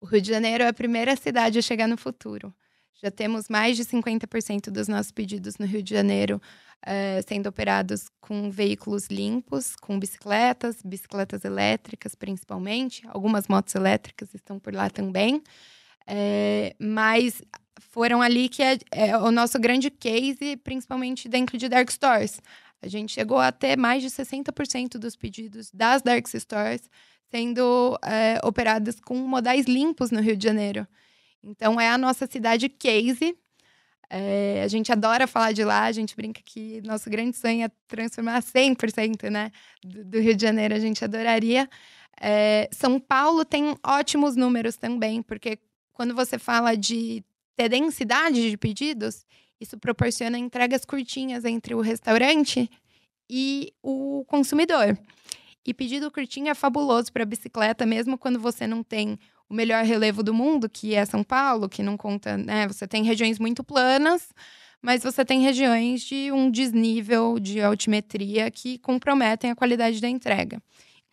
O 0.00 0.06
Rio 0.06 0.20
de 0.20 0.28
Janeiro 0.28 0.64
é 0.64 0.68
a 0.68 0.72
primeira 0.72 1.16
cidade 1.16 1.58
a 1.58 1.62
chegar 1.62 1.86
no 1.86 1.96
futuro. 1.96 2.54
Já 3.02 3.10
temos 3.10 3.48
mais 3.48 3.76
de 3.76 3.84
50% 3.84 4.70
dos 4.70 4.88
nossos 4.88 5.10
pedidos 5.10 5.58
no 5.58 5.66
Rio 5.66 5.82
de 5.82 5.94
Janeiro 5.94 6.40
é, 6.82 7.20
sendo 7.22 7.48
operados 7.48 8.08
com 8.20 8.50
veículos 8.50 9.08
limpos, 9.08 9.74
com 9.76 9.98
bicicletas, 9.98 10.82
bicicletas 10.82 11.44
elétricas 11.44 12.14
principalmente. 12.14 13.02
Algumas 13.08 13.48
motos 13.48 13.74
elétricas 13.74 14.34
estão 14.34 14.58
por 14.58 14.74
lá 14.74 14.88
também. 14.88 15.42
É, 16.12 16.74
mas 16.76 17.40
foram 17.78 18.20
ali 18.20 18.48
que 18.48 18.64
é, 18.64 18.78
é, 18.90 19.16
o 19.16 19.30
nosso 19.30 19.60
grande 19.60 19.90
case, 19.90 20.56
principalmente 20.56 21.28
dentro 21.28 21.56
de 21.56 21.68
dark 21.68 21.88
stores. 21.88 22.40
A 22.82 22.88
gente 22.88 23.12
chegou 23.12 23.38
a 23.38 23.52
ter 23.52 23.76
mais 23.78 24.02
de 24.02 24.08
60% 24.08 24.98
dos 24.98 25.14
pedidos 25.14 25.70
das 25.70 26.02
dark 26.02 26.26
stores 26.26 26.90
sendo 27.30 27.96
é, 28.02 28.40
operadas 28.42 28.98
com 28.98 29.14
modais 29.14 29.66
limpos 29.66 30.10
no 30.10 30.20
Rio 30.20 30.36
de 30.36 30.42
Janeiro. 30.42 30.84
Então, 31.44 31.80
é 31.80 31.88
a 31.88 31.96
nossa 31.96 32.26
cidade 32.26 32.68
case. 32.68 33.36
É, 34.08 34.62
a 34.64 34.68
gente 34.68 34.90
adora 34.90 35.28
falar 35.28 35.52
de 35.52 35.62
lá, 35.62 35.84
a 35.84 35.92
gente 35.92 36.16
brinca 36.16 36.40
que 36.44 36.82
nosso 36.82 37.08
grande 37.08 37.36
sonho 37.36 37.64
é 37.64 37.70
transformar 37.86 38.42
100% 38.42 39.30
né, 39.30 39.52
do, 39.84 40.04
do 40.04 40.20
Rio 40.20 40.34
de 40.34 40.42
Janeiro, 40.42 40.74
a 40.74 40.80
gente 40.80 41.04
adoraria. 41.04 41.70
É, 42.20 42.68
São 42.72 42.98
Paulo 42.98 43.44
tem 43.44 43.76
ótimos 43.86 44.34
números 44.34 44.76
também, 44.76 45.22
porque 45.22 45.60
quando 46.00 46.14
você 46.14 46.38
fala 46.38 46.74
de 46.74 47.22
ter 47.54 47.68
densidade 47.68 48.48
de 48.50 48.56
pedidos, 48.56 49.26
isso 49.60 49.76
proporciona 49.78 50.38
entregas 50.38 50.82
curtinhas 50.82 51.44
entre 51.44 51.74
o 51.74 51.82
restaurante 51.82 52.70
e 53.28 53.74
o 53.82 54.24
consumidor. 54.26 54.98
E 55.62 55.74
pedido 55.74 56.10
curtinho 56.10 56.48
é 56.48 56.54
fabuloso 56.54 57.12
para 57.12 57.22
bicicleta, 57.26 57.84
mesmo 57.84 58.16
quando 58.16 58.40
você 58.40 58.66
não 58.66 58.82
tem 58.82 59.18
o 59.46 59.52
melhor 59.52 59.84
relevo 59.84 60.22
do 60.22 60.32
mundo, 60.32 60.70
que 60.70 60.94
é 60.94 61.04
São 61.04 61.22
Paulo, 61.22 61.68
que 61.68 61.82
não 61.82 61.98
conta, 61.98 62.38
né? 62.38 62.66
Você 62.66 62.88
tem 62.88 63.04
regiões 63.04 63.38
muito 63.38 63.62
planas, 63.62 64.32
mas 64.80 65.02
você 65.02 65.22
tem 65.22 65.42
regiões 65.42 66.00
de 66.00 66.32
um 66.32 66.50
desnível 66.50 67.38
de 67.38 67.60
altimetria 67.60 68.50
que 68.50 68.78
comprometem 68.78 69.50
a 69.50 69.54
qualidade 69.54 70.00
da 70.00 70.08
entrega. 70.08 70.62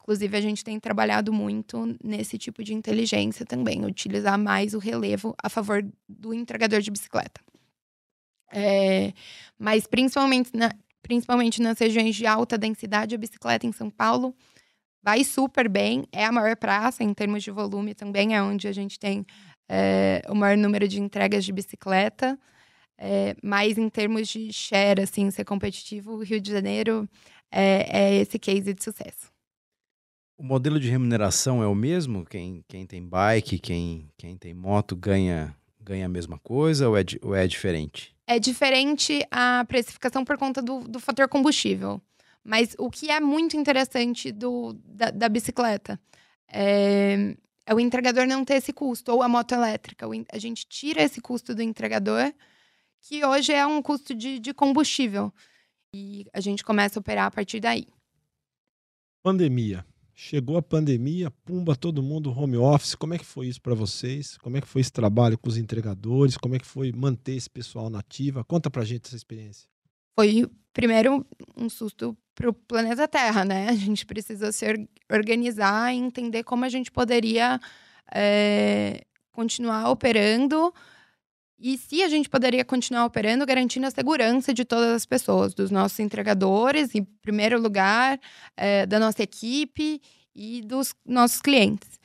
Inclusive, 0.08 0.38
a 0.38 0.42
gente 0.42 0.64
tem 0.64 0.80
trabalhado 0.80 1.34
muito 1.34 1.98
nesse 2.02 2.38
tipo 2.38 2.64
de 2.64 2.74
inteligência 2.74 3.46
também, 3.46 3.84
utilizar 3.84 4.40
mais 4.40 4.74
o 4.74 4.80
relevo 4.80 5.36
a 5.44 5.50
favor 5.50 5.86
do 6.08 6.34
entregador 6.34 6.80
de 6.80 6.90
bicicleta. 6.90 7.42
É, 8.50 9.12
mas 9.60 9.86
principalmente, 9.86 10.52
na, 10.56 10.72
principalmente 11.02 11.62
nas 11.62 11.78
regiões 11.78 12.16
de 12.16 12.26
alta 12.26 12.58
densidade, 12.58 13.16
a 13.16 13.18
bicicleta 13.18 13.68
em 13.68 13.74
São 13.74 13.90
Paulo 13.90 14.34
vai 15.04 15.26
super 15.26 15.68
bem. 15.68 16.06
É 16.10 16.24
a 16.24 16.32
maior 16.32 16.56
praça 16.56 17.04
em 17.04 17.14
termos 17.14 17.44
de 17.44 17.52
volume, 17.52 17.94
também 17.94 18.34
é 18.34 18.42
onde 18.42 18.66
a 18.70 18.72
gente 18.72 18.98
tem 18.98 19.26
é, 19.68 20.22
o 20.30 20.36
maior 20.36 20.56
número 20.56 20.88
de 20.88 21.02
entregas 21.02 21.44
de 21.44 21.52
bicicleta. 21.52 22.40
É, 22.98 23.36
mas 23.44 23.78
em 23.78 23.90
termos 23.90 24.30
de 24.30 24.54
share, 24.54 25.02
assim, 25.02 25.30
ser 25.32 25.44
competitivo, 25.44 26.14
o 26.14 26.24
Rio 26.24 26.40
de 26.40 26.50
Janeiro 26.50 27.10
é, 27.52 28.14
é 28.16 28.16
esse 28.16 28.40
case 28.40 28.74
de 28.74 28.82
sucesso. 28.82 29.37
O 30.38 30.44
modelo 30.44 30.80
de 30.80 30.88
remuneração 30.88 31.64
é 31.64 31.68
o 31.68 31.74
mesmo? 31.74 32.24
Quem, 32.24 32.64
quem 32.68 32.86
tem 32.86 33.02
bike, 33.02 33.58
quem, 33.58 34.08
quem 34.16 34.38
tem 34.38 34.54
moto 34.54 34.96
ganha, 34.96 35.56
ganha 35.82 36.06
a 36.06 36.10
mesma 36.10 36.38
coisa 36.38 36.88
ou 36.88 36.96
é, 36.96 37.04
ou 37.24 37.34
é 37.34 37.48
diferente? 37.48 38.16
É 38.28 38.38
diferente 38.38 39.26
a 39.32 39.66
precificação 39.68 40.24
por 40.24 40.38
conta 40.38 40.62
do, 40.62 40.82
do 40.82 41.00
fator 41.00 41.28
combustível. 41.28 42.00
Mas 42.44 42.76
o 42.78 42.90
que 42.90 43.10
é 43.10 43.20
muito 43.20 43.58
interessante 43.58 44.32
do, 44.32 44.74
da, 44.86 45.10
da 45.10 45.28
bicicleta 45.28 46.00
é, 46.48 47.36
é, 47.66 47.74
o 47.74 47.80
entregador 47.80 48.28
não 48.28 48.46
ter 48.46 48.56
esse 48.56 48.72
custo, 48.72 49.12
ou 49.12 49.24
a 49.24 49.28
moto 49.28 49.54
elétrica. 49.54 50.08
A 50.32 50.38
gente 50.38 50.68
tira 50.68 51.02
esse 51.02 51.20
custo 51.20 51.56
do 51.56 51.64
entregador, 51.64 52.32
que 53.02 53.26
hoje 53.26 53.54
é 53.54 53.66
um 53.66 53.82
custo 53.82 54.14
de, 54.14 54.40
de 54.40 54.54
combustível. 54.54 55.34
E 55.92 56.26
a 56.32 56.40
gente 56.40 56.64
começa 56.64 57.00
a 57.00 57.02
operar 57.02 57.26
a 57.26 57.32
partir 57.32 57.60
daí. 57.60 57.88
Pandemia. 59.24 59.86
Chegou 60.20 60.58
a 60.58 60.64
pandemia, 60.64 61.30
pumba, 61.46 61.76
todo 61.76 62.02
mundo 62.02 62.32
home 62.32 62.58
office. 62.58 62.96
Como 62.96 63.14
é 63.14 63.20
que 63.20 63.24
foi 63.24 63.46
isso 63.46 63.62
para 63.62 63.76
vocês? 63.76 64.36
Como 64.40 64.58
é 64.58 64.62
que 64.62 64.68
foi 64.68 64.82
esse 64.82 64.92
trabalho 64.92 65.38
com 65.38 65.48
os 65.48 65.58
entregadores? 65.58 66.36
Como 66.36 66.56
é 66.56 66.60
que 66.60 66.66
foi 66.66 66.92
manter 66.92 67.34
esse 67.36 67.48
pessoal 67.48 67.88
nativa? 67.88 68.44
Conta 68.44 68.68
pra 68.68 68.84
gente 68.84 69.06
essa 69.06 69.16
experiência. 69.16 69.70
Foi, 70.20 70.50
primeiro, 70.74 71.24
um 71.56 71.70
susto 71.70 72.18
para 72.34 72.50
o 72.50 72.54
planeta 72.54 73.08
Terra, 73.08 73.46
né? 73.46 73.70
A 73.70 73.76
gente 73.76 74.08
precisou 74.08 74.52
se 74.52 74.66
organizar 75.08 75.94
e 75.94 75.98
entender 76.00 76.44
como 76.44 76.66
a 76.66 76.70
gente 76.70 76.92
poderia 76.92 77.60
é, 78.12 79.04
continuar 79.32 79.88
operando 79.92 80.74
e 81.60 81.78
se 81.78 82.04
a 82.04 82.08
gente 82.08 82.30
poderia 82.30 82.64
continuar 82.64 83.06
operando, 83.06 83.46
garantindo 83.46 83.88
a 83.88 83.92
segurança 83.92 84.54
de 84.54 84.64
todas 84.64 84.92
as 84.92 85.06
pessoas, 85.06 85.54
dos 85.54 85.72
nossos 85.72 86.00
entregadores, 86.00 86.94
em 86.94 87.04
primeiro 87.04 87.60
lugar, 87.60 88.20
é, 88.56 88.86
da 88.86 89.00
nossa 89.00 89.24
equipe 89.24 90.00
e 90.36 90.62
dos 90.62 90.94
nossos 91.06 91.42
clientes. 91.42 92.00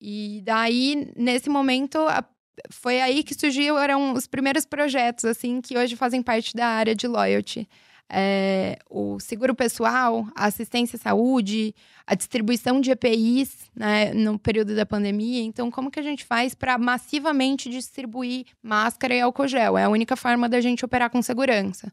E 0.00 0.40
daí, 0.44 1.12
nesse 1.16 1.50
momento, 1.50 1.98
a, 1.98 2.24
foi 2.70 3.00
aí 3.00 3.22
que 3.22 3.34
surgiu, 3.34 3.78
eram 3.78 4.14
os 4.14 4.26
primeiros 4.26 4.64
projetos, 4.64 5.26
assim, 5.26 5.60
que 5.60 5.76
hoje 5.76 5.94
fazem 5.94 6.22
parte 6.22 6.54
da 6.54 6.66
área 6.66 6.94
de 6.94 7.06
loyalty 7.06 7.68
é, 8.08 8.78
o 8.88 9.18
seguro 9.18 9.54
pessoal, 9.54 10.26
a 10.34 10.46
assistência 10.46 10.96
à 10.96 11.00
saúde, 11.00 11.74
a 12.06 12.14
distribuição 12.14 12.80
de 12.80 12.90
EPIs 12.90 13.70
né, 13.74 14.12
no 14.14 14.38
período 14.38 14.76
da 14.76 14.86
pandemia. 14.86 15.42
Então, 15.42 15.70
como 15.70 15.90
que 15.90 15.98
a 15.98 16.02
gente 16.02 16.24
faz 16.24 16.54
para 16.54 16.78
massivamente 16.78 17.68
distribuir 17.68 18.46
máscara 18.62 19.14
e 19.14 19.20
álcool 19.20 19.48
gel? 19.48 19.76
É 19.76 19.84
a 19.84 19.88
única 19.88 20.14
forma 20.14 20.48
da 20.48 20.60
gente 20.60 20.84
operar 20.84 21.10
com 21.10 21.20
segurança. 21.20 21.92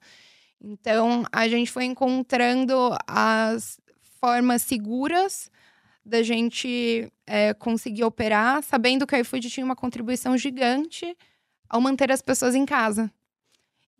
Então, 0.62 1.26
a 1.32 1.48
gente 1.48 1.72
foi 1.72 1.86
encontrando 1.86 2.96
as 3.08 3.80
formas 4.20 4.62
seguras 4.62 5.52
da 6.06 6.22
gente 6.22 7.12
é, 7.26 7.54
conseguir 7.54 8.04
operar, 8.04 8.62
sabendo 8.62 9.08
que 9.08 9.16
a 9.16 9.20
iFood 9.20 9.50
tinha 9.50 9.66
uma 9.66 9.76
contribuição 9.76 10.38
gigante 10.38 11.18
ao 11.68 11.82
manter 11.82 12.12
as 12.12 12.22
pessoas 12.22 12.56
em 12.56 12.66
casa. 12.66 13.12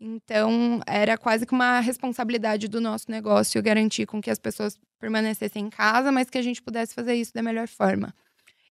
Então, 0.00 0.80
era 0.86 1.16
quase 1.16 1.46
que 1.46 1.52
uma 1.52 1.80
responsabilidade 1.80 2.68
do 2.68 2.80
nosso 2.80 3.10
negócio 3.10 3.62
garantir 3.62 4.06
com 4.06 4.20
que 4.20 4.30
as 4.30 4.38
pessoas 4.38 4.78
permanecessem 4.98 5.66
em 5.66 5.70
casa, 5.70 6.10
mas 6.10 6.28
que 6.28 6.38
a 6.38 6.42
gente 6.42 6.60
pudesse 6.60 6.94
fazer 6.94 7.14
isso 7.14 7.32
da 7.32 7.42
melhor 7.42 7.68
forma. 7.68 8.14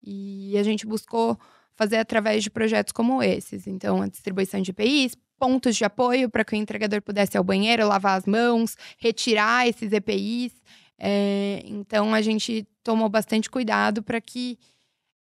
E 0.03 0.57
a 0.57 0.63
gente 0.63 0.85
buscou 0.85 1.37
fazer 1.75 1.97
através 1.97 2.43
de 2.43 2.49
projetos 2.49 2.91
como 2.91 3.21
esses. 3.21 3.67
Então, 3.67 4.01
a 4.01 4.07
distribuição 4.07 4.61
de 4.61 4.71
EPIs, 4.71 5.15
pontos 5.37 5.75
de 5.75 5.85
apoio 5.85 6.29
para 6.29 6.43
que 6.43 6.53
o 6.53 6.55
entregador 6.55 7.01
pudesse 7.01 7.35
ir 7.35 7.39
ao 7.39 7.43
banheiro, 7.43 7.87
lavar 7.87 8.17
as 8.17 8.25
mãos, 8.25 8.75
retirar 8.97 9.67
esses 9.67 9.91
EPIs. 9.91 10.53
É, 10.99 11.61
então, 11.65 12.13
a 12.13 12.21
gente 12.21 12.67
tomou 12.83 13.09
bastante 13.09 13.49
cuidado 13.49 14.01
para 14.01 14.19
que 14.19 14.57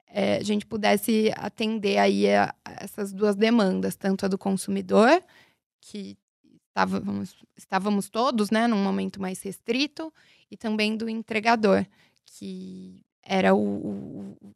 é, 0.08 0.36
a 0.36 0.42
gente 0.42 0.64
pudesse 0.64 1.30
atender 1.36 1.98
aí 1.98 2.32
a, 2.32 2.54
a 2.64 2.84
essas 2.84 3.12
duas 3.12 3.36
demandas, 3.36 3.96
tanto 3.96 4.24
a 4.24 4.28
do 4.28 4.38
consumidor 4.38 5.22
que 5.86 6.16
estávamos, 6.68 7.36
estávamos 7.56 8.08
todos, 8.08 8.50
né, 8.50 8.66
num 8.66 8.82
momento 8.82 9.20
mais 9.20 9.40
restrito, 9.42 10.12
e 10.50 10.56
também 10.56 10.96
do 10.96 11.08
entregador, 11.08 11.86
que 12.24 13.02
era 13.22 13.54
o, 13.54 14.36
o, 14.40 14.54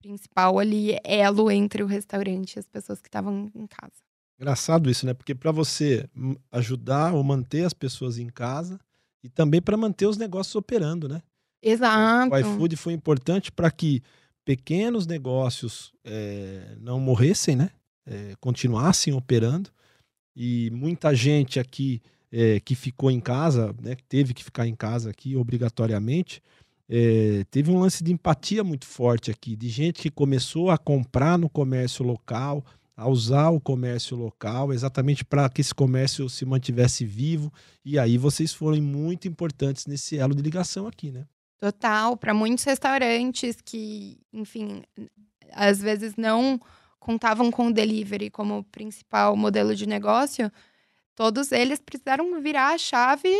principal 0.00 0.58
ali 0.58 0.96
elo 1.02 1.50
entre 1.50 1.82
o 1.82 1.86
restaurante 1.86 2.54
e 2.54 2.58
as 2.58 2.66
pessoas 2.66 3.00
que 3.00 3.08
estavam 3.08 3.50
em 3.54 3.66
casa. 3.66 3.92
Engraçado 4.38 4.90
isso, 4.90 5.04
né? 5.04 5.14
Porque 5.14 5.34
para 5.34 5.50
você 5.50 6.08
ajudar 6.52 7.14
ou 7.14 7.24
manter 7.24 7.64
as 7.64 7.72
pessoas 7.72 8.18
em 8.18 8.28
casa 8.28 8.78
e 9.24 9.28
também 9.28 9.60
para 9.60 9.76
manter 9.76 10.06
os 10.06 10.16
negócios 10.16 10.54
operando, 10.54 11.08
né? 11.08 11.22
Exato. 11.62 12.32
O 12.32 12.38
iFood 12.38 12.76
foi 12.76 12.92
importante 12.92 13.50
para 13.50 13.70
que 13.70 14.02
pequenos 14.44 15.06
negócios 15.06 15.92
é, 16.04 16.76
não 16.78 17.00
morressem, 17.00 17.56
né? 17.56 17.70
É, 18.06 18.34
continuassem 18.38 19.12
operando 19.12 19.70
e 20.36 20.70
muita 20.72 21.14
gente 21.14 21.58
aqui 21.58 22.02
é, 22.30 22.60
que 22.60 22.74
ficou 22.74 23.10
em 23.10 23.20
casa, 23.20 23.74
né, 23.80 23.96
teve 24.08 24.34
que 24.34 24.44
ficar 24.44 24.66
em 24.66 24.74
casa 24.74 25.10
aqui 25.10 25.34
obrigatoriamente, 25.36 26.42
é, 26.88 27.44
teve 27.50 27.70
um 27.70 27.80
lance 27.80 28.04
de 28.04 28.12
empatia 28.12 28.62
muito 28.62 28.86
forte 28.86 29.30
aqui, 29.30 29.56
de 29.56 29.68
gente 29.68 30.02
que 30.02 30.10
começou 30.10 30.70
a 30.70 30.78
comprar 30.78 31.38
no 31.38 31.48
comércio 31.48 32.04
local, 32.04 32.64
a 32.96 33.08
usar 33.08 33.50
o 33.50 33.60
comércio 33.60 34.16
local, 34.16 34.72
exatamente 34.72 35.24
para 35.24 35.48
que 35.48 35.60
esse 35.60 35.74
comércio 35.74 36.28
se 36.30 36.46
mantivesse 36.46 37.04
vivo. 37.04 37.52
E 37.84 37.98
aí 37.98 38.16
vocês 38.16 38.54
foram 38.54 38.80
muito 38.80 39.28
importantes 39.28 39.86
nesse 39.86 40.16
elo 40.16 40.34
de 40.34 40.42
ligação 40.42 40.86
aqui, 40.86 41.10
né? 41.10 41.26
Total, 41.58 42.16
para 42.16 42.32
muitos 42.32 42.64
restaurantes 42.64 43.56
que, 43.62 44.18
enfim, 44.32 44.82
às 45.52 45.80
vezes 45.80 46.14
não 46.16 46.60
contavam 47.06 47.52
com 47.52 47.68
o 47.68 47.72
delivery 47.72 48.28
como 48.30 48.64
principal 48.64 49.36
modelo 49.36 49.76
de 49.76 49.86
negócio, 49.86 50.50
todos 51.14 51.52
eles 51.52 51.78
precisaram 51.78 52.42
virar 52.42 52.74
a 52.74 52.78
chave 52.78 53.30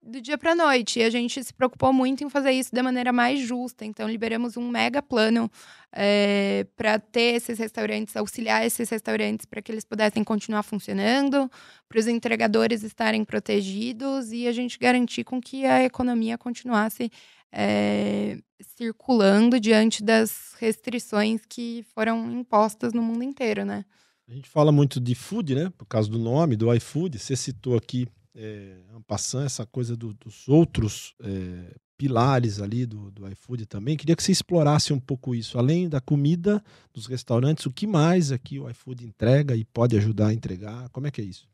do 0.00 0.20
dia 0.20 0.38
para 0.38 0.54
noite. 0.54 1.00
E 1.00 1.02
a 1.02 1.10
gente 1.10 1.42
se 1.42 1.52
preocupou 1.52 1.92
muito 1.92 2.22
em 2.22 2.30
fazer 2.30 2.52
isso 2.52 2.72
da 2.72 2.80
maneira 2.80 3.12
mais 3.12 3.40
justa. 3.40 3.84
Então, 3.84 4.08
liberamos 4.08 4.56
um 4.56 4.68
mega 4.68 5.02
plano 5.02 5.50
é, 5.92 6.60
eh, 6.60 6.66
para 6.76 6.96
ter 7.00 7.34
esses 7.34 7.58
restaurantes, 7.58 8.16
auxiliar 8.16 8.64
esses 8.64 8.88
restaurantes 8.88 9.46
para 9.46 9.60
que 9.60 9.72
eles 9.72 9.84
pudessem 9.84 10.22
continuar 10.22 10.62
funcionando, 10.62 11.50
para 11.88 11.98
os 11.98 12.06
entregadores 12.06 12.84
estarem 12.84 13.24
protegidos 13.24 14.30
e 14.30 14.46
a 14.46 14.52
gente 14.52 14.78
garantir 14.78 15.24
com 15.24 15.40
que 15.40 15.66
a 15.66 15.82
economia 15.82 16.38
continuasse 16.38 17.10
é, 17.52 18.38
circulando 18.76 19.60
diante 19.60 20.02
das 20.02 20.54
restrições 20.58 21.42
que 21.46 21.84
foram 21.94 22.32
impostas 22.32 22.92
no 22.92 23.02
mundo 23.02 23.22
inteiro, 23.22 23.64
né? 23.64 23.84
A 24.26 24.32
gente 24.32 24.48
fala 24.48 24.72
muito 24.72 24.98
de 24.98 25.14
food, 25.14 25.54
né? 25.54 25.70
Por 25.76 25.84
causa 25.84 26.08
do 26.08 26.18
nome, 26.18 26.56
do 26.56 26.72
iFood. 26.74 27.18
Você 27.18 27.36
citou 27.36 27.76
aqui, 27.76 28.06
é, 28.34 28.78
passando 29.06 29.44
essa 29.44 29.66
coisa 29.66 29.96
do, 29.96 30.14
dos 30.14 30.48
outros 30.48 31.14
é, 31.22 31.74
pilares 31.98 32.60
ali 32.60 32.86
do, 32.86 33.10
do 33.10 33.28
iFood 33.28 33.66
também. 33.66 33.96
Queria 33.96 34.16
que 34.16 34.22
você 34.22 34.32
explorasse 34.32 34.92
um 34.92 34.98
pouco 34.98 35.34
isso. 35.34 35.58
Além 35.58 35.88
da 35.88 36.00
comida 36.00 36.64
dos 36.94 37.06
restaurantes, 37.06 37.66
o 37.66 37.72
que 37.72 37.86
mais 37.86 38.32
aqui 38.32 38.58
o 38.58 38.70
iFood 38.70 39.04
entrega 39.04 39.54
e 39.54 39.64
pode 39.64 39.96
ajudar 39.96 40.28
a 40.28 40.32
entregar? 40.32 40.88
Como 40.90 41.06
é 41.06 41.10
que 41.10 41.20
é 41.20 41.24
isso? 41.24 41.51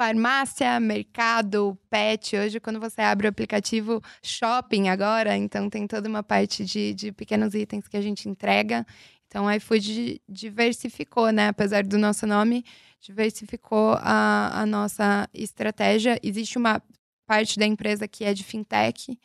Farmácia, 0.00 0.80
mercado, 0.80 1.78
pet. 1.90 2.34
Hoje, 2.34 2.58
quando 2.58 2.80
você 2.80 3.02
abre 3.02 3.26
o 3.26 3.28
aplicativo 3.28 4.00
shopping 4.22 4.88
agora, 4.88 5.36
então 5.36 5.68
tem 5.68 5.86
toda 5.86 6.08
uma 6.08 6.22
parte 6.22 6.64
de, 6.64 6.94
de 6.94 7.12
pequenos 7.12 7.52
itens 7.54 7.86
que 7.86 7.98
a 7.98 8.00
gente 8.00 8.26
entrega. 8.26 8.86
Então, 9.26 9.44
o 9.44 9.50
iFood 9.50 10.22
diversificou, 10.26 11.30
né? 11.30 11.48
Apesar 11.48 11.84
do 11.84 11.98
nosso 11.98 12.26
nome, 12.26 12.64
diversificou 12.98 13.92
a, 14.00 14.62
a 14.62 14.64
nossa 14.64 15.28
estratégia. 15.34 16.18
Existe 16.22 16.56
uma 16.56 16.82
parte 17.26 17.58
da 17.58 17.66
empresa 17.66 18.08
que 18.08 18.24
é 18.24 18.32
de 18.32 18.42
fintech. 18.42 19.18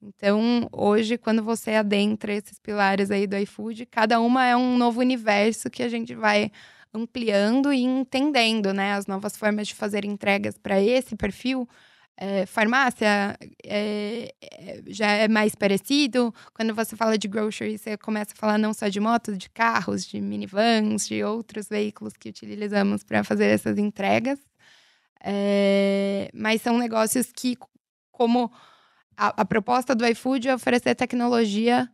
Então, 0.00 0.66
hoje, 0.72 1.18
quando 1.18 1.42
você 1.42 1.74
adentra 1.74 2.32
esses 2.32 2.58
pilares 2.58 3.10
aí 3.10 3.26
do 3.26 3.36
iFood, 3.36 3.84
cada 3.84 4.18
uma 4.22 4.46
é 4.46 4.56
um 4.56 4.78
novo 4.78 5.00
universo 5.00 5.68
que 5.68 5.82
a 5.82 5.88
gente 5.90 6.14
vai 6.14 6.50
ampliando 6.94 7.72
e 7.72 7.82
entendendo 7.82 8.72
né, 8.72 8.92
as 8.94 9.06
novas 9.06 9.36
formas 9.36 9.68
de 9.68 9.74
fazer 9.74 10.04
entregas 10.04 10.56
para 10.56 10.80
esse 10.80 11.16
perfil. 11.16 11.68
É, 12.16 12.46
farmácia 12.46 13.36
é, 13.64 14.32
é, 14.40 14.82
já 14.86 15.10
é 15.10 15.26
mais 15.26 15.54
parecido. 15.56 16.32
Quando 16.54 16.72
você 16.72 16.94
fala 16.94 17.18
de 17.18 17.26
grocery, 17.26 17.76
você 17.76 17.96
começa 17.96 18.32
a 18.32 18.36
falar 18.36 18.56
não 18.56 18.72
só 18.72 18.86
de 18.86 19.00
motos, 19.00 19.36
de 19.36 19.50
carros, 19.50 20.06
de 20.06 20.20
minivans, 20.20 21.08
de 21.08 21.24
outros 21.24 21.68
veículos 21.68 22.14
que 22.16 22.28
utilizamos 22.28 23.02
para 23.02 23.24
fazer 23.24 23.46
essas 23.46 23.78
entregas. 23.78 24.38
É, 25.20 26.30
mas 26.32 26.62
são 26.62 26.78
negócios 26.78 27.32
que, 27.32 27.56
como 28.12 28.52
a, 29.16 29.42
a 29.42 29.44
proposta 29.44 29.94
do 29.94 30.06
iFood 30.06 30.48
é 30.48 30.54
oferecer 30.54 30.94
tecnologia 30.94 31.90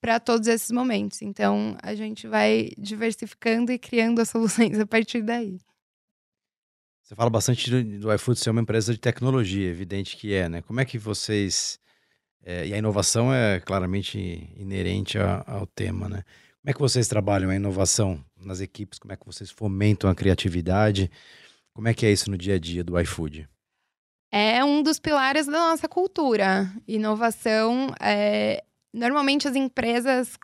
para 0.00 0.18
todos 0.18 0.48
esses 0.48 0.70
momentos. 0.70 1.22
Então, 1.22 1.76
a 1.82 1.94
gente 1.94 2.26
vai 2.26 2.70
diversificando 2.78 3.70
e 3.70 3.78
criando 3.78 4.20
as 4.20 4.28
soluções 4.30 4.78
a 4.78 4.86
partir 4.86 5.22
daí. 5.22 5.58
Você 7.02 7.14
fala 7.14 7.28
bastante 7.28 7.68
do, 7.68 7.98
do 7.98 8.14
iFood 8.14 8.38
ser 8.38 8.50
uma 8.50 8.60
empresa 8.60 8.92
de 8.92 9.00
tecnologia, 9.00 9.68
evidente 9.68 10.16
que 10.16 10.32
é, 10.32 10.48
né? 10.48 10.62
Como 10.62 10.80
é 10.80 10.84
que 10.84 10.96
vocês. 10.96 11.78
É, 12.42 12.68
e 12.68 12.72
a 12.72 12.78
inovação 12.78 13.34
é 13.34 13.60
claramente 13.60 14.18
inerente 14.56 15.18
a, 15.18 15.44
ao 15.46 15.66
tema, 15.66 16.08
né? 16.08 16.22
Como 16.60 16.70
é 16.70 16.72
que 16.72 16.78
vocês 16.78 17.08
trabalham 17.08 17.50
a 17.50 17.56
inovação 17.56 18.24
nas 18.36 18.60
equipes? 18.60 18.98
Como 18.98 19.12
é 19.12 19.16
que 19.16 19.26
vocês 19.26 19.50
fomentam 19.50 20.08
a 20.08 20.14
criatividade? 20.14 21.10
Como 21.74 21.88
é 21.88 21.94
que 21.94 22.06
é 22.06 22.12
isso 22.12 22.30
no 22.30 22.38
dia 22.38 22.54
a 22.54 22.58
dia 22.58 22.84
do 22.84 22.98
iFood? 23.00 23.48
É 24.30 24.64
um 24.64 24.82
dos 24.82 25.00
pilares 25.00 25.46
da 25.46 25.52
nossa 25.52 25.88
cultura. 25.88 26.72
Inovação, 26.86 27.92
é, 27.98 28.62
normalmente 28.92 29.48
as 29.48 29.56
empresas 29.56 30.38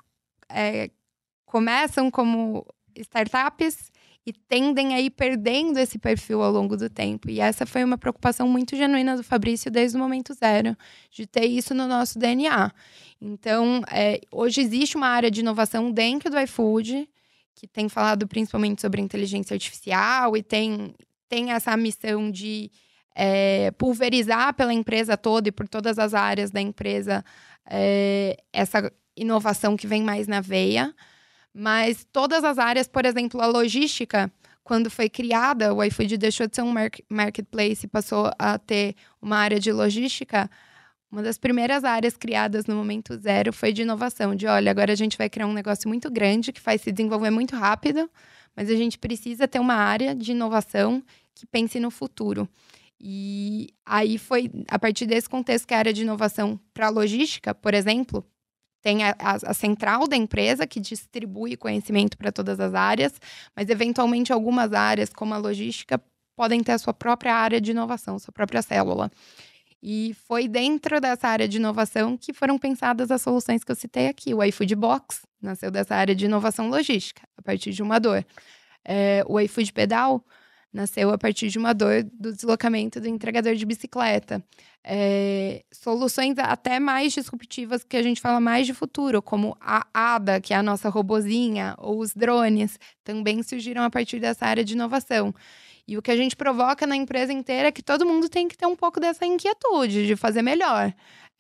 é, 0.49 0.90
começam 1.44 2.11
como 2.11 2.66
startups 2.97 3.90
e 4.26 4.32
tendem 4.32 4.92
a 4.92 5.01
ir 5.01 5.11
perdendo 5.11 5.78
esse 5.78 5.99
perfil 5.99 6.42
ao 6.42 6.51
longo 6.51 6.76
do 6.76 6.90
tempo. 6.90 7.30
E 7.30 7.38
essa 7.38 7.64
foi 7.64 7.84
uma 7.84 7.97
preocupação 7.97 8.49
muito 8.49 8.74
genuína 8.74 9.16
do 9.16 9.22
Fabrício 9.22 9.70
desde 9.70 9.97
o 9.97 10.01
momento 10.01 10.34
zero, 10.34 10.76
de 11.11 11.26
ter 11.26 11.47
isso 11.47 11.72
no 11.72 11.86
nosso 11.86 12.18
DNA. 12.18 12.72
Então, 13.20 13.82
é, 13.88 14.20
hoje 14.32 14.61
existe 14.61 14.97
uma 14.97 15.07
área 15.07 15.30
de 15.30 15.40
inovação 15.40 15.92
dentro 15.92 16.28
do 16.28 16.40
iFood, 16.40 17.09
que 17.55 17.68
tem 17.68 17.88
falado 17.88 18.26
principalmente 18.26 18.82
sobre 18.82 19.01
inteligência 19.01 19.55
artificial 19.55 20.36
e 20.36 20.42
tem, 20.42 20.92
tem 21.28 21.53
essa 21.53 21.76
missão 21.76 22.28
de 22.28 22.70
é, 23.17 23.71
pulverizar 23.73 24.53
pela 24.53 24.75
empresa 24.75 25.17
toda 25.17 25.49
e 25.49 25.53
por 25.53 25.67
todas 25.67 25.99
as 25.99 26.12
áreas 26.12 26.51
da 26.51 26.61
empresa 26.61 27.25
é, 27.64 28.37
essa 28.53 28.93
inovação 29.17 29.75
que 29.75 29.87
vem 29.87 30.03
mais 30.03 30.29
na 30.29 30.43
veia. 30.43 30.95
Mas 31.53 32.07
todas 32.12 32.45
as 32.45 32.59
áreas, 32.59 32.87
por 32.87 33.07
exemplo, 33.07 33.41
a 33.41 33.47
logística, 33.47 34.31
quando 34.62 34.91
foi 34.91 35.09
criada, 35.09 35.73
o 35.73 35.83
iFood 35.83 36.19
deixou 36.19 36.47
de 36.47 36.55
ser 36.55 36.62
um 36.62 36.75
marketplace 37.09 37.87
e 37.87 37.89
passou 37.89 38.31
a 38.39 38.59
ter 38.59 38.95
uma 39.23 39.39
área 39.39 39.59
de 39.59 39.73
logística. 39.73 40.51
Uma 41.11 41.23
das 41.23 41.39
primeiras 41.39 41.85
áreas 41.85 42.14
criadas 42.19 42.67
no 42.67 42.77
momento 42.77 43.17
zero 43.17 43.51
foi 43.51 43.73
de 43.73 43.81
inovação, 43.81 44.35
de 44.35 44.47
olha, 44.47 44.71
agora 44.71 44.93
a 44.93 44.97
gente 44.97 45.17
vai 45.17 45.31
criar 45.31 45.47
um 45.47 45.55
negócio 45.55 45.89
muito 45.89 46.11
grande 46.11 46.53
que 46.53 46.61
faz 46.61 46.83
se 46.83 46.93
desenvolver 46.93 47.31
muito 47.31 47.57
rápido, 47.57 48.11
mas 48.55 48.69
a 48.69 48.75
gente 48.75 48.99
precisa 48.99 49.49
ter 49.49 49.59
uma 49.59 49.77
área 49.77 50.14
de 50.14 50.33
inovação 50.33 51.03
que 51.35 51.47
pense 51.47 51.81
no 51.81 51.91
futuro. 51.91 52.47
E 53.01 53.74
aí 53.84 54.18
foi 54.18 54.51
a 54.68 54.78
partir 54.78 55.07
desse 55.07 55.28
contexto 55.28 55.66
que 55.66 55.74
a 55.74 55.78
área 55.78 55.92
de 55.92 56.03
inovação 56.03 56.59
para 56.72 56.88
logística, 56.88 57.55
por 57.55 57.74
exemplo, 57.74 58.24
tem 58.82 59.03
a, 59.05 59.14
a, 59.18 59.32
a, 59.51 59.55
central 59.55 60.07
da 60.07 60.16
empresa 60.16 60.66
que 60.66 60.80
distribui 60.80 61.57
conhecimento 61.57 62.16
para 62.16 62.32
todas 62.32 62.61
as 62.61 62.72
áreas, 62.72 63.20
mas 63.55 63.68
eventualmente 63.68 64.32
algumas 64.32 64.72
áreas, 64.72 65.12
como 65.12 65.34
a 65.34 65.38
logística, 65.38 66.01
podem 66.36 66.62
ter 66.62 66.72
a 66.72 66.78
sua 66.78 66.94
própria 66.94 67.34
área 67.34 67.61
de 67.61 67.72
inovação, 67.72 68.18
sua 68.18 68.32
própria 68.32 68.62
célula. 68.62 69.11
E 69.82 70.14
foi 70.26 70.49
dentro 70.49 71.01
dessa 71.01 71.28
área 71.28 71.49
de 71.49 71.57
inovação 71.57 72.16
que 72.16 72.32
foram 72.32 72.59
pensadas 72.59 73.11
as 73.11 73.22
soluções 73.22 73.62
que 73.62 73.70
eu 73.70 73.76
citei 73.76 74.09
aqui. 74.09 74.32
O 74.34 74.42
iFood 74.42 74.74
Box 74.74 75.22
nasceu 75.40 75.70
dessa 75.70 75.94
área 75.94 76.14
de 76.14 76.24
inovação 76.24 76.68
logística, 76.68 77.22
a 77.36 77.42
partir 77.42 77.72
de 77.72 77.82
uma 77.82 77.99
dor. 77.99 78.24
É, 78.84 79.24
o 79.26 79.38
iFood 79.40 79.72
Pedal 79.72 80.24
nasceu 80.73 81.11
a 81.11 81.19
partir 81.19 81.49
de 81.49 81.59
uma 81.59 81.73
dor 81.73 82.03
do 82.12 82.33
deslocamento 82.33 83.01
do 83.01 83.09
entregador 83.09 83.55
de 83.55 83.64
bicicleta. 83.64 84.45
É, 84.85 85.64
soluções 85.73 86.37
até 86.39 86.79
mais 86.79 87.12
disruptivas 87.12 87.83
que 87.83 87.97
a 87.97 88.03
gente 88.03 88.21
fala 88.21 88.41
mais 88.41 88.67
de 88.67 88.75
futuro, 88.75 89.21
como 89.21 89.57
a 89.61 89.87
ADA, 89.93 90.41
que 90.41 90.55
é 90.55 90.57
a 90.57 90.62
nossa 90.62 90.89
robozinha, 90.89 91.75
ou 91.79 91.99
os 91.99 92.14
drones, 92.14 92.79
também 93.03 93.43
surgiram 93.43 93.83
a 93.83 93.91
partir 93.91 94.21
dessa 94.21 94.47
área 94.47 94.64
de 94.64 94.75
inovação. 94.75 95.35
E 95.89 95.97
o 95.97 96.03
que 96.03 96.11
a 96.11 96.17
gente 96.17 96.35
provoca 96.35 96.87
na 96.87 96.97
empresa 96.97 97.33
inteira 97.33 97.69
é 97.69 97.73
que 97.73 97.83
todo 97.83 98.05
mundo 98.05 98.29
tem 98.29 98.49
que 98.49 98.57
ter 98.57 98.67
um 98.67 98.75
pouco 98.75 98.99
dessa 98.99 99.25
inquietude 99.25 100.07
de 100.07 100.17
fazer 100.17 100.43
melhor. 100.43 100.93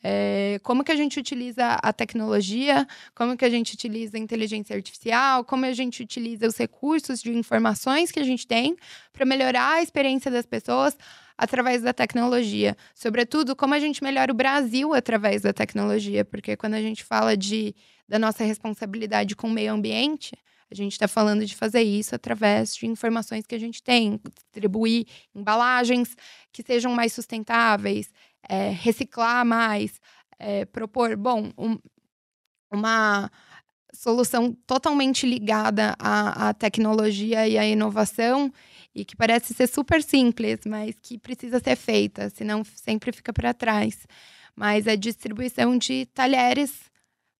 É, 0.08 0.60
como 0.62 0.84
que 0.84 0.92
a 0.92 0.94
gente 0.94 1.18
utiliza 1.18 1.66
a 1.82 1.92
tecnologia, 1.92 2.86
como 3.12 3.36
que 3.36 3.44
a 3.44 3.50
gente 3.50 3.74
utiliza 3.74 4.16
a 4.16 4.20
inteligência 4.20 4.76
artificial, 4.76 5.44
como 5.44 5.64
a 5.64 5.72
gente 5.72 6.00
utiliza 6.00 6.46
os 6.46 6.56
recursos 6.56 7.20
de 7.20 7.36
informações 7.36 8.12
que 8.12 8.20
a 8.20 8.22
gente 8.22 8.46
tem 8.46 8.76
para 9.12 9.26
melhorar 9.26 9.72
a 9.72 9.82
experiência 9.82 10.30
das 10.30 10.46
pessoas 10.46 10.96
através 11.36 11.82
da 11.82 11.92
tecnologia. 11.92 12.76
Sobretudo, 12.94 13.56
como 13.56 13.74
a 13.74 13.80
gente 13.80 14.00
melhora 14.00 14.30
o 14.30 14.34
Brasil 14.34 14.94
através 14.94 15.42
da 15.42 15.52
tecnologia, 15.52 16.24
porque 16.24 16.56
quando 16.56 16.74
a 16.74 16.80
gente 16.80 17.02
fala 17.02 17.36
de, 17.36 17.74
da 18.08 18.16
nossa 18.16 18.44
responsabilidade 18.44 19.34
com 19.34 19.48
o 19.48 19.52
meio 19.52 19.72
ambiente, 19.72 20.38
a 20.70 20.74
gente 20.74 20.92
está 20.92 21.08
falando 21.08 21.44
de 21.44 21.54
fazer 21.54 21.82
isso 21.82 22.14
através 22.14 22.76
de 22.76 22.86
informações 22.86 23.44
que 23.46 23.54
a 23.54 23.58
gente 23.58 23.82
tem, 23.82 24.20
distribuir 24.34 25.06
embalagens 25.34 26.16
que 26.52 26.62
sejam 26.62 26.92
mais 26.92 27.12
sustentáveis, 27.12 28.12
é, 28.48 28.70
reciclar 28.70 29.44
mais, 29.44 30.00
é, 30.38 30.64
propor, 30.64 31.16
bom, 31.16 31.50
um, 31.56 31.78
uma 32.70 33.30
solução 33.92 34.52
totalmente 34.66 35.26
ligada 35.26 35.94
à, 35.98 36.48
à, 36.48 36.54
tecnologia 36.54 37.48
e 37.48 37.56
à 37.56 37.66
inovação 37.66 38.52
e 38.94 39.04
que 39.04 39.16
parece 39.16 39.54
ser 39.54 39.66
super 39.66 40.02
simples, 40.02 40.60
mas 40.66 40.94
que 41.00 41.18
precisa 41.18 41.60
ser 41.60 41.76
feita, 41.76 42.30
senão 42.30 42.62
sempre 42.64 43.12
fica 43.12 43.32
para 43.32 43.54
trás. 43.54 44.06
Mas 44.54 44.86
a 44.86 44.96
distribuição 44.96 45.76
de 45.76 46.06
talheres 46.06 46.90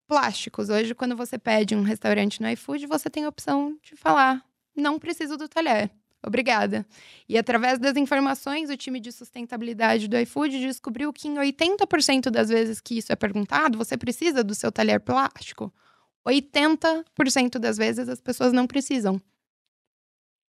plásticos. 0.06 0.68
Hoje, 0.68 0.94
quando 0.94 1.16
você 1.16 1.38
pede 1.38 1.74
um 1.74 1.82
restaurante 1.82 2.40
no 2.40 2.48
iFood, 2.50 2.86
você 2.86 3.10
tem 3.10 3.24
a 3.24 3.28
opção 3.28 3.76
de 3.82 3.96
falar: 3.96 4.44
não 4.74 4.98
preciso 4.98 5.36
do 5.36 5.48
talher. 5.48 5.90
Obrigada. 6.26 6.84
E 7.28 7.38
através 7.38 7.78
das 7.78 7.96
informações, 7.96 8.68
o 8.68 8.76
time 8.76 8.98
de 8.98 9.12
sustentabilidade 9.12 10.08
do 10.08 10.18
iFood 10.18 10.58
descobriu 10.58 11.12
que 11.12 11.28
em 11.28 11.36
80% 11.36 12.30
das 12.30 12.48
vezes 12.48 12.80
que 12.80 12.98
isso 12.98 13.12
é 13.12 13.16
perguntado, 13.16 13.78
você 13.78 13.96
precisa 13.96 14.42
do 14.42 14.52
seu 14.52 14.72
talher 14.72 14.98
plástico. 14.98 15.72
80% 16.26 17.60
das 17.60 17.76
vezes 17.76 18.08
as 18.08 18.20
pessoas 18.20 18.52
não 18.52 18.66
precisam. 18.66 19.22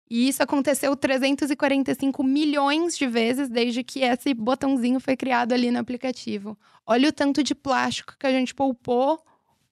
E 0.09 0.30
isso 0.30 0.41
aconteceu 0.41 0.95
345 0.95 2.23
milhões 2.23 2.97
de 2.97 3.05
vezes 3.05 3.49
desde 3.49 3.84
que 3.84 3.99
esse 3.99 4.34
botãozinho 4.34 5.01
foi 5.01 5.17
criado 5.17 5.51
ali 5.51 5.71
no 5.71 5.80
aplicativo. 5.80 6.57
Olha 6.86 7.09
o 7.09 7.11
tanto 7.11 7.43
de 7.43 7.53
plástico 7.53 8.15
que 8.17 8.28
a 8.28 8.32
gente 8.32 8.55
poupou 8.55 9.19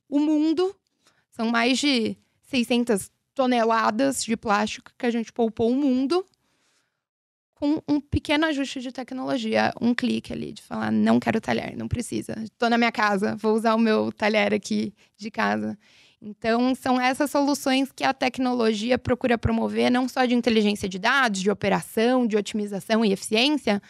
o 0.10 0.20
mundo. 0.20 0.76
São 1.30 1.50
mais 1.50 1.78
de 1.80 2.18
600 2.50 3.10
toneladas 3.34 4.24
de 4.24 4.38
plástico 4.38 4.92
que 4.98 5.06
a 5.06 5.12
gente 5.12 5.32
poupou 5.32 5.72
o 5.72 5.76
mundo 5.76 6.26
com 7.56 7.82
um 7.88 8.02
pequeno 8.02 8.46
ajuste 8.46 8.82
de 8.82 8.92
tecnologia, 8.92 9.74
um 9.80 9.94
clique 9.94 10.34
ali 10.34 10.52
de 10.52 10.62
falar 10.62 10.92
não 10.92 11.18
quero 11.18 11.40
talher, 11.40 11.78
não 11.78 11.88
precisa. 11.88 12.36
Estou 12.44 12.70
na 12.70 12.78
minha 12.78 12.92
casa, 12.92 13.38
vou 13.38 13.56
usar 13.56 13.74
o 13.74 13.80
meu 13.80 14.12
talher 14.12 14.54
aqui 14.54 14.94
de 15.16 15.32
casa. 15.32 15.78
Então, 16.22 16.74
são 16.76 17.00
essas 17.00 17.32
soluções 17.32 17.92
que 17.92 18.04
a 18.04 18.14
tecnologia 18.14 18.98
procura 18.98 19.38
promover, 19.38 19.92
não 19.92 20.08
só 20.08 20.26
de 20.26 20.34
inteligência 20.34 20.88
de 20.88 21.00
dados, 21.00 21.42
de 21.42 21.52
operação, 21.52 22.26
de 22.28 22.38
otimização 22.38 23.04
e 23.04 23.12
eficiência, 23.12 23.82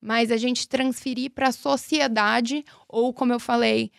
mas 0.00 0.30
a 0.30 0.36
gente 0.36 0.68
transferir 0.68 1.30
para 1.30 1.48
a 1.48 1.52
sociedade, 1.52 2.64
ou, 2.88 3.12
como 3.12 3.32
eu 3.32 3.40
falei, 3.40 3.90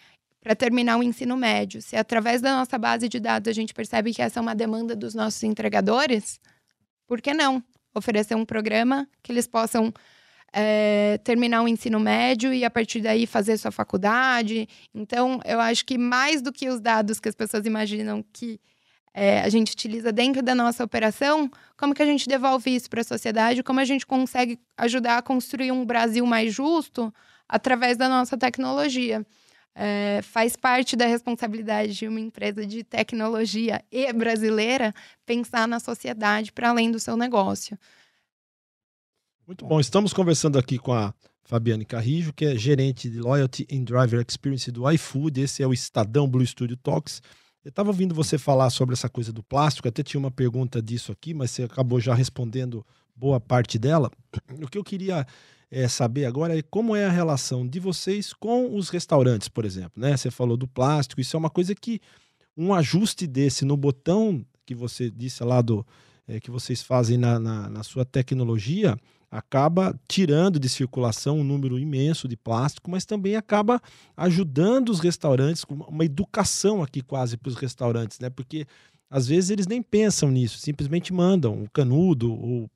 para 0.41 0.55
terminar 0.55 0.97
o 0.97 1.03
ensino 1.03 1.35
médio. 1.35 1.81
Se 1.81 1.95
através 1.95 2.41
da 2.41 2.55
nossa 2.55 2.77
base 2.77 3.09
de 3.09 3.19
dados 3.19 3.49
a 3.49 3.53
gente 3.53 3.73
percebe 3.73 4.13
que 4.13 4.21
essa 4.21 4.39
é 4.39 4.41
uma 4.41 4.55
demanda 4.55 4.95
dos 4.95 5.13
nossos 5.13 5.43
entregadores, 5.43 6.39
por 7.07 7.21
que 7.21 7.33
não 7.33 7.63
oferecer 7.93 8.35
um 8.35 8.45
programa 8.45 9.07
que 9.23 9.31
eles 9.31 9.47
possam 9.47 9.93
é, 10.53 11.19
terminar 11.23 11.63
o 11.63 11.67
ensino 11.67 11.99
médio 11.99 12.53
e 12.53 12.63
a 12.63 12.69
partir 12.69 13.01
daí 13.01 13.25
fazer 13.25 13.57
sua 13.57 13.71
faculdade? 13.71 14.67
Então, 14.93 15.39
eu 15.45 15.59
acho 15.59 15.85
que 15.85 15.97
mais 15.97 16.41
do 16.41 16.51
que 16.51 16.69
os 16.69 16.79
dados 16.79 17.19
que 17.19 17.29
as 17.29 17.35
pessoas 17.35 17.65
imaginam 17.65 18.23
que 18.33 18.59
é, 19.13 19.41
a 19.41 19.49
gente 19.49 19.73
utiliza 19.73 20.11
dentro 20.11 20.43
da 20.43 20.53
nossa 20.53 20.83
operação, 20.83 21.49
como 21.75 21.95
que 21.95 22.03
a 22.03 22.05
gente 22.05 22.27
devolve 22.27 22.75
isso 22.75 22.87
para 22.87 23.01
a 23.01 23.03
sociedade? 23.03 23.63
Como 23.63 23.79
a 23.79 23.85
gente 23.85 24.05
consegue 24.05 24.59
ajudar 24.77 25.17
a 25.17 25.21
construir 25.23 25.71
um 25.71 25.83
Brasil 25.83 26.23
mais 26.23 26.53
justo 26.53 27.11
através 27.49 27.97
da 27.97 28.07
nossa 28.07 28.37
tecnologia? 28.37 29.25
É, 29.77 30.21
faz 30.23 30.55
parte 30.55 30.95
da 30.95 31.05
responsabilidade 31.05 31.93
de 31.93 32.07
uma 32.07 32.19
empresa 32.19 32.65
de 32.65 32.83
tecnologia 32.83 33.83
e 33.91 34.11
brasileira 34.11 34.91
pensar 35.23 35.67
na 35.67 35.79
sociedade 35.79 36.51
para 36.51 36.69
além 36.69 36.89
do 36.91 36.99
seu 36.99 37.15
negócio. 37.15 37.77
Muito 39.45 39.65
bom. 39.65 39.79
Estamos 39.79 40.11
conversando 40.11 40.57
aqui 40.57 40.79
com 40.79 40.91
a 40.91 41.13
Fabiane 41.43 41.85
Carrijo, 41.85 42.33
que 42.33 42.43
é 42.43 42.57
gerente 42.57 43.07
de 43.07 43.19
Loyalty 43.19 43.67
and 43.71 43.83
Driver 43.83 44.25
Experience 44.27 44.71
do 44.71 44.89
iFood. 44.91 45.39
Esse 45.39 45.61
é 45.61 45.67
o 45.67 45.71
Estadão 45.71 46.27
Blue 46.27 46.45
Studio 46.45 46.75
Talks. 46.75 47.21
Eu 47.63 47.69
estava 47.69 47.89
ouvindo 47.89 48.15
você 48.15 48.37
falar 48.37 48.71
sobre 48.71 48.93
essa 48.93 49.07
coisa 49.07 49.31
do 49.31 49.43
plástico, 49.43 49.87
até 49.87 50.01
tinha 50.01 50.19
uma 50.19 50.31
pergunta 50.31 50.81
disso 50.81 51.11
aqui, 51.11 51.33
mas 51.33 51.51
você 51.51 51.63
acabou 51.63 51.99
já 51.99 52.15
respondendo 52.15 52.85
boa 53.15 53.39
parte 53.39 53.77
dela. 53.77 54.09
O 54.59 54.67
que 54.67 54.77
eu 54.77 54.83
queria 54.83 55.25
é, 55.69 55.87
saber 55.87 56.25
agora 56.25 56.57
é 56.57 56.61
como 56.61 56.95
é 56.95 57.05
a 57.05 57.11
relação 57.11 57.67
de 57.67 57.79
vocês 57.79 58.33
com 58.33 58.75
os 58.75 58.89
restaurantes, 58.89 59.47
por 59.47 59.65
exemplo. 59.65 59.93
Né? 59.95 60.15
Você 60.15 60.31
falou 60.31 60.55
do 60.55 60.67
plástico, 60.67 61.21
isso 61.21 61.35
é 61.35 61.39
uma 61.39 61.49
coisa 61.49 61.75
que 61.75 61.99
um 62.55 62.73
ajuste 62.73 63.27
desse 63.27 63.65
no 63.65 63.77
botão 63.77 64.45
que 64.65 64.73
você 64.73 65.09
disse 65.09 65.43
lá 65.43 65.61
do 65.61 65.85
é, 66.27 66.39
que 66.39 66.51
vocês 66.51 66.81
fazem 66.81 67.17
na, 67.17 67.39
na, 67.39 67.69
na, 67.69 67.83
sua 67.83 68.03
tecnologia 68.03 68.97
acaba 69.31 69.97
tirando 70.07 70.59
de 70.59 70.67
circulação 70.67 71.39
um 71.39 71.43
número 71.43 71.77
imenso 71.79 72.27
de 72.27 72.35
plástico, 72.35 72.89
mas 72.89 73.05
também 73.05 73.35
acaba 73.35 73.81
ajudando 74.15 74.89
os 74.89 74.99
restaurantes 74.99 75.63
com 75.63 75.75
uma 75.75 76.05
educação 76.05 76.81
aqui 76.81 77.01
quase 77.01 77.37
para 77.37 77.49
os 77.49 77.55
restaurantes, 77.55 78.19
né? 78.19 78.29
Porque 78.29 78.65
às 79.09 79.27
vezes 79.27 79.49
eles 79.49 79.67
nem 79.67 79.81
pensam 79.81 80.29
nisso, 80.29 80.59
simplesmente 80.59 81.13
mandam 81.13 81.63
o 81.63 81.69
canudo 81.69 82.33
ou 82.33 82.69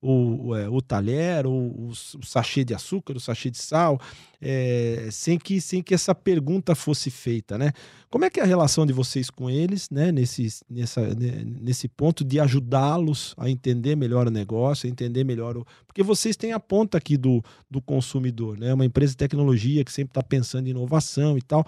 o, 0.00 0.54
é, 0.54 0.68
o 0.68 0.80
talher, 0.80 1.46
o, 1.46 1.88
o, 1.88 1.94
sachê 2.24 2.64
de 2.64 2.74
açúcar, 2.74 3.16
o 3.16 3.20
sachê 3.20 3.50
de 3.50 3.58
sal, 3.58 4.00
é, 4.40 5.08
sem, 5.10 5.38
que, 5.38 5.60
sem 5.60 5.82
que 5.82 5.92
essa 5.92 6.14
pergunta 6.14 6.74
fosse 6.74 7.10
feita, 7.10 7.58
né? 7.58 7.72
Como 8.08 8.24
é 8.24 8.30
que 8.30 8.40
é 8.40 8.42
a 8.42 8.46
relação 8.46 8.86
de 8.86 8.92
vocês 8.92 9.28
com 9.28 9.50
eles, 9.50 9.90
né? 9.90 10.12
Nesse, 10.12 10.48
nessa, 10.70 11.02
nesse 11.14 11.88
ponto 11.88 12.24
de 12.24 12.38
ajudá-los 12.38 13.34
a 13.36 13.50
entender 13.50 13.96
melhor 13.96 14.28
o 14.28 14.30
negócio, 14.30 14.86
a 14.86 14.90
entender 14.90 15.24
melhor 15.24 15.56
o... 15.56 15.66
Porque 15.86 16.02
vocês 16.02 16.36
têm 16.36 16.52
a 16.52 16.60
ponta 16.60 16.96
aqui 16.96 17.16
do, 17.16 17.42
do 17.68 17.82
consumidor, 17.82 18.56
né? 18.56 18.72
Uma 18.72 18.84
empresa 18.84 19.12
de 19.12 19.18
tecnologia 19.18 19.84
que 19.84 19.92
sempre 19.92 20.12
está 20.12 20.22
pensando 20.22 20.68
em 20.68 20.70
inovação 20.70 21.36
e 21.36 21.42
tal. 21.42 21.66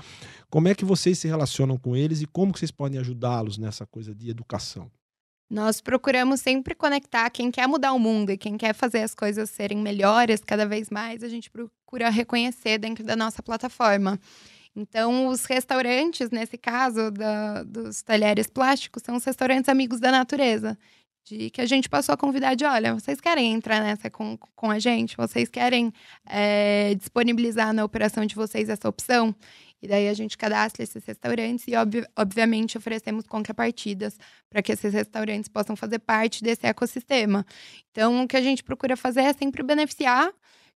Como 0.49 0.68
é 0.68 0.74
que 0.74 0.85
vocês 0.85 1.18
se 1.18 1.26
relacionam 1.26 1.76
com 1.76 1.97
eles 1.97 2.22
e 2.22 2.26
como 2.26 2.53
que 2.53 2.61
vocês 2.61 2.70
podem 2.70 2.99
ajudá-los 3.01 3.59
nessa 3.59 3.85
coisa 3.85 4.14
de 4.14 4.31
educação? 4.31 4.91
Nós 5.51 5.80
procuramos 5.80 6.40
sempre 6.40 6.76
conectar 6.76 7.28
quem 7.28 7.51
quer 7.51 7.66
mudar 7.66 7.92
o 7.92 7.98
mundo 7.98 8.30
e 8.30 8.38
quem 8.38 8.57
quer 8.57 8.72
fazer 8.72 9.01
as 9.03 9.16
coisas 9.16 9.51
serem 9.51 9.78
melhores 9.78 10.40
cada 10.44 10.64
vez 10.64 10.88
mais, 10.88 11.24
a 11.24 11.28
gente 11.28 11.51
procura 11.51 12.09
reconhecer 12.09 12.78
dentro 12.78 13.03
da 13.03 13.16
nossa 13.16 13.42
plataforma. 13.42 14.20
Então, 14.76 15.26
os 15.26 15.44
restaurantes, 15.44 16.30
nesse 16.30 16.57
caso 16.57 17.11
da, 17.11 17.64
dos 17.64 18.01
talheres 18.01 18.46
plásticos, 18.46 19.03
são 19.05 19.16
os 19.16 19.24
restaurantes 19.24 19.68
amigos 19.68 19.98
da 19.98 20.12
natureza. 20.12 20.78
De 21.24 21.51
que 21.51 21.61
a 21.61 21.66
gente 21.66 21.88
passou 21.88 22.12
a 22.12 22.16
convidar 22.16 22.55
de, 22.55 22.64
olha, 22.64 22.94
vocês 22.94 23.20
querem 23.20 23.53
entrar 23.53 23.80
nessa 23.80 24.09
com, 24.09 24.38
com 24.55 24.70
a 24.70 24.78
gente? 24.78 25.16
Vocês 25.16 25.48
querem 25.48 25.92
é, 26.26 26.94
disponibilizar 26.94 27.72
na 27.72 27.84
operação 27.84 28.24
de 28.24 28.34
vocês 28.34 28.68
essa 28.68 28.88
opção? 28.88 29.34
E 29.83 29.89
daí 29.89 30.09
a 30.09 30.14
gente 30.14 30.37
cadastra 30.37 30.83
esses 30.83 31.05
restaurantes 31.05 31.66
e, 31.66 31.74
ob 31.76 32.05
obviamente, 32.16 32.76
oferecemos 32.76 33.26
contrapartidas 33.26 34.18
para 34.49 34.62
que 34.62 34.72
esses 34.72 34.93
restaurantes 34.93 35.49
possam 35.49 35.74
fazer 35.74 35.99
parte 36.01 36.43
desse 36.43 36.66
ecossistema. 36.66 37.47
Então, 37.91 38.24
o 38.24 38.28
que 38.28 38.37
a 38.37 38.43
gente 38.43 38.62
procura 38.62 38.97
fazer 38.97 39.22
é 39.22 39.33
sempre 39.33 39.62
beneficiar 39.62 40.31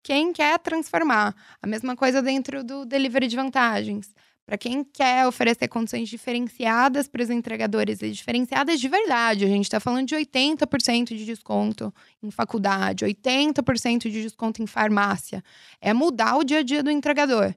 quem 0.04 0.34
quer 0.34 0.60
transformar. 0.60 1.36
A 1.62 1.68
mesma 1.68 1.96
coisa 1.96 2.22
dentro 2.22 2.64
do 2.64 2.86
delivery 2.86 3.28
de 3.28 3.36
vantagens. 3.36 4.14
Para 4.46 4.58
quem 4.58 4.84
quer 4.84 5.26
oferecer 5.28 5.68
condições 5.68 6.10
diferenciadas 6.10 7.08
para 7.08 7.24
os 7.24 7.30
entregadores 7.30 8.02
e 8.02 8.12
diferenciadas 8.12 8.82
de 8.82 8.88
verdade, 8.90 9.46
a 9.46 9.48
gente 9.48 9.64
está 9.64 9.80
falando 9.80 10.08
de 10.08 10.16
80% 10.16 11.16
de 11.16 11.26
desconto 11.26 11.94
em 12.22 12.30
faculdade, 12.32 13.06
80% 13.06 14.10
de 14.10 14.22
desconto 14.24 14.62
em 14.62 14.68
farmácia. 14.68 15.44
É 15.80 15.94
mudar 15.94 16.36
o 16.36 16.44
dia 16.44 16.60
a 16.60 16.64
dia 16.64 16.84
do 16.84 16.92
entregador. 16.92 17.56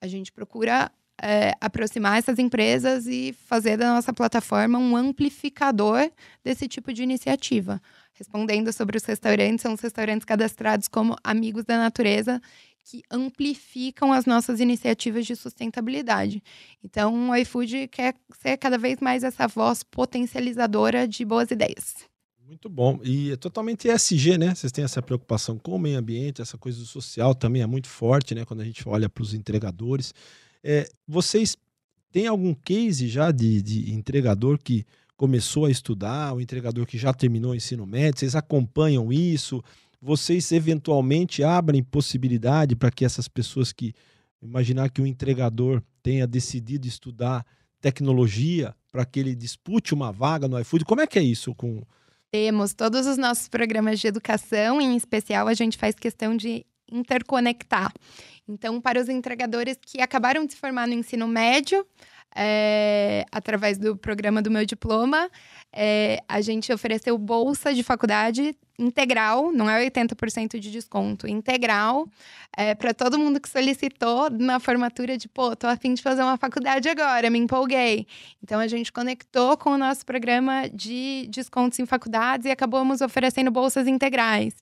A 0.00 0.06
gente 0.06 0.32
procura 0.32 0.90
é, 1.20 1.52
aproximar 1.60 2.18
essas 2.18 2.38
empresas 2.38 3.06
e 3.06 3.34
fazer 3.46 3.76
da 3.76 3.94
nossa 3.94 4.12
plataforma 4.12 4.78
um 4.78 4.96
amplificador 4.96 6.10
desse 6.44 6.68
tipo 6.68 6.92
de 6.92 7.02
iniciativa. 7.02 7.80
Respondendo 8.12 8.72
sobre 8.72 8.96
os 8.96 9.04
restaurantes, 9.04 9.62
são 9.62 9.74
os 9.74 9.80
restaurantes 9.80 10.24
cadastrados 10.24 10.88
como 10.88 11.16
amigos 11.22 11.64
da 11.64 11.78
natureza 11.78 12.40
que 12.84 13.02
amplificam 13.10 14.12
as 14.12 14.26
nossas 14.26 14.60
iniciativas 14.60 15.26
de 15.26 15.34
sustentabilidade. 15.34 16.40
Então, 16.84 17.30
o 17.30 17.36
iFood 17.36 17.88
quer 17.88 18.14
ser 18.40 18.56
cada 18.58 18.78
vez 18.78 19.00
mais 19.00 19.24
essa 19.24 19.48
voz 19.48 19.82
potencializadora 19.82 21.08
de 21.08 21.24
boas 21.24 21.50
ideias. 21.50 22.15
Muito 22.46 22.68
bom. 22.68 23.00
E 23.02 23.32
é 23.32 23.36
totalmente 23.36 23.88
ESG, 23.88 24.38
né? 24.38 24.54
Vocês 24.54 24.70
têm 24.70 24.84
essa 24.84 25.02
preocupação 25.02 25.58
com 25.58 25.74
o 25.74 25.78
meio 25.80 25.98
ambiente, 25.98 26.40
essa 26.40 26.56
coisa 26.56 26.78
do 26.78 26.86
social 26.86 27.34
também 27.34 27.60
é 27.60 27.66
muito 27.66 27.88
forte, 27.88 28.36
né? 28.36 28.44
Quando 28.44 28.60
a 28.60 28.64
gente 28.64 28.88
olha 28.88 29.08
para 29.08 29.22
os 29.22 29.34
entregadores. 29.34 30.14
É, 30.62 30.88
vocês 31.08 31.56
têm 32.12 32.28
algum 32.28 32.54
case 32.54 33.08
já 33.08 33.32
de, 33.32 33.60
de 33.60 33.92
entregador 33.92 34.58
que 34.58 34.86
começou 35.16 35.64
a 35.64 35.70
estudar, 35.72 36.34
o 36.34 36.40
entregador 36.40 36.86
que 36.86 36.96
já 36.96 37.12
terminou 37.12 37.50
o 37.50 37.54
ensino 37.54 37.84
médio? 37.84 38.20
Vocês 38.20 38.36
acompanham 38.36 39.12
isso? 39.12 39.60
Vocês 40.00 40.52
eventualmente 40.52 41.42
abrem 41.42 41.82
possibilidade 41.82 42.76
para 42.76 42.92
que 42.92 43.04
essas 43.04 43.26
pessoas 43.26 43.72
que 43.72 43.92
imaginar 44.40 44.88
que 44.90 45.02
o 45.02 45.06
entregador 45.06 45.82
tenha 46.00 46.28
decidido 46.28 46.86
estudar 46.86 47.44
tecnologia 47.80 48.72
para 48.92 49.04
que 49.04 49.18
ele 49.18 49.34
dispute 49.34 49.92
uma 49.92 50.12
vaga 50.12 50.46
no 50.46 50.60
iFood? 50.60 50.84
Como 50.84 51.00
é 51.00 51.08
que 51.08 51.18
é 51.18 51.22
isso 51.24 51.52
com 51.52 51.82
temos 52.30 52.74
todos 52.74 53.06
os 53.06 53.16
nossos 53.16 53.48
programas 53.48 54.00
de 54.00 54.06
educação, 54.06 54.80
em 54.80 54.96
especial 54.96 55.48
a 55.48 55.54
gente 55.54 55.78
faz 55.78 55.94
questão 55.94 56.36
de 56.36 56.66
interconectar. 56.90 57.92
Então, 58.48 58.80
para 58.80 59.00
os 59.00 59.08
entregadores 59.08 59.76
que 59.80 60.00
acabaram 60.00 60.46
de 60.46 60.52
se 60.52 60.58
formar 60.58 60.86
no 60.86 60.94
ensino 60.94 61.26
médio, 61.26 61.84
é, 62.36 63.24
através 63.32 63.78
do 63.78 63.96
programa 63.96 64.42
do 64.42 64.50
meu 64.50 64.66
diploma, 64.66 65.30
é, 65.72 66.22
a 66.28 66.42
gente 66.42 66.70
ofereceu 66.70 67.16
bolsa 67.16 67.72
de 67.72 67.82
faculdade 67.82 68.54
integral, 68.78 69.50
não 69.52 69.70
é 69.70 69.88
80% 69.88 70.58
de 70.58 70.70
desconto, 70.70 71.26
integral, 71.26 72.06
é, 72.54 72.74
para 72.74 72.92
todo 72.92 73.18
mundo 73.18 73.40
que 73.40 73.48
solicitou 73.48 74.28
na 74.30 74.60
formatura 74.60 75.16
de, 75.16 75.28
pô, 75.28 75.56
tô 75.56 75.66
afim 75.66 75.94
de 75.94 76.02
fazer 76.02 76.22
uma 76.22 76.36
faculdade 76.36 76.86
agora, 76.90 77.30
me 77.30 77.38
empolguei. 77.38 78.06
Então 78.42 78.60
a 78.60 78.66
gente 78.66 78.92
conectou 78.92 79.56
com 79.56 79.70
o 79.70 79.78
nosso 79.78 80.04
programa 80.04 80.68
de 80.68 81.26
descontos 81.30 81.78
em 81.78 81.86
faculdades 81.86 82.46
e 82.46 82.50
acabamos 82.50 83.00
oferecendo 83.00 83.50
bolsas 83.50 83.86
integrais. 83.86 84.54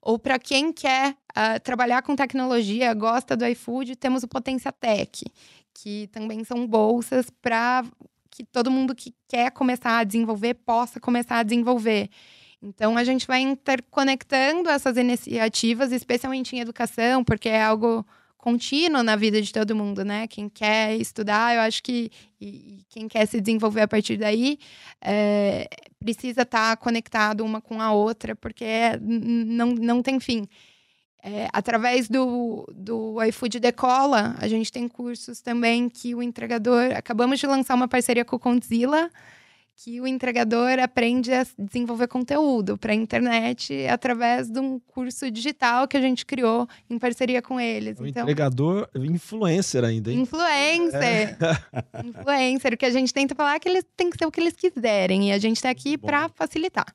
Ou 0.00 0.20
para 0.20 0.38
quem 0.38 0.72
quer 0.72 1.10
uh, 1.10 1.58
trabalhar 1.64 2.00
com 2.02 2.14
tecnologia, 2.14 2.94
gosta 2.94 3.36
do 3.36 3.44
iFood, 3.44 3.96
temos 3.96 4.22
o 4.22 4.28
Potência 4.28 4.70
Tech, 4.70 5.24
que 5.76 6.08
também 6.08 6.42
são 6.42 6.66
bolsas 6.66 7.28
para 7.42 7.84
que 8.30 8.44
todo 8.44 8.70
mundo 8.70 8.94
que 8.94 9.14
quer 9.28 9.50
começar 9.50 9.98
a 9.98 10.04
desenvolver 10.04 10.54
possa 10.54 10.98
começar 10.98 11.38
a 11.38 11.42
desenvolver. 11.42 12.08
Então, 12.62 12.96
a 12.96 13.04
gente 13.04 13.26
vai 13.26 13.40
interconectando 13.40 14.70
essas 14.70 14.96
iniciativas, 14.96 15.92
especialmente 15.92 16.56
em 16.56 16.60
educação, 16.60 17.22
porque 17.22 17.48
é 17.48 17.62
algo 17.62 18.06
contínuo 18.38 19.02
na 19.02 19.16
vida 19.16 19.40
de 19.42 19.52
todo 19.52 19.76
mundo, 19.76 20.04
né? 20.04 20.26
Quem 20.28 20.48
quer 20.48 20.96
estudar, 20.96 21.54
eu 21.54 21.60
acho 21.60 21.82
que 21.82 22.10
e, 22.40 22.84
quem 22.88 23.08
quer 23.08 23.26
se 23.26 23.40
desenvolver 23.40 23.82
a 23.82 23.88
partir 23.88 24.16
daí 24.16 24.58
é, 25.02 25.68
precisa 25.98 26.42
estar 26.42 26.70
tá 26.70 26.76
conectado 26.76 27.44
uma 27.44 27.60
com 27.60 27.80
a 27.80 27.92
outra, 27.92 28.34
porque 28.34 28.64
não, 29.00 29.72
não 29.72 30.02
tem 30.02 30.18
fim. 30.20 30.46
É, 31.22 31.48
através 31.52 32.08
do, 32.08 32.64
do 32.72 33.22
iFood 33.24 33.58
Decola, 33.58 34.36
a 34.38 34.46
gente 34.46 34.70
tem 34.70 34.86
cursos 34.86 35.40
também 35.40 35.88
que 35.88 36.14
o 36.14 36.22
entregador. 36.22 36.92
Acabamos 36.94 37.40
de 37.40 37.46
lançar 37.46 37.74
uma 37.74 37.88
parceria 37.88 38.24
com 38.24 38.36
o 38.36 38.38
Condzilla, 38.38 39.10
que 39.76 40.00
o 40.00 40.06
entregador 40.06 40.78
aprende 40.78 41.32
a 41.32 41.46
desenvolver 41.58 42.08
conteúdo 42.08 42.78
para 42.78 42.92
a 42.92 42.94
internet 42.94 43.86
através 43.88 44.48
de 44.48 44.58
um 44.58 44.78
curso 44.78 45.30
digital 45.30 45.86
que 45.86 45.98
a 45.98 46.00
gente 46.00 46.24
criou 46.24 46.66
em 46.88 46.98
parceria 46.98 47.42
com 47.42 47.60
eles. 47.60 48.00
O 48.00 48.06
então, 48.06 48.22
entregador 48.22 48.88
influencer 48.94 49.84
ainda, 49.84 50.10
hein? 50.10 50.20
Influencer. 50.20 51.02
É. 51.02 51.36
influencer. 52.06 52.72
O 52.72 52.76
que 52.76 52.86
a 52.86 52.90
gente 52.90 53.12
tenta 53.12 53.34
falar 53.34 53.56
é 53.56 53.58
que 53.60 53.68
eles 53.68 53.84
têm 53.94 54.08
que 54.08 54.16
ser 54.16 54.24
o 54.24 54.30
que 54.30 54.40
eles 54.40 54.54
quiserem 54.54 55.28
e 55.28 55.32
a 55.32 55.38
gente 55.38 55.56
está 55.56 55.68
aqui 55.68 55.98
para 55.98 56.28
facilitar. 56.30 56.86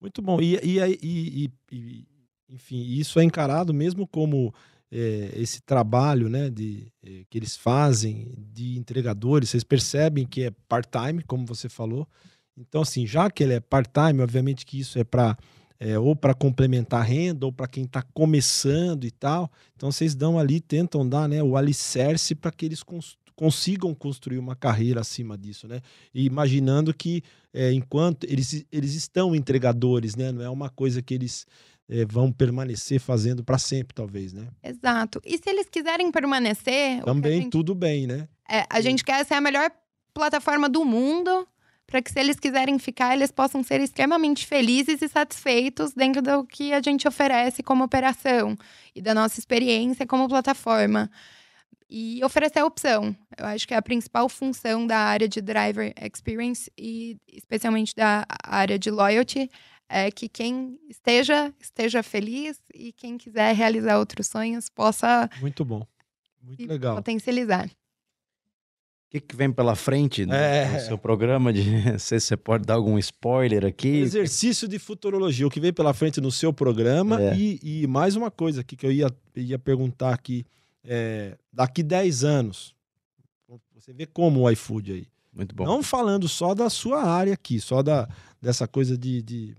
Muito 0.00 0.20
bom. 0.20 0.38
E, 0.40 0.56
e, 0.62 0.78
e, 1.02 1.50
e, 1.72 2.06
enfim, 2.48 2.80
isso 2.80 3.18
é 3.20 3.24
encarado 3.24 3.74
mesmo 3.74 4.06
como 4.06 4.54
é, 4.90 5.32
esse 5.36 5.60
trabalho 5.60 6.28
né, 6.28 6.48
de, 6.48 6.90
é, 7.04 7.24
que 7.28 7.38
eles 7.38 7.56
fazem 7.56 8.32
de 8.52 8.78
entregadores, 8.78 9.50
vocês 9.50 9.64
percebem 9.64 10.26
que 10.26 10.44
é 10.44 10.50
part-time, 10.68 11.22
como 11.22 11.46
você 11.46 11.68
falou. 11.68 12.08
Então, 12.56 12.82
assim, 12.82 13.06
já 13.06 13.30
que 13.30 13.42
ele 13.42 13.54
é 13.54 13.60
part-time, 13.60 14.22
obviamente 14.22 14.66
que 14.66 14.80
isso 14.80 14.98
é 14.98 15.04
para 15.04 15.36
é, 15.80 15.96
ou 15.96 16.16
para 16.16 16.34
complementar 16.34 17.00
a 17.00 17.04
renda, 17.04 17.46
ou 17.46 17.52
para 17.52 17.68
quem 17.68 17.84
está 17.84 18.02
começando 18.02 19.04
e 19.04 19.12
tal. 19.12 19.48
Então, 19.76 19.92
vocês 19.92 20.12
dão 20.14 20.36
ali, 20.36 20.60
tentam 20.60 21.08
dar 21.08 21.28
né, 21.28 21.40
o 21.40 21.56
alicerce 21.56 22.34
para 22.34 22.50
que 22.50 22.66
eles 22.66 22.82
cons 22.82 23.16
consigam 23.36 23.94
construir 23.94 24.36
uma 24.36 24.56
carreira 24.56 25.00
acima 25.00 25.38
disso, 25.38 25.68
né? 25.68 25.80
E 26.12 26.24
imaginando 26.24 26.92
que 26.92 27.22
é, 27.54 27.72
enquanto 27.72 28.24
eles, 28.24 28.66
eles 28.72 28.94
estão 28.94 29.32
entregadores, 29.32 30.16
né? 30.16 30.32
Não 30.32 30.42
é 30.42 30.50
uma 30.50 30.68
coisa 30.68 31.00
que 31.00 31.14
eles 31.14 31.46
é, 31.88 32.04
vão 32.04 32.30
permanecer 32.30 33.00
fazendo 33.00 33.42
para 33.42 33.58
sempre, 33.58 33.94
talvez, 33.94 34.32
né? 34.32 34.48
Exato. 34.62 35.20
E 35.24 35.38
se 35.38 35.48
eles 35.48 35.68
quiserem 35.68 36.10
permanecer. 36.10 37.02
Também 37.02 37.42
gente, 37.42 37.50
tudo 37.50 37.74
bem, 37.74 38.06
né? 38.06 38.28
É, 38.48 38.64
a 38.68 38.80
gente 38.80 39.02
quer 39.02 39.24
ser 39.24 39.34
a 39.34 39.40
melhor 39.40 39.70
plataforma 40.12 40.68
do 40.68 40.84
mundo 40.84 41.46
para 41.86 42.02
que, 42.02 42.12
se 42.12 42.20
eles 42.20 42.38
quiserem 42.38 42.78
ficar, 42.78 43.14
eles 43.14 43.32
possam 43.32 43.62
ser 43.62 43.80
extremamente 43.80 44.46
felizes 44.46 45.00
e 45.00 45.08
satisfeitos 45.08 45.94
dentro 45.94 46.20
do 46.20 46.44
que 46.44 46.74
a 46.74 46.82
gente 46.82 47.08
oferece 47.08 47.62
como 47.62 47.82
operação 47.82 48.56
e 48.94 49.00
da 49.00 49.14
nossa 49.14 49.40
experiência 49.40 50.06
como 50.06 50.28
plataforma. 50.28 51.10
E 51.88 52.22
oferecer 52.22 52.58
a 52.58 52.66
opção. 52.66 53.16
Eu 53.38 53.46
acho 53.46 53.66
que 53.66 53.72
é 53.72 53.78
a 53.78 53.82
principal 53.82 54.28
função 54.28 54.86
da 54.86 54.98
área 54.98 55.26
de 55.26 55.40
driver 55.40 55.94
experience 56.02 56.70
e 56.76 57.16
especialmente 57.26 57.94
da 57.96 58.26
área 58.44 58.78
de 58.78 58.90
loyalty 58.90 59.50
é 59.88 60.10
que 60.10 60.28
quem 60.28 60.78
esteja 60.88 61.52
esteja 61.60 62.02
feliz 62.02 62.60
e 62.74 62.92
quem 62.92 63.16
quiser 63.16 63.54
realizar 63.54 63.98
outros 63.98 64.26
sonhos 64.26 64.68
possa 64.68 65.28
muito 65.40 65.64
bom 65.64 65.86
muito 66.42 66.66
legal 66.66 66.96
potencializar 66.96 67.66
o 67.66 69.10
que, 69.10 69.20
que, 69.20 69.34
vem 69.34 69.50
pela 69.50 69.74
frente 69.74 70.26
no, 70.26 70.34
é... 70.34 70.70
no 70.70 70.80
seu 70.80 70.98
programa? 70.98 71.50
De, 71.50 71.62
não 71.92 71.98
sei 71.98 72.20
se 72.20 72.26
você 72.26 72.36
pode 72.36 72.66
dar 72.66 72.74
algum 72.74 72.98
spoiler 72.98 73.64
aqui. 73.64 73.88
Exercício 74.00 74.68
de 74.68 74.78
futurologia, 74.78 75.46
o 75.46 75.50
que 75.50 75.58
vem 75.58 75.72
pela 75.72 75.94
frente 75.94 76.20
no 76.20 76.30
seu 76.30 76.52
programa. 76.52 77.18
É. 77.18 77.34
E, 77.34 77.58
e, 77.62 77.86
mais 77.86 78.16
uma 78.16 78.30
coisa 78.30 78.60
aqui 78.60 78.76
que 78.76 78.84
eu 78.84 78.92
ia, 78.92 79.10
ia 79.34 79.58
perguntar 79.58 80.12
aqui. 80.12 80.44
É, 80.84 81.38
daqui 81.50 81.82
10 81.82 82.22
anos, 82.22 82.74
você 83.74 83.94
vê 83.94 84.04
como 84.04 84.42
o 84.42 84.50
iFood 84.50 84.92
aí. 84.92 85.06
Muito 85.32 85.54
bom. 85.54 85.64
Não 85.64 85.82
falando 85.82 86.28
só 86.28 86.54
da 86.54 86.68
sua 86.68 87.02
área 87.02 87.32
aqui, 87.32 87.58
só 87.60 87.82
da, 87.82 88.06
dessa 88.42 88.68
coisa 88.68 88.98
de, 88.98 89.22
de 89.22 89.56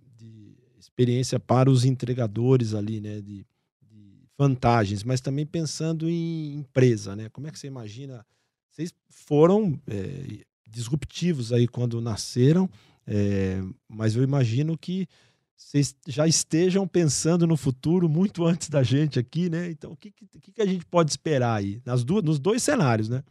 experiência 1.00 1.40
para 1.40 1.70
os 1.70 1.86
entregadores 1.86 2.74
ali, 2.74 3.00
né? 3.00 3.22
De, 3.22 3.46
de 3.82 4.28
vantagens, 4.38 5.04
mas 5.04 5.22
também 5.22 5.46
pensando 5.46 6.10
em 6.10 6.56
empresa, 6.56 7.16
né? 7.16 7.30
Como 7.30 7.48
é 7.48 7.52
que 7.52 7.58
você 7.58 7.68
imagina 7.68 8.26
vocês 8.70 8.94
foram 9.10 9.80
é, 9.88 10.44
disruptivos 10.68 11.52
aí 11.52 11.68
quando 11.68 12.00
nasceram, 12.00 12.70
é, 13.06 13.62
mas 13.88 14.16
eu 14.16 14.24
imagino 14.24 14.78
que 14.78 15.08
vocês 15.56 15.96
já 16.08 16.26
estejam 16.28 16.88
pensando 16.88 17.46
no 17.46 17.58
futuro 17.58 18.08
muito 18.08 18.46
antes 18.46 18.70
da 18.70 18.84
gente 18.84 19.20
aqui, 19.20 19.50
né? 19.50 19.70
Então, 19.70 19.92
o 19.92 19.98
que, 19.98 20.12
que, 20.12 20.52
que 20.52 20.62
a 20.62 20.66
gente 20.66 20.86
pode 20.86 21.12
esperar 21.12 21.56
aí? 21.56 21.82
Nas 21.86 22.04
duas, 22.04 22.24
nos 22.24 22.40
dois 22.40 22.64
cenários, 22.64 23.10
né? 23.10 23.24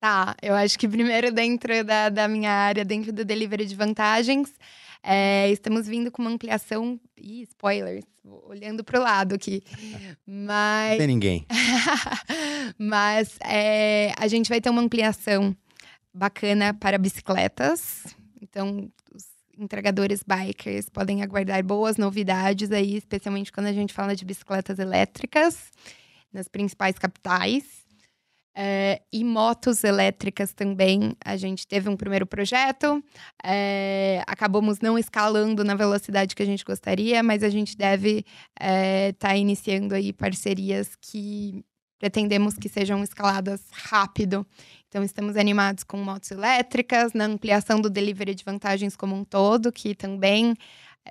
Tá, 0.00 0.36
eu 0.40 0.54
acho 0.54 0.78
que 0.78 0.88
primeiro 0.88 1.32
dentro 1.32 1.84
da, 1.84 2.08
da 2.08 2.28
minha 2.28 2.50
área, 2.50 2.84
dentro 2.84 3.12
do 3.12 3.24
delivery 3.24 3.66
de 3.66 3.74
vantagens, 3.74 4.52
é, 5.10 5.50
estamos 5.50 5.86
vindo 5.86 6.10
com 6.10 6.20
uma 6.20 6.30
ampliação. 6.30 7.00
Ih, 7.16 7.44
spoilers, 7.44 8.04
olhando 8.44 8.84
para 8.84 9.00
o 9.00 9.02
lado 9.02 9.34
aqui. 9.34 9.62
Mas. 10.26 10.90
Não 10.90 10.98
tem 10.98 11.06
ninguém. 11.06 11.46
Mas 12.76 13.38
é, 13.42 14.12
a 14.18 14.28
gente 14.28 14.50
vai 14.50 14.60
ter 14.60 14.68
uma 14.68 14.82
ampliação 14.82 15.56
bacana 16.12 16.74
para 16.74 16.98
bicicletas. 16.98 18.04
Então, 18.42 18.92
os 19.14 19.24
entregadores 19.58 20.22
bikers 20.22 20.90
podem 20.90 21.22
aguardar 21.22 21.64
boas 21.64 21.96
novidades 21.96 22.70
aí, 22.70 22.94
especialmente 22.94 23.50
quando 23.50 23.68
a 23.68 23.72
gente 23.72 23.94
fala 23.94 24.14
de 24.14 24.26
bicicletas 24.26 24.78
elétricas 24.78 25.70
nas 26.30 26.48
principais 26.48 26.98
capitais. 26.98 27.64
É, 28.60 29.00
e 29.12 29.22
motos 29.22 29.84
elétricas 29.84 30.52
também, 30.52 31.14
a 31.24 31.36
gente 31.36 31.64
teve 31.64 31.88
um 31.88 31.96
primeiro 31.96 32.26
projeto, 32.26 33.00
é, 33.44 34.20
acabamos 34.26 34.80
não 34.80 34.98
escalando 34.98 35.62
na 35.62 35.76
velocidade 35.76 36.34
que 36.34 36.42
a 36.42 36.46
gente 36.46 36.64
gostaria, 36.64 37.22
mas 37.22 37.44
a 37.44 37.48
gente 37.48 37.76
deve 37.76 38.18
estar 38.18 38.34
é, 38.58 39.12
tá 39.12 39.36
iniciando 39.36 39.94
aí 39.94 40.12
parcerias 40.12 40.96
que 41.00 41.64
pretendemos 42.00 42.54
que 42.54 42.68
sejam 42.68 43.00
escaladas 43.04 43.62
rápido. 43.70 44.44
Então, 44.88 45.04
estamos 45.04 45.36
animados 45.36 45.84
com 45.84 45.96
motos 45.98 46.32
elétricas, 46.32 47.12
na 47.12 47.26
ampliação 47.26 47.80
do 47.80 47.88
delivery 47.88 48.34
de 48.34 48.42
vantagens 48.42 48.96
como 48.96 49.14
um 49.14 49.22
todo, 49.22 49.70
que 49.70 49.94
também, 49.94 50.56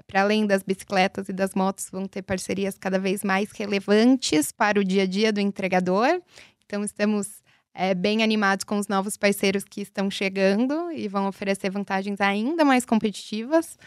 para 0.05 0.21
além 0.21 0.45
das 0.45 0.63
bicicletas 0.63 1.29
e 1.29 1.33
das 1.33 1.55
motos, 1.55 1.89
vão 1.89 2.07
ter 2.07 2.23
parcerias 2.23 2.77
cada 2.77 2.99
vez 2.99 3.23
mais 3.23 3.51
relevantes 3.51 4.51
para 4.51 4.81
o 4.81 4.83
dia 4.83 5.03
a 5.03 5.07
dia 5.07 5.31
do 5.31 5.39
entregador. 5.39 6.21
Então, 6.67 6.83
estamos 6.83 7.41
é, 7.73 7.95
bem 7.95 8.21
animados 8.21 8.65
com 8.65 8.77
os 8.77 8.89
novos 8.89 9.15
parceiros 9.15 9.63
que 9.63 9.79
estão 9.81 10.11
chegando 10.11 10.91
e 10.91 11.07
vão 11.07 11.27
oferecer 11.27 11.69
vantagens 11.69 12.19
ainda 12.19 12.65
mais 12.65 12.85
competitivas 12.85 13.79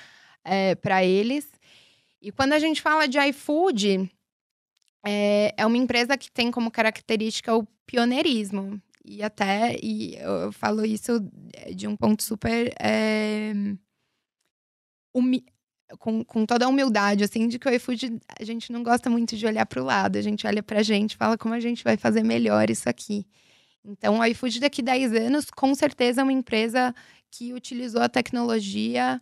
é, 0.43 0.75
para 0.75 1.05
eles. 1.05 1.47
E 2.23 2.33
quando 2.33 2.55
a 2.55 2.59
gente 2.59 2.81
fala 2.81 3.07
de 3.07 3.19
iFood, 3.19 4.11
é, 5.05 5.55
é 5.59 5.67
uma 5.67 5.77
empresa 5.77 6.17
que 6.17 6.33
tem 6.33 6.51
como 6.51 6.71
característica 6.71 7.55
o 7.55 7.67
pioneirismo. 7.87 8.81
E 9.05 9.23
até, 9.23 9.77
e 9.83 10.17
eu 10.17 10.51
falo 10.53 10.83
isso 10.83 11.21
de 11.75 11.87
um 11.87 11.95
ponto 11.95 12.23
super. 12.23 12.73
É, 12.81 13.53
com, 15.99 16.25
com 16.25 16.47
toda 16.47 16.65
a 16.65 16.69
humildade, 16.69 17.25
assim, 17.25 17.49
de 17.49 17.59
que 17.59 17.69
o 17.69 17.75
iFood, 17.75 18.21
a 18.39 18.45
gente 18.45 18.73
não 18.73 18.83
gosta 18.83 19.11
muito 19.11 19.37
de 19.37 19.47
olhar 19.47 19.67
para 19.67 19.83
o 19.83 19.85
lado, 19.85 20.17
a 20.17 20.23
gente 20.23 20.47
olha 20.47 20.63
para 20.63 20.81
a 20.81 20.83
gente 20.83 21.17
fala 21.17 21.37
como 21.37 21.55
a 21.55 21.61
gente 21.61 21.83
vai 21.83 21.97
fazer 21.97 22.23
melhor 22.23 22.71
isso 22.71 22.89
aqui. 22.89 23.27
Então, 23.85 24.19
o 24.19 24.25
iFood 24.25 24.61
daqui 24.61 24.83
10 24.83 25.15
anos, 25.15 25.51
com 25.51 25.75
certeza, 25.75 26.21
é 26.21 26.25
uma 26.25 26.33
empresa 26.33 26.95
que 27.31 27.53
utilizou 27.53 28.03
a 28.03 28.09
tecnologia 28.09 29.21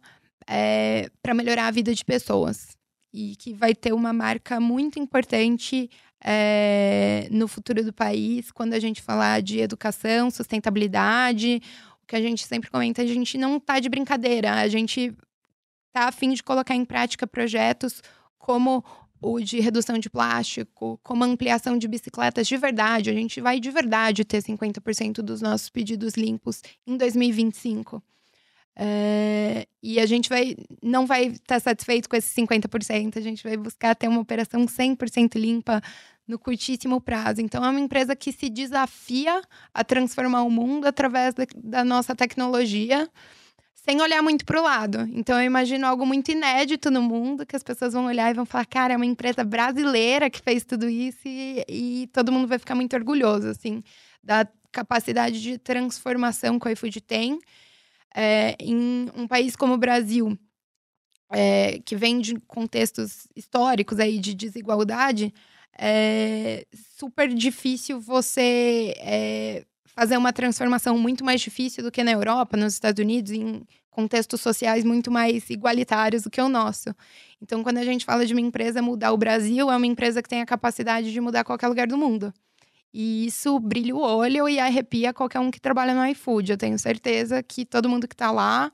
é, 0.49 1.11
para 1.23 1.35
melhorar 1.35 1.67
a 1.67 1.71
vida 1.71 1.95
de 1.95 2.05
pessoas. 2.05 2.77
E 3.13 3.37
que 3.37 3.55
vai 3.55 3.75
ter 3.75 3.93
uma 3.93 4.13
marca 4.13 4.61
muito 4.61 4.99
importante 4.99 5.89
é, 6.23 7.29
no 7.31 7.47
futuro 7.49 7.85
do 7.85 7.93
país, 7.93 8.51
quando 8.51 8.75
a 8.75 8.79
gente 8.79 9.01
falar 9.01 9.41
de 9.41 9.61
educação, 9.61 10.31
sustentabilidade, 10.31 11.63
o 12.03 12.07
que 12.07 12.17
a 12.17 12.21
gente 12.21 12.45
sempre 12.45 12.71
comenta, 12.71 13.03
a 13.03 13.07
gente 13.07 13.39
não 13.39 13.57
está 13.57 13.79
de 13.81 13.89
brincadeira, 13.89 14.55
a 14.55 14.69
gente 14.69 15.15
está 15.89 16.09
a 16.09 16.13
fim 16.13 16.33
de 16.33 16.43
colocar 16.43 16.75
em 16.75 16.85
prática 16.85 17.27
projetos 17.27 18.03
como 18.39 18.85
o 19.21 19.41
de 19.41 19.61
redução 19.61 19.99
de 19.99 20.09
plástico, 20.09 20.99
como 21.03 21.25
ampliação 21.25 21.77
de 21.77 21.89
bicicletas 21.89 22.47
de 22.47 22.57
verdade. 22.57 23.11
A 23.11 23.15
gente 23.15 23.41
vai 23.41 23.59
de 23.59 23.71
verdade 23.71 24.25
ter 24.25 24.43
50% 24.43 25.15
dos 25.23 25.43
nossos 25.43 25.69
pedidos 25.69 26.15
limpos 26.15 26.63
em 26.87 26.97
2025. 26.97 28.03
É, 28.81 29.67
e 29.83 29.99
a 29.99 30.07
gente 30.07 30.29
vai, 30.29 30.55
não 30.81 31.05
vai 31.05 31.27
estar 31.27 31.57
tá 31.57 31.61
satisfeito 31.61 32.09
com 32.09 32.15
esses 32.15 32.33
50%, 32.33 33.17
a 33.17 33.21
gente 33.21 33.43
vai 33.43 33.57
buscar 33.57 33.97
ter 33.97 34.07
uma 34.07 34.21
operação 34.21 34.65
100% 34.67 35.35
limpa 35.35 35.83
no 36.29 36.39
curtíssimo 36.39 37.01
prazo. 37.01 37.41
Então, 37.41 37.65
é 37.65 37.71
uma 37.71 37.81
empresa 37.81 38.15
que 38.15 38.31
se 38.31 38.49
desafia 38.49 39.43
a 39.75 39.83
transformar 39.83 40.43
o 40.43 40.51
mundo 40.51 40.87
através 40.87 41.35
da, 41.35 41.45
da 41.57 41.85
nossa 41.85 42.15
tecnologia 42.15 43.11
sem 43.85 44.01
olhar 44.01 44.23
muito 44.23 44.45
para 44.45 44.61
o 44.61 44.65
lado. 44.65 45.09
Então, 45.13 45.39
eu 45.39 45.47
imagino 45.47 45.87
algo 45.87 46.05
muito 46.05 46.31
inédito 46.31 46.91
no 46.91 47.01
mundo, 47.01 47.47
que 47.47 47.57
as 47.57 47.63
pessoas 47.63 47.93
vão 47.93 48.07
olhar 48.07 48.31
e 48.31 48.35
vão 48.35 48.45
falar, 48.45 48.67
cara, 48.67 48.95
é 48.95 48.97
uma 48.97 49.07
empresa 49.07 49.45
brasileira 49.45 50.29
que 50.29 50.41
fez 50.41 50.65
tudo 50.65 50.89
isso 50.89 51.21
e, 51.27 51.65
e 51.69 52.07
todo 52.13 52.33
mundo 52.33 52.49
vai 52.49 52.59
ficar 52.59 52.75
muito 52.75 52.95
orgulhoso, 52.97 53.49
assim, 53.49 53.83
da 54.23 54.47
capacidade 54.73 55.41
de 55.41 55.59
transformação 55.59 56.59
que 56.59 56.69
o 56.69 56.71
iFood 56.71 57.01
tem. 57.01 57.39
É, 58.15 58.57
em 58.59 59.09
um 59.15 59.29
país 59.29 59.55
como 59.55 59.75
o 59.75 59.79
Brasil, 59.79 60.37
é, 61.31 61.79
que 61.85 61.95
vem 61.95 62.21
de 62.21 62.35
contextos 62.41 63.29
históricos 63.37 64.01
aí 64.01 64.19
de 64.19 64.35
desigualdade, 64.35 65.33
é 65.79 66.67
super 66.99 67.33
difícil 67.33 68.01
você 68.01 68.95
é, 68.99 69.65
fazer 69.99 70.17
uma 70.17 70.33
transformação 70.33 70.97
muito 70.97 71.25
mais 71.25 71.41
difícil 71.41 71.83
do 71.83 71.91
que 71.91 72.05
na 72.05 72.13
Europa, 72.13 72.57
nos 72.57 72.75
Estados 72.75 73.03
Unidos, 73.03 73.33
em 73.33 73.63
contextos 73.91 74.41
sociais 74.41 74.85
muito 74.85 75.11
mais 75.11 75.51
igualitários 75.51 76.23
do 76.23 76.31
que 76.31 76.41
o 76.41 76.49
nosso. 76.49 76.95
Então, 77.43 77.65
quando 77.65 77.79
a 77.79 77.85
gente 77.85 78.05
fala 78.05 78.25
de 78.25 78.33
uma 78.33 78.41
empresa 78.41 78.81
mudar 78.81 79.11
o 79.11 79.17
Brasil, 79.17 79.69
é 79.69 79.77
uma 79.77 79.87
empresa 79.87 80.23
que 80.23 80.29
tem 80.29 80.41
a 80.41 80.47
capacidade 80.47 81.13
de 81.13 81.21
mudar 81.21 81.43
qualquer 81.43 81.67
lugar 81.67 81.89
do 81.89 81.99
mundo. 81.99 82.33
E 82.95 83.27
isso 83.27 83.59
brilha 83.59 83.93
o 83.93 83.99
olho 83.99 84.49
e 84.49 84.61
arrepia 84.61 85.13
qualquer 85.13 85.41
um 85.41 85.51
que 85.51 85.61
trabalha 85.61 85.93
no 85.93 86.07
iFood. 86.13 86.53
Eu 86.53 86.57
tenho 86.57 86.79
certeza 86.79 87.43
que 87.43 87.65
todo 87.65 87.89
mundo 87.89 88.07
que 88.07 88.15
está 88.15 88.31
lá 88.31 88.71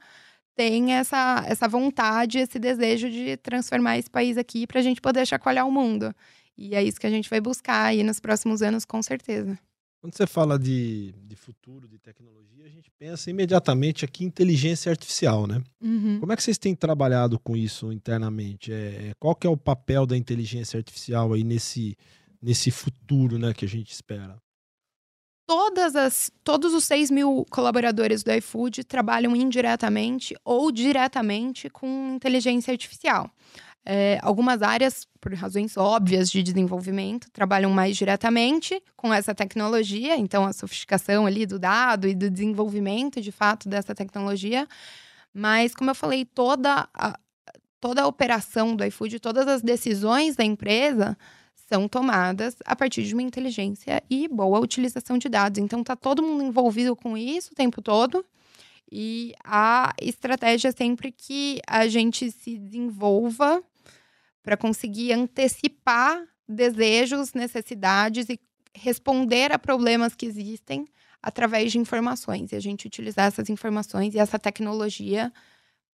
tem 0.55 0.93
essa, 0.93 1.43
essa 1.49 1.66
vontade, 1.66 2.39
esse 2.39 2.59
desejo 2.59 3.09
de 3.09 3.39
transformar 3.39 3.97
esse 3.97 4.11
país 4.11 4.37
aqui 4.37 4.66
para 4.66 4.81
a 4.81 4.83
gente 4.83 5.01
poder 5.01 5.27
chacoalhar 5.27 5.66
o 5.66 5.72
mundo. 5.72 6.14
E 6.55 6.75
é 6.75 6.83
isso 6.85 7.01
que 7.01 7.07
a 7.07 7.11
gente 7.11 7.31
vai 7.31 7.41
buscar 7.41 7.87
aí 7.87 8.03
nos 8.03 8.20
próximos 8.20 8.61
anos, 8.61 8.85
com 8.85 9.03
certeza. 9.03 9.59
Quando 10.05 10.14
você 10.18 10.26
fala 10.26 10.59
de, 10.59 11.14
de 11.26 11.34
futuro, 11.34 11.88
de 11.88 11.98
tecnologia, 11.98 12.66
a 12.66 12.68
gente 12.68 12.90
pensa 12.90 13.30
imediatamente 13.30 14.05
aqui 14.05 14.22
em 14.22 14.26
inteligência 14.26 14.90
artificial, 14.90 15.46
né? 15.46 15.62
Uhum. 15.80 16.20
Como 16.20 16.30
é 16.30 16.36
que 16.36 16.42
vocês 16.42 16.59
têm 16.59 16.74
trabalhado 16.74 17.38
com 17.38 17.57
isso 17.57 17.90
internamente? 17.90 18.70
É, 18.70 18.76
é, 18.76 19.12
qual 19.18 19.34
que 19.34 19.46
é 19.46 19.50
o 19.50 19.57
papel 19.57 20.05
da 20.05 20.14
inteligência 20.14 20.76
artificial 20.76 21.32
aí 21.32 21.42
nesse, 21.42 21.96
nesse 22.42 22.70
futuro 22.70 23.38
né, 23.38 23.55
que 23.55 23.64
a 23.64 23.68
gente 23.68 23.92
espera? 23.92 24.36
Todas 25.48 25.96
as, 25.96 26.30
todos 26.44 26.74
os 26.74 26.84
6 26.84 27.11
mil 27.11 27.46
colaboradores 27.50 28.22
do 28.22 28.30
iFood 28.30 28.84
trabalham 28.84 29.34
indiretamente 29.34 30.36
ou 30.44 30.70
diretamente 30.70 31.70
com 31.70 32.12
inteligência 32.14 32.72
artificial. 32.72 33.30
É, 33.87 34.18
algumas 34.22 34.62
áreas, 34.62 35.07
por 35.20 35.35
razões 35.35 35.76
óbvias 35.76 36.30
de 36.30 36.43
desenvolvimento, 36.43 37.30
trabalham 37.30 37.70
mais 37.70 37.97
diretamente 37.97 38.82
com 38.97 39.12
essa 39.12 39.35
tecnologia, 39.35 40.16
então 40.16 40.47
a 40.47 40.55
sofisticação 40.55 41.26
ali 41.26 41.45
do 41.45 41.59
dado 41.59 42.09
e 42.09 42.14
do 42.14 42.30
desenvolvimento 42.30 43.20
de 43.20 43.30
fato 43.30 43.68
dessa 43.68 43.95
tecnologia. 43.95 44.66
Mas, 45.35 45.74
como 45.74 45.91
eu 45.91 45.95
falei, 45.95 46.24
toda 46.24 46.89
a, 46.95 47.18
toda 47.78 48.03
a 48.03 48.07
operação 48.07 48.74
do 48.74 48.85
iFood, 48.85 49.20
todas 49.20 49.47
as 49.47 49.61
decisões 49.61 50.35
da 50.35 50.45
empresa 50.45 51.18
são 51.68 51.87
tomadas 51.87 52.57
a 52.64 52.74
partir 52.74 53.03
de 53.03 53.12
uma 53.12 53.22
inteligência 53.22 54.03
e 54.09 54.28
boa 54.28 54.61
utilização 54.61 55.18
de 55.18 55.28
dados. 55.28 55.59
Então, 55.61 55.85
tá 55.85 55.95
todo 55.95 56.22
mundo 56.22 56.43
envolvido 56.43 56.97
com 56.97 57.18
isso 57.18 57.53
o 57.53 57.55
tempo 57.55 57.82
todo. 57.82 58.24
E 58.91 59.35
a 59.43 59.93
estratégia 60.01 60.68
é 60.68 60.72
sempre 60.72 61.11
que 61.11 61.61
a 61.66 61.87
gente 61.89 62.30
se 62.30 62.57
desenvolva 62.57 63.62
para 64.45 64.57
conseguir 64.57 65.12
antecipar 65.14 66.22
desejos, 66.47 67.32
necessidades 67.32 68.28
e 68.28 68.38
responder 68.76 69.51
a 69.51 69.59
problemas 69.59 70.14
que 70.14 70.26
existem 70.26 70.86
através 71.22 71.72
de 71.72 71.78
informações. 71.78 72.53
E 72.53 72.57
a 72.57 72.61
gente 72.61 72.86
utilizar 72.86 73.26
essas 73.26 73.49
informações 73.49 74.14
e 74.14 74.18
essa 74.18 74.38
tecnologia 74.38 75.32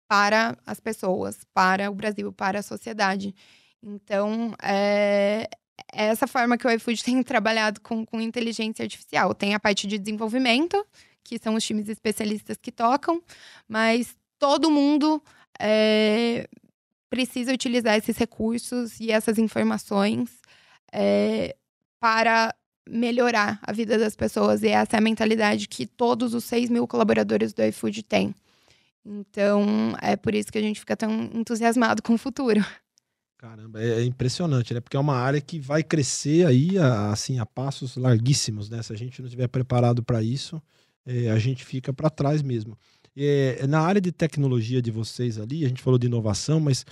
para 0.08 0.58
as 0.66 0.80
pessoas, 0.80 1.44
para 1.54 1.92
o 1.92 1.94
Brasil, 1.94 2.32
para 2.32 2.60
a 2.60 2.64
sociedade. 2.64 3.36
Então, 3.84 4.54
é, 4.64 5.50
é 5.92 6.06
essa 6.06 6.26
forma 6.26 6.58
que 6.58 6.66
o 6.66 6.72
iFood 6.72 7.04
tem 7.04 7.22
trabalhado 7.22 7.82
com, 7.82 8.06
com 8.06 8.22
inteligência 8.22 8.84
artificial. 8.84 9.36
Tem 9.36 9.54
a 9.54 9.60
parte 9.60 9.86
de 9.86 9.98
desenvolvimento, 9.98 10.86
que 11.22 11.38
são 11.38 11.56
os 11.56 11.66
times 11.66 11.90
especialistas 11.90 12.56
que 12.56 12.72
tocam, 12.72 13.22
mas 13.68 14.16
todo 14.40 14.72
mundo 14.72 15.22
é, 15.60 16.48
precisa 17.10 17.54
utilizar 17.54 17.96
esses 17.98 18.18
recursos 18.18 19.00
e 19.00 19.12
essas 19.12 19.38
informações 19.38 20.30
é, 20.92 21.56
para 22.00 22.54
melhorar 22.90 23.60
a 23.62 23.72
vida 23.72 23.98
das 23.98 24.16
pessoas. 24.16 24.64
E 24.64 24.68
essa 24.68 24.96
é 24.96 25.00
a 25.00 25.02
mentalidade 25.02 25.68
que 25.68 25.86
todos 25.86 26.34
os 26.34 26.44
6 26.46 26.70
mil 26.70 26.88
colaboradores 26.88 27.54
do 27.54 27.64
iFood 27.64 28.04
têm. 28.04 28.34
Então, 29.06 29.96
é 30.02 30.16
por 30.16 30.36
isso 30.36 30.52
que 30.52 30.58
a 30.58 30.62
gente 30.62 30.80
fica 30.80 30.96
tão 30.96 31.30
entusiasmado 31.34 32.02
com 32.02 32.14
o 32.14 32.18
futuro. 32.18 32.64
Caramba, 33.38 33.82
é, 33.82 34.02
é 34.02 34.04
impressionante, 34.04 34.74
né? 34.74 34.82
Porque 34.82 34.98
é 34.98 35.00
uma 35.00 35.16
área 35.16 35.40
que 35.40 35.60
vai 35.60 35.84
crescer 35.84 36.46
aí, 36.46 36.78
a, 36.78 37.12
assim, 37.12 37.40
a 37.40 37.46
passos 37.46 37.96
larguíssimos, 37.96 38.70
né? 38.70 38.82
Se 38.82 38.92
a 38.92 38.98
gente 38.98 39.22
não 39.22 39.28
estiver 39.28 39.48
preparado 39.48 40.04
para 40.04 40.22
isso, 40.24 40.62
é, 41.06 41.30
a 41.30 41.40
gente 41.40 41.64
fica 41.64 41.94
para 41.94 42.10
trás 42.10 42.42
mesmo. 42.42 42.78
É, 43.20 43.66
na 43.66 43.80
área 43.80 44.00
de 44.00 44.12
tecnologia 44.12 44.80
de 44.80 44.92
vocês 44.92 45.40
ali, 45.40 45.66
a 45.66 45.68
gente 45.68 45.82
falou 45.82 45.98
de 45.98 46.06
inovação, 46.06 46.60
mas 46.60 46.86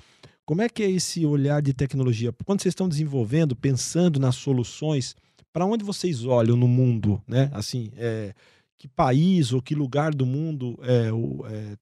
como 0.43 0.61
é 0.61 0.69
que 0.69 0.81
é 0.81 0.89
esse 0.89 1.23
olhar 1.25 1.61
de 1.61 1.73
tecnologia? 1.73 2.33
Quando 2.43 2.61
vocês 2.61 2.71
estão 2.71 2.89
desenvolvendo, 2.89 3.55
pensando 3.55 4.19
nas 4.19 4.35
soluções, 4.35 5.15
para 5.53 5.65
onde 5.65 5.85
vocês 5.85 6.25
olham 6.25 6.57
no 6.57 6.67
mundo, 6.67 7.21
né? 7.27 7.49
Assim, 7.53 7.91
é, 7.95 8.33
que 8.77 8.87
país 8.87 9.53
ou 9.53 9.61
que 9.61 9.75
lugar 9.75 10.13
do 10.13 10.25
mundo 10.25 10.79
é, 10.83 11.11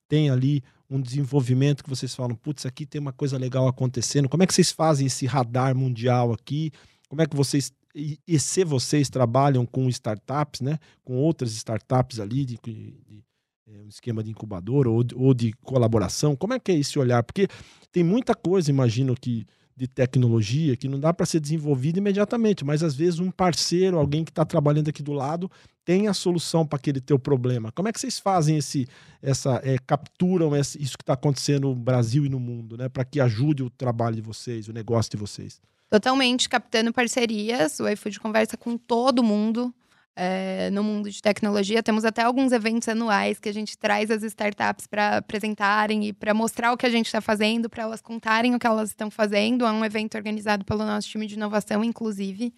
tem 0.06 0.30
ali 0.30 0.62
um 0.88 1.00
desenvolvimento 1.00 1.82
que 1.82 1.90
vocês 1.90 2.14
falam, 2.14 2.36
putz, 2.36 2.66
aqui 2.66 2.84
tem 2.84 3.00
uma 3.00 3.12
coisa 3.12 3.38
legal 3.38 3.66
acontecendo. 3.66 4.28
Como 4.28 4.42
é 4.42 4.46
que 4.46 4.54
vocês 4.54 4.70
fazem 4.70 5.06
esse 5.06 5.26
radar 5.26 5.74
mundial 5.74 6.32
aqui? 6.32 6.70
Como 7.08 7.22
é 7.22 7.26
que 7.26 7.34
vocês 7.34 7.72
e, 7.94 8.18
e 8.26 8.38
se 8.40 8.64
vocês 8.64 9.08
trabalham 9.08 9.64
com 9.64 9.88
startups, 9.88 10.60
né, 10.60 10.78
com 11.04 11.16
outras 11.16 11.52
startups 11.52 12.18
ali 12.18 12.44
de, 12.44 12.58
de 12.62 13.22
é, 13.66 13.80
um 13.82 13.88
esquema 13.88 14.22
de 14.22 14.30
incubador 14.30 14.86
ou, 14.86 15.04
ou 15.14 15.34
de 15.34 15.52
colaboração, 15.62 16.36
como 16.36 16.54
é 16.54 16.58
que 16.58 16.70
é 16.70 16.74
esse 16.74 16.98
olhar? 16.98 17.22
Porque 17.22 17.48
tem 17.90 18.04
muita 18.04 18.34
coisa, 18.34 18.70
imagino 18.70 19.14
que 19.14 19.46
de 19.76 19.88
tecnologia 19.88 20.76
que 20.76 20.88
não 20.88 21.00
dá 21.00 21.12
para 21.12 21.26
ser 21.26 21.40
desenvolvida 21.40 21.98
imediatamente, 21.98 22.64
mas 22.64 22.82
às 22.82 22.94
vezes 22.94 23.18
um 23.18 23.30
parceiro, 23.30 23.98
alguém 23.98 24.24
que 24.24 24.30
está 24.30 24.44
trabalhando 24.44 24.88
aqui 24.88 25.02
do 25.02 25.12
lado, 25.12 25.50
tem 25.84 26.08
a 26.08 26.14
solução 26.14 26.66
para 26.66 26.76
aquele 26.76 27.00
teu 27.00 27.18
problema. 27.18 27.72
Como 27.72 27.88
é 27.88 27.92
que 27.92 28.00
vocês 28.00 28.18
fazem 28.18 28.56
esse, 28.56 28.86
essa, 29.20 29.60
é, 29.64 29.76
capturam 29.86 30.54
esse, 30.54 30.80
isso 30.80 30.96
que 30.96 31.02
está 31.02 31.14
acontecendo 31.14 31.68
no 31.68 31.74
Brasil 31.74 32.24
e 32.24 32.28
no 32.28 32.38
mundo, 32.38 32.76
né, 32.76 32.88
para 32.88 33.04
que 33.04 33.20
ajude 33.20 33.62
o 33.62 33.70
trabalho 33.70 34.16
de 34.16 34.22
vocês, 34.22 34.68
o 34.68 34.72
negócio 34.72 35.10
de 35.10 35.16
vocês? 35.16 35.60
Totalmente 35.90 36.48
captando 36.48 36.92
parcerias. 36.92 37.78
O 37.80 37.88
iFood 37.88 38.18
conversa 38.18 38.56
com 38.56 38.76
todo 38.76 39.22
mundo. 39.22 39.72
É, 40.16 40.70
no 40.70 40.84
mundo 40.84 41.10
de 41.10 41.20
tecnologia. 41.20 41.82
Temos 41.82 42.04
até 42.04 42.22
alguns 42.22 42.52
eventos 42.52 42.88
anuais 42.88 43.40
que 43.40 43.48
a 43.48 43.52
gente 43.52 43.76
traz 43.76 44.12
as 44.12 44.22
startups 44.22 44.86
para 44.86 45.16
apresentarem 45.16 46.06
e 46.06 46.12
para 46.12 46.32
mostrar 46.32 46.72
o 46.72 46.76
que 46.76 46.86
a 46.86 46.88
gente 46.88 47.06
está 47.06 47.20
fazendo, 47.20 47.68
para 47.68 47.82
elas 47.82 48.00
contarem 48.00 48.54
o 48.54 48.58
que 48.60 48.66
elas 48.66 48.90
estão 48.90 49.10
fazendo. 49.10 49.66
É 49.66 49.72
um 49.72 49.84
evento 49.84 50.16
organizado 50.16 50.64
pelo 50.64 50.84
nosso 50.84 51.08
time 51.08 51.26
de 51.26 51.34
inovação, 51.34 51.82
inclusive. 51.82 52.54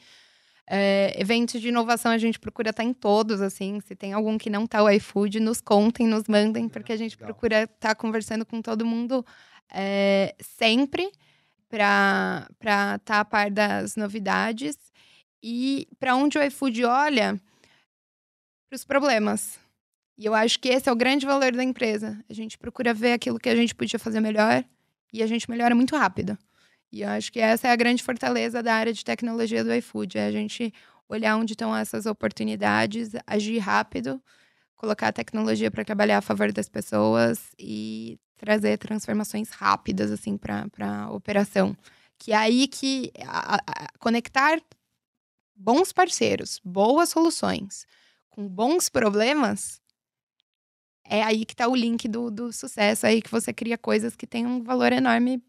É, 0.69 1.15
eventos 1.17 1.61
de 1.61 1.69
inovação 1.69 2.11
a 2.11 2.19
gente 2.19 2.41
procura 2.41 2.71
estar 2.71 2.83
tá 2.83 2.89
em 2.89 2.93
todos, 2.93 3.41
assim. 3.41 3.81
Se 3.81 3.95
tem 3.95 4.13
algum 4.13 4.37
que 4.37 4.51
não 4.51 4.65
está 4.65 4.83
o 4.83 4.91
iFood, 4.91 5.39
nos 5.41 5.61
contem, 5.61 6.07
nos 6.07 6.25
mandem, 6.29 6.69
porque 6.69 6.93
a 6.93 6.97
gente 6.97 7.17
procura 7.17 7.63
estar 7.63 7.89
tá 7.91 7.95
conversando 7.95 8.45
com 8.45 8.61
todo 8.61 8.85
mundo 8.85 9.25
é, 9.73 10.35
sempre 10.41 11.11
para 11.69 12.49
estar 12.61 12.99
tá 13.01 13.21
a 13.21 13.25
par 13.25 13.51
das 13.51 13.97
novidades. 13.97 14.77
E 15.49 15.87
para 16.01 16.17
onde 16.17 16.37
o 16.37 16.43
iFood 16.43 16.85
olha? 16.85 17.41
Para 18.69 18.75
os 18.75 18.85
problemas. 18.85 19.61
E 20.19 20.27
eu 20.27 20.35
acho 20.35 20.59
que 20.59 20.69
esse 20.69 20.89
é 20.89 20.93
o 20.93 20.97
grande 20.97 21.25
valor 21.25 21.53
da 21.53 21.63
empresa. 21.63 22.21
A 22.29 22.35
gente 22.35 22.59
procura 22.59 22.93
ver 22.93 23.13
aquilo 23.13 23.39
que 23.39 23.49
a 23.49 23.55
gente 23.55 23.73
podia 23.73 23.97
fazer 23.97 24.19
melhor 24.19 24.65
e 25.13 25.23
a 25.23 25.27
gente 25.29 25.49
melhora 25.49 25.73
muito 25.73 25.95
rápido. 25.95 26.37
E 26.91 27.03
eu 27.03 27.09
acho 27.11 27.31
que 27.31 27.39
essa 27.39 27.69
é 27.69 27.71
a 27.71 27.77
grande 27.77 28.03
fortaleza 28.03 28.61
da 28.61 28.75
área 28.75 28.93
de 28.93 29.05
tecnologia 29.05 29.63
do 29.63 29.73
iFood, 29.73 30.19
é 30.19 30.27
a 30.27 30.33
gente 30.33 30.75
olhar 31.09 31.37
onde 31.37 31.53
estão 31.53 31.77
essas 31.77 32.07
oportunidades, 32.07 33.13
agir 33.25 33.59
rápido, 33.59 34.21
colocar 34.75 35.09
a 35.09 35.13
tecnologia 35.13 35.71
para 35.71 35.85
trabalhar 35.85 36.19
a 36.19 36.23
favor 36.23 36.51
das 36.51 36.69
pessoas 36.69 37.53
e 37.57 38.19
trazer 38.37 38.79
transformações 38.79 39.51
rápidas 39.51 40.11
assim 40.11 40.37
para 40.37 40.67
a 40.81 41.13
operação. 41.13 41.77
Que 42.19 42.33
é 42.33 42.37
aí 42.37 42.67
que 42.67 43.13
a, 43.25 43.57
a, 43.57 43.89
conectar 44.01 44.61
bons 45.57 45.93
parceiros, 45.93 46.61
boas 46.65 47.09
soluções 47.09 47.87
com 48.37 48.47
bons 48.47 48.91
problemas, 48.91 49.81
é 51.09 51.23
aí 51.23 51.47
que 51.47 51.55
está 51.55 51.67
o 51.67 51.75
link 51.75 52.07
do, 52.07 52.31
do 52.31 52.53
sucesso, 52.53 53.07
é 53.07 53.11
aí 53.11 53.23
que 53.23 53.31
você 53.31 53.53
cria 53.53 53.79
coisas 53.79 54.15
que 54.15 54.27
têm 54.27 54.47
um 54.47 54.63
valor 54.63 54.93
enorme 54.93 55.43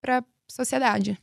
para 0.00 0.24
sociedade. 0.48 1.18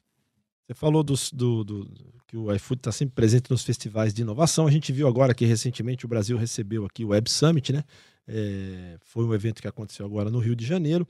Você 0.68 0.74
falou 0.76 1.04
do, 1.04 1.16
do, 1.34 1.64
do 1.64 2.14
que 2.28 2.38
o 2.38 2.54
iFood 2.54 2.82
está 2.82 2.92
sempre 2.92 3.16
presente 3.16 3.50
nos 3.50 3.64
festivais 3.64 4.14
de 4.14 4.22
inovação. 4.22 4.68
A 4.68 4.72
gente 4.72 4.92
viu 4.92 5.08
agora 5.08 5.34
que 5.34 5.46
recentemente 5.46 6.06
o 6.06 6.10
Brasil 6.10 6.38
recebeu 6.38 6.86
aqui 6.86 7.06
o 7.06 7.10
Web 7.10 7.30
Summit, 7.32 7.72
né? 7.72 7.84
É, 8.28 8.98
foi 9.00 9.24
um 9.24 9.34
evento 9.34 9.62
que 9.62 9.68
aconteceu 9.68 10.06
agora 10.06 10.30
no 10.30 10.40
Rio 10.40 10.56
de 10.56 10.66
Janeiro. 10.66 11.08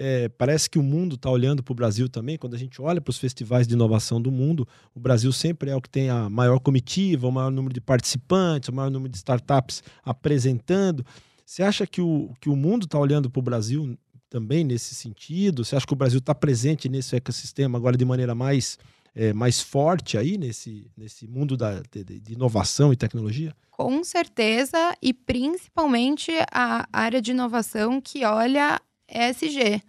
É, 0.00 0.28
parece 0.28 0.70
que 0.70 0.78
o 0.78 0.82
mundo 0.82 1.16
está 1.16 1.28
olhando 1.28 1.60
para 1.60 1.72
o 1.72 1.74
Brasil 1.74 2.08
também. 2.08 2.38
Quando 2.38 2.54
a 2.54 2.58
gente 2.58 2.80
olha 2.80 3.00
para 3.00 3.10
os 3.10 3.18
festivais 3.18 3.66
de 3.66 3.74
inovação 3.74 4.22
do 4.22 4.30
mundo, 4.30 4.66
o 4.94 5.00
Brasil 5.00 5.32
sempre 5.32 5.70
é 5.70 5.76
o 5.76 5.82
que 5.82 5.90
tem 5.90 6.08
a 6.08 6.30
maior 6.30 6.60
comitiva, 6.60 7.26
o 7.26 7.32
maior 7.32 7.50
número 7.50 7.74
de 7.74 7.80
participantes, 7.80 8.68
o 8.68 8.72
maior 8.72 8.92
número 8.92 9.10
de 9.10 9.16
startups 9.16 9.82
apresentando. 10.04 11.04
Você 11.44 11.64
acha 11.64 11.84
que 11.84 12.00
o, 12.00 12.32
que 12.40 12.48
o 12.48 12.54
mundo 12.54 12.84
está 12.84 12.96
olhando 12.96 13.28
para 13.28 13.40
o 13.40 13.42
Brasil 13.42 13.98
também 14.30 14.62
nesse 14.62 14.94
sentido? 14.94 15.64
Você 15.64 15.74
acha 15.74 15.86
que 15.86 15.92
o 15.92 15.96
Brasil 15.96 16.20
está 16.20 16.32
presente 16.32 16.88
nesse 16.88 17.16
ecossistema 17.16 17.76
agora 17.76 17.96
de 17.96 18.04
maneira 18.04 18.36
mais, 18.36 18.78
é, 19.16 19.32
mais 19.32 19.60
forte 19.60 20.16
aí 20.16 20.38
nesse, 20.38 20.88
nesse 20.96 21.26
mundo 21.26 21.56
da, 21.56 21.82
de, 21.90 22.20
de, 22.20 22.32
inovação 22.34 22.92
e 22.92 22.96
tecnologia? 22.96 23.52
Com 23.72 24.04
certeza, 24.04 24.96
e 25.02 25.12
principalmente 25.12 26.30
a 26.52 26.88
área 26.92 27.20
de 27.20 27.32
inovação 27.32 28.00
que 28.00 28.24
olha 28.24 28.80
ESG. 29.08 29.82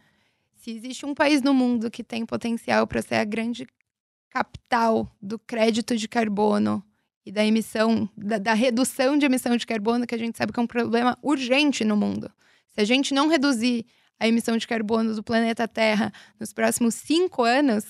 Se 0.56 0.72
existe 0.72 1.06
um 1.06 1.14
país 1.14 1.42
no 1.42 1.54
mundo 1.54 1.90
que 1.92 2.04
tem 2.04 2.26
potencial 2.26 2.86
para 2.88 3.02
ser 3.02 3.16
a 3.16 3.24
grande 3.24 3.68
capital 4.30 5.12
do 5.22 5.40
crédito 5.40 5.96
de 5.96 6.08
carbono 6.08 6.84
e 7.26 7.32
da 7.32 7.46
emissão, 7.46 8.10
da, 8.16 8.38
da, 8.38 8.54
redução 8.54 9.18
de 9.18 9.26
emissão 9.26 9.56
de 9.56 9.66
carbono, 9.66 10.06
que 10.06 10.16
a 10.16 10.18
gente 10.18 10.38
sabe 10.38 10.54
que 10.54 10.60
é 10.60 10.64
um 10.64 10.68
problema 10.68 11.18
urgente 11.22 11.84
no 11.84 11.98
mundo. 11.98 12.32
Se 12.68 12.82
a 12.82 12.86
gente 12.86 13.14
não 13.14 13.28
reduzir 13.28 13.86
a 14.20 14.28
emissão 14.28 14.58
de 14.58 14.68
carbono 14.68 15.16
do 15.16 15.24
planeta 15.24 15.68
Terra 15.68 16.12
nos 16.40 16.54
próximos 16.54 16.96
cinco 16.96 17.44
anos, 17.44 17.86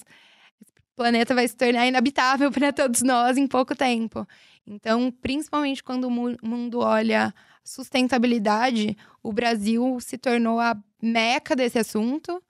o 0.61 0.95
planeta 0.95 1.34
vai 1.34 1.47
se 1.47 1.55
tornar 1.55 1.88
inabitável 1.88 2.51
para 2.53 2.71
todos 2.71 3.01
nós 3.01 3.38
em 3.38 3.47
pouco 3.47 3.75
tempo. 3.75 4.27
Então, 4.70 5.11
principalmente 5.11 5.84
quando 5.84 6.05
o 6.05 6.11
mundo 6.11 6.80
olha 6.80 7.34
sustentabilidade, 7.63 8.95
o 9.24 9.34
Brasil 9.34 9.97
se 9.99 10.15
tornou 10.15 10.59
a 10.59 10.78
meca 11.01 11.55
desse 11.55 11.80
assunto. 11.80 12.41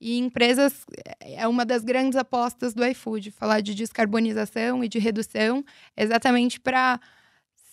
E 0.00 0.18
empresas 0.18 0.84
é 1.20 1.46
uma 1.46 1.64
das 1.64 1.82
grandes 1.82 2.16
apostas 2.16 2.74
do 2.74 2.84
iFood, 2.84 3.30
falar 3.30 3.60
de 3.60 3.74
descarbonização 3.74 4.82
e 4.84 4.88
de 4.88 4.98
redução, 4.98 5.64
exatamente 5.96 6.60
para 6.60 7.00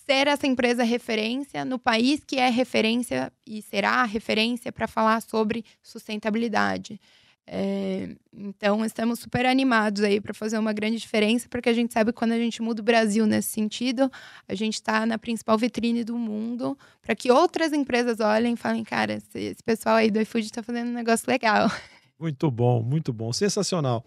ser 0.04 0.28
essa 0.28 0.46
empresa 0.46 0.84
referência 0.84 1.64
no 1.64 1.78
país 1.78 2.22
que 2.24 2.36
é 2.36 2.48
referência 2.48 3.32
e 3.44 3.60
será 3.60 4.04
referência 4.04 4.72
para 4.72 4.86
falar 4.86 5.20
sobre 5.20 5.64
sustentabilidade. 5.82 7.00
É, 7.48 8.16
então, 8.32 8.84
estamos 8.84 9.20
super 9.20 9.46
animados 9.46 10.02
aí 10.02 10.20
para 10.20 10.34
fazer 10.34 10.58
uma 10.58 10.72
grande 10.72 10.98
diferença, 10.98 11.48
porque 11.48 11.68
a 11.68 11.72
gente 11.72 11.92
sabe 11.92 12.12
que 12.12 12.18
quando 12.18 12.32
a 12.32 12.38
gente 12.38 12.60
muda 12.60 12.82
o 12.82 12.84
Brasil 12.84 13.24
nesse 13.24 13.48
sentido, 13.48 14.10
a 14.48 14.54
gente 14.54 14.74
está 14.74 15.06
na 15.06 15.16
principal 15.16 15.56
vitrine 15.56 16.02
do 16.02 16.18
mundo, 16.18 16.76
para 17.00 17.14
que 17.14 17.30
outras 17.30 17.72
empresas 17.72 18.18
olhem 18.18 18.54
e 18.54 18.56
falem: 18.56 18.82
cara, 18.82 19.14
esse, 19.14 19.38
esse 19.38 19.62
pessoal 19.62 19.96
aí 19.96 20.10
do 20.10 20.20
iFood 20.20 20.46
está 20.46 20.62
fazendo 20.62 20.88
um 20.88 20.94
negócio 20.94 21.24
legal. 21.28 21.70
Muito 22.18 22.50
bom, 22.50 22.82
muito 22.82 23.12
bom, 23.12 23.30
sensacional. 23.30 24.02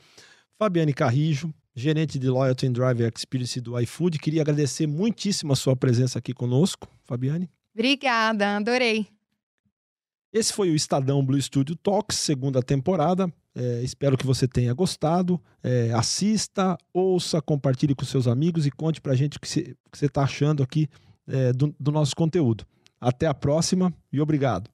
Fabiane 0.58 0.92
Carrijo, 0.96 1.54
gerente 1.76 2.18
de 2.18 2.28
Loyalty 2.28 2.66
and 2.66 2.72
Driver 2.72 3.12
Experience 3.16 3.62
do 3.62 3.80
iFood. 3.80 4.18
Queria 4.18 4.42
agradecer 4.42 4.88
muitíssimo 4.88 5.54
a 5.54 5.56
sua 5.56 5.76
presença 5.76 6.18
aqui 6.18 6.34
conosco, 6.34 6.88
Fabiane. 7.06 7.48
Obrigada, 7.72 8.58
adorei. 8.58 9.19
Esse 10.32 10.54
foi 10.54 10.70
o 10.70 10.76
Estadão 10.76 11.26
Blue 11.26 11.42
Studio 11.42 11.76
Talks, 11.76 12.18
segunda 12.18 12.62
temporada. 12.62 13.32
É, 13.56 13.82
espero 13.82 14.16
que 14.16 14.26
você 14.26 14.48
tenha 14.48 14.74
gostado. 14.74 15.42
É, 15.64 15.92
assista, 15.94 16.78
ouça, 16.94 17.42
compartilhe 17.42 17.96
com 17.96 18.06
seus 18.06 18.28
amigos 18.28 18.68
e 18.68 18.72
conte 18.72 19.02
pra 19.02 19.16
gente 19.16 19.38
o 19.38 19.40
que 19.40 19.48
você 19.48 19.76
está 20.06 20.24
achando 20.24 20.62
aqui 20.62 20.88
é, 21.28 21.52
do, 21.52 21.74
do 21.80 21.92
nosso 21.92 22.16
conteúdo. 22.16 22.64
Até 23.02 23.26
a 23.26 23.34
próxima 23.34 23.92
e 24.14 24.22
obrigado. 24.22 24.70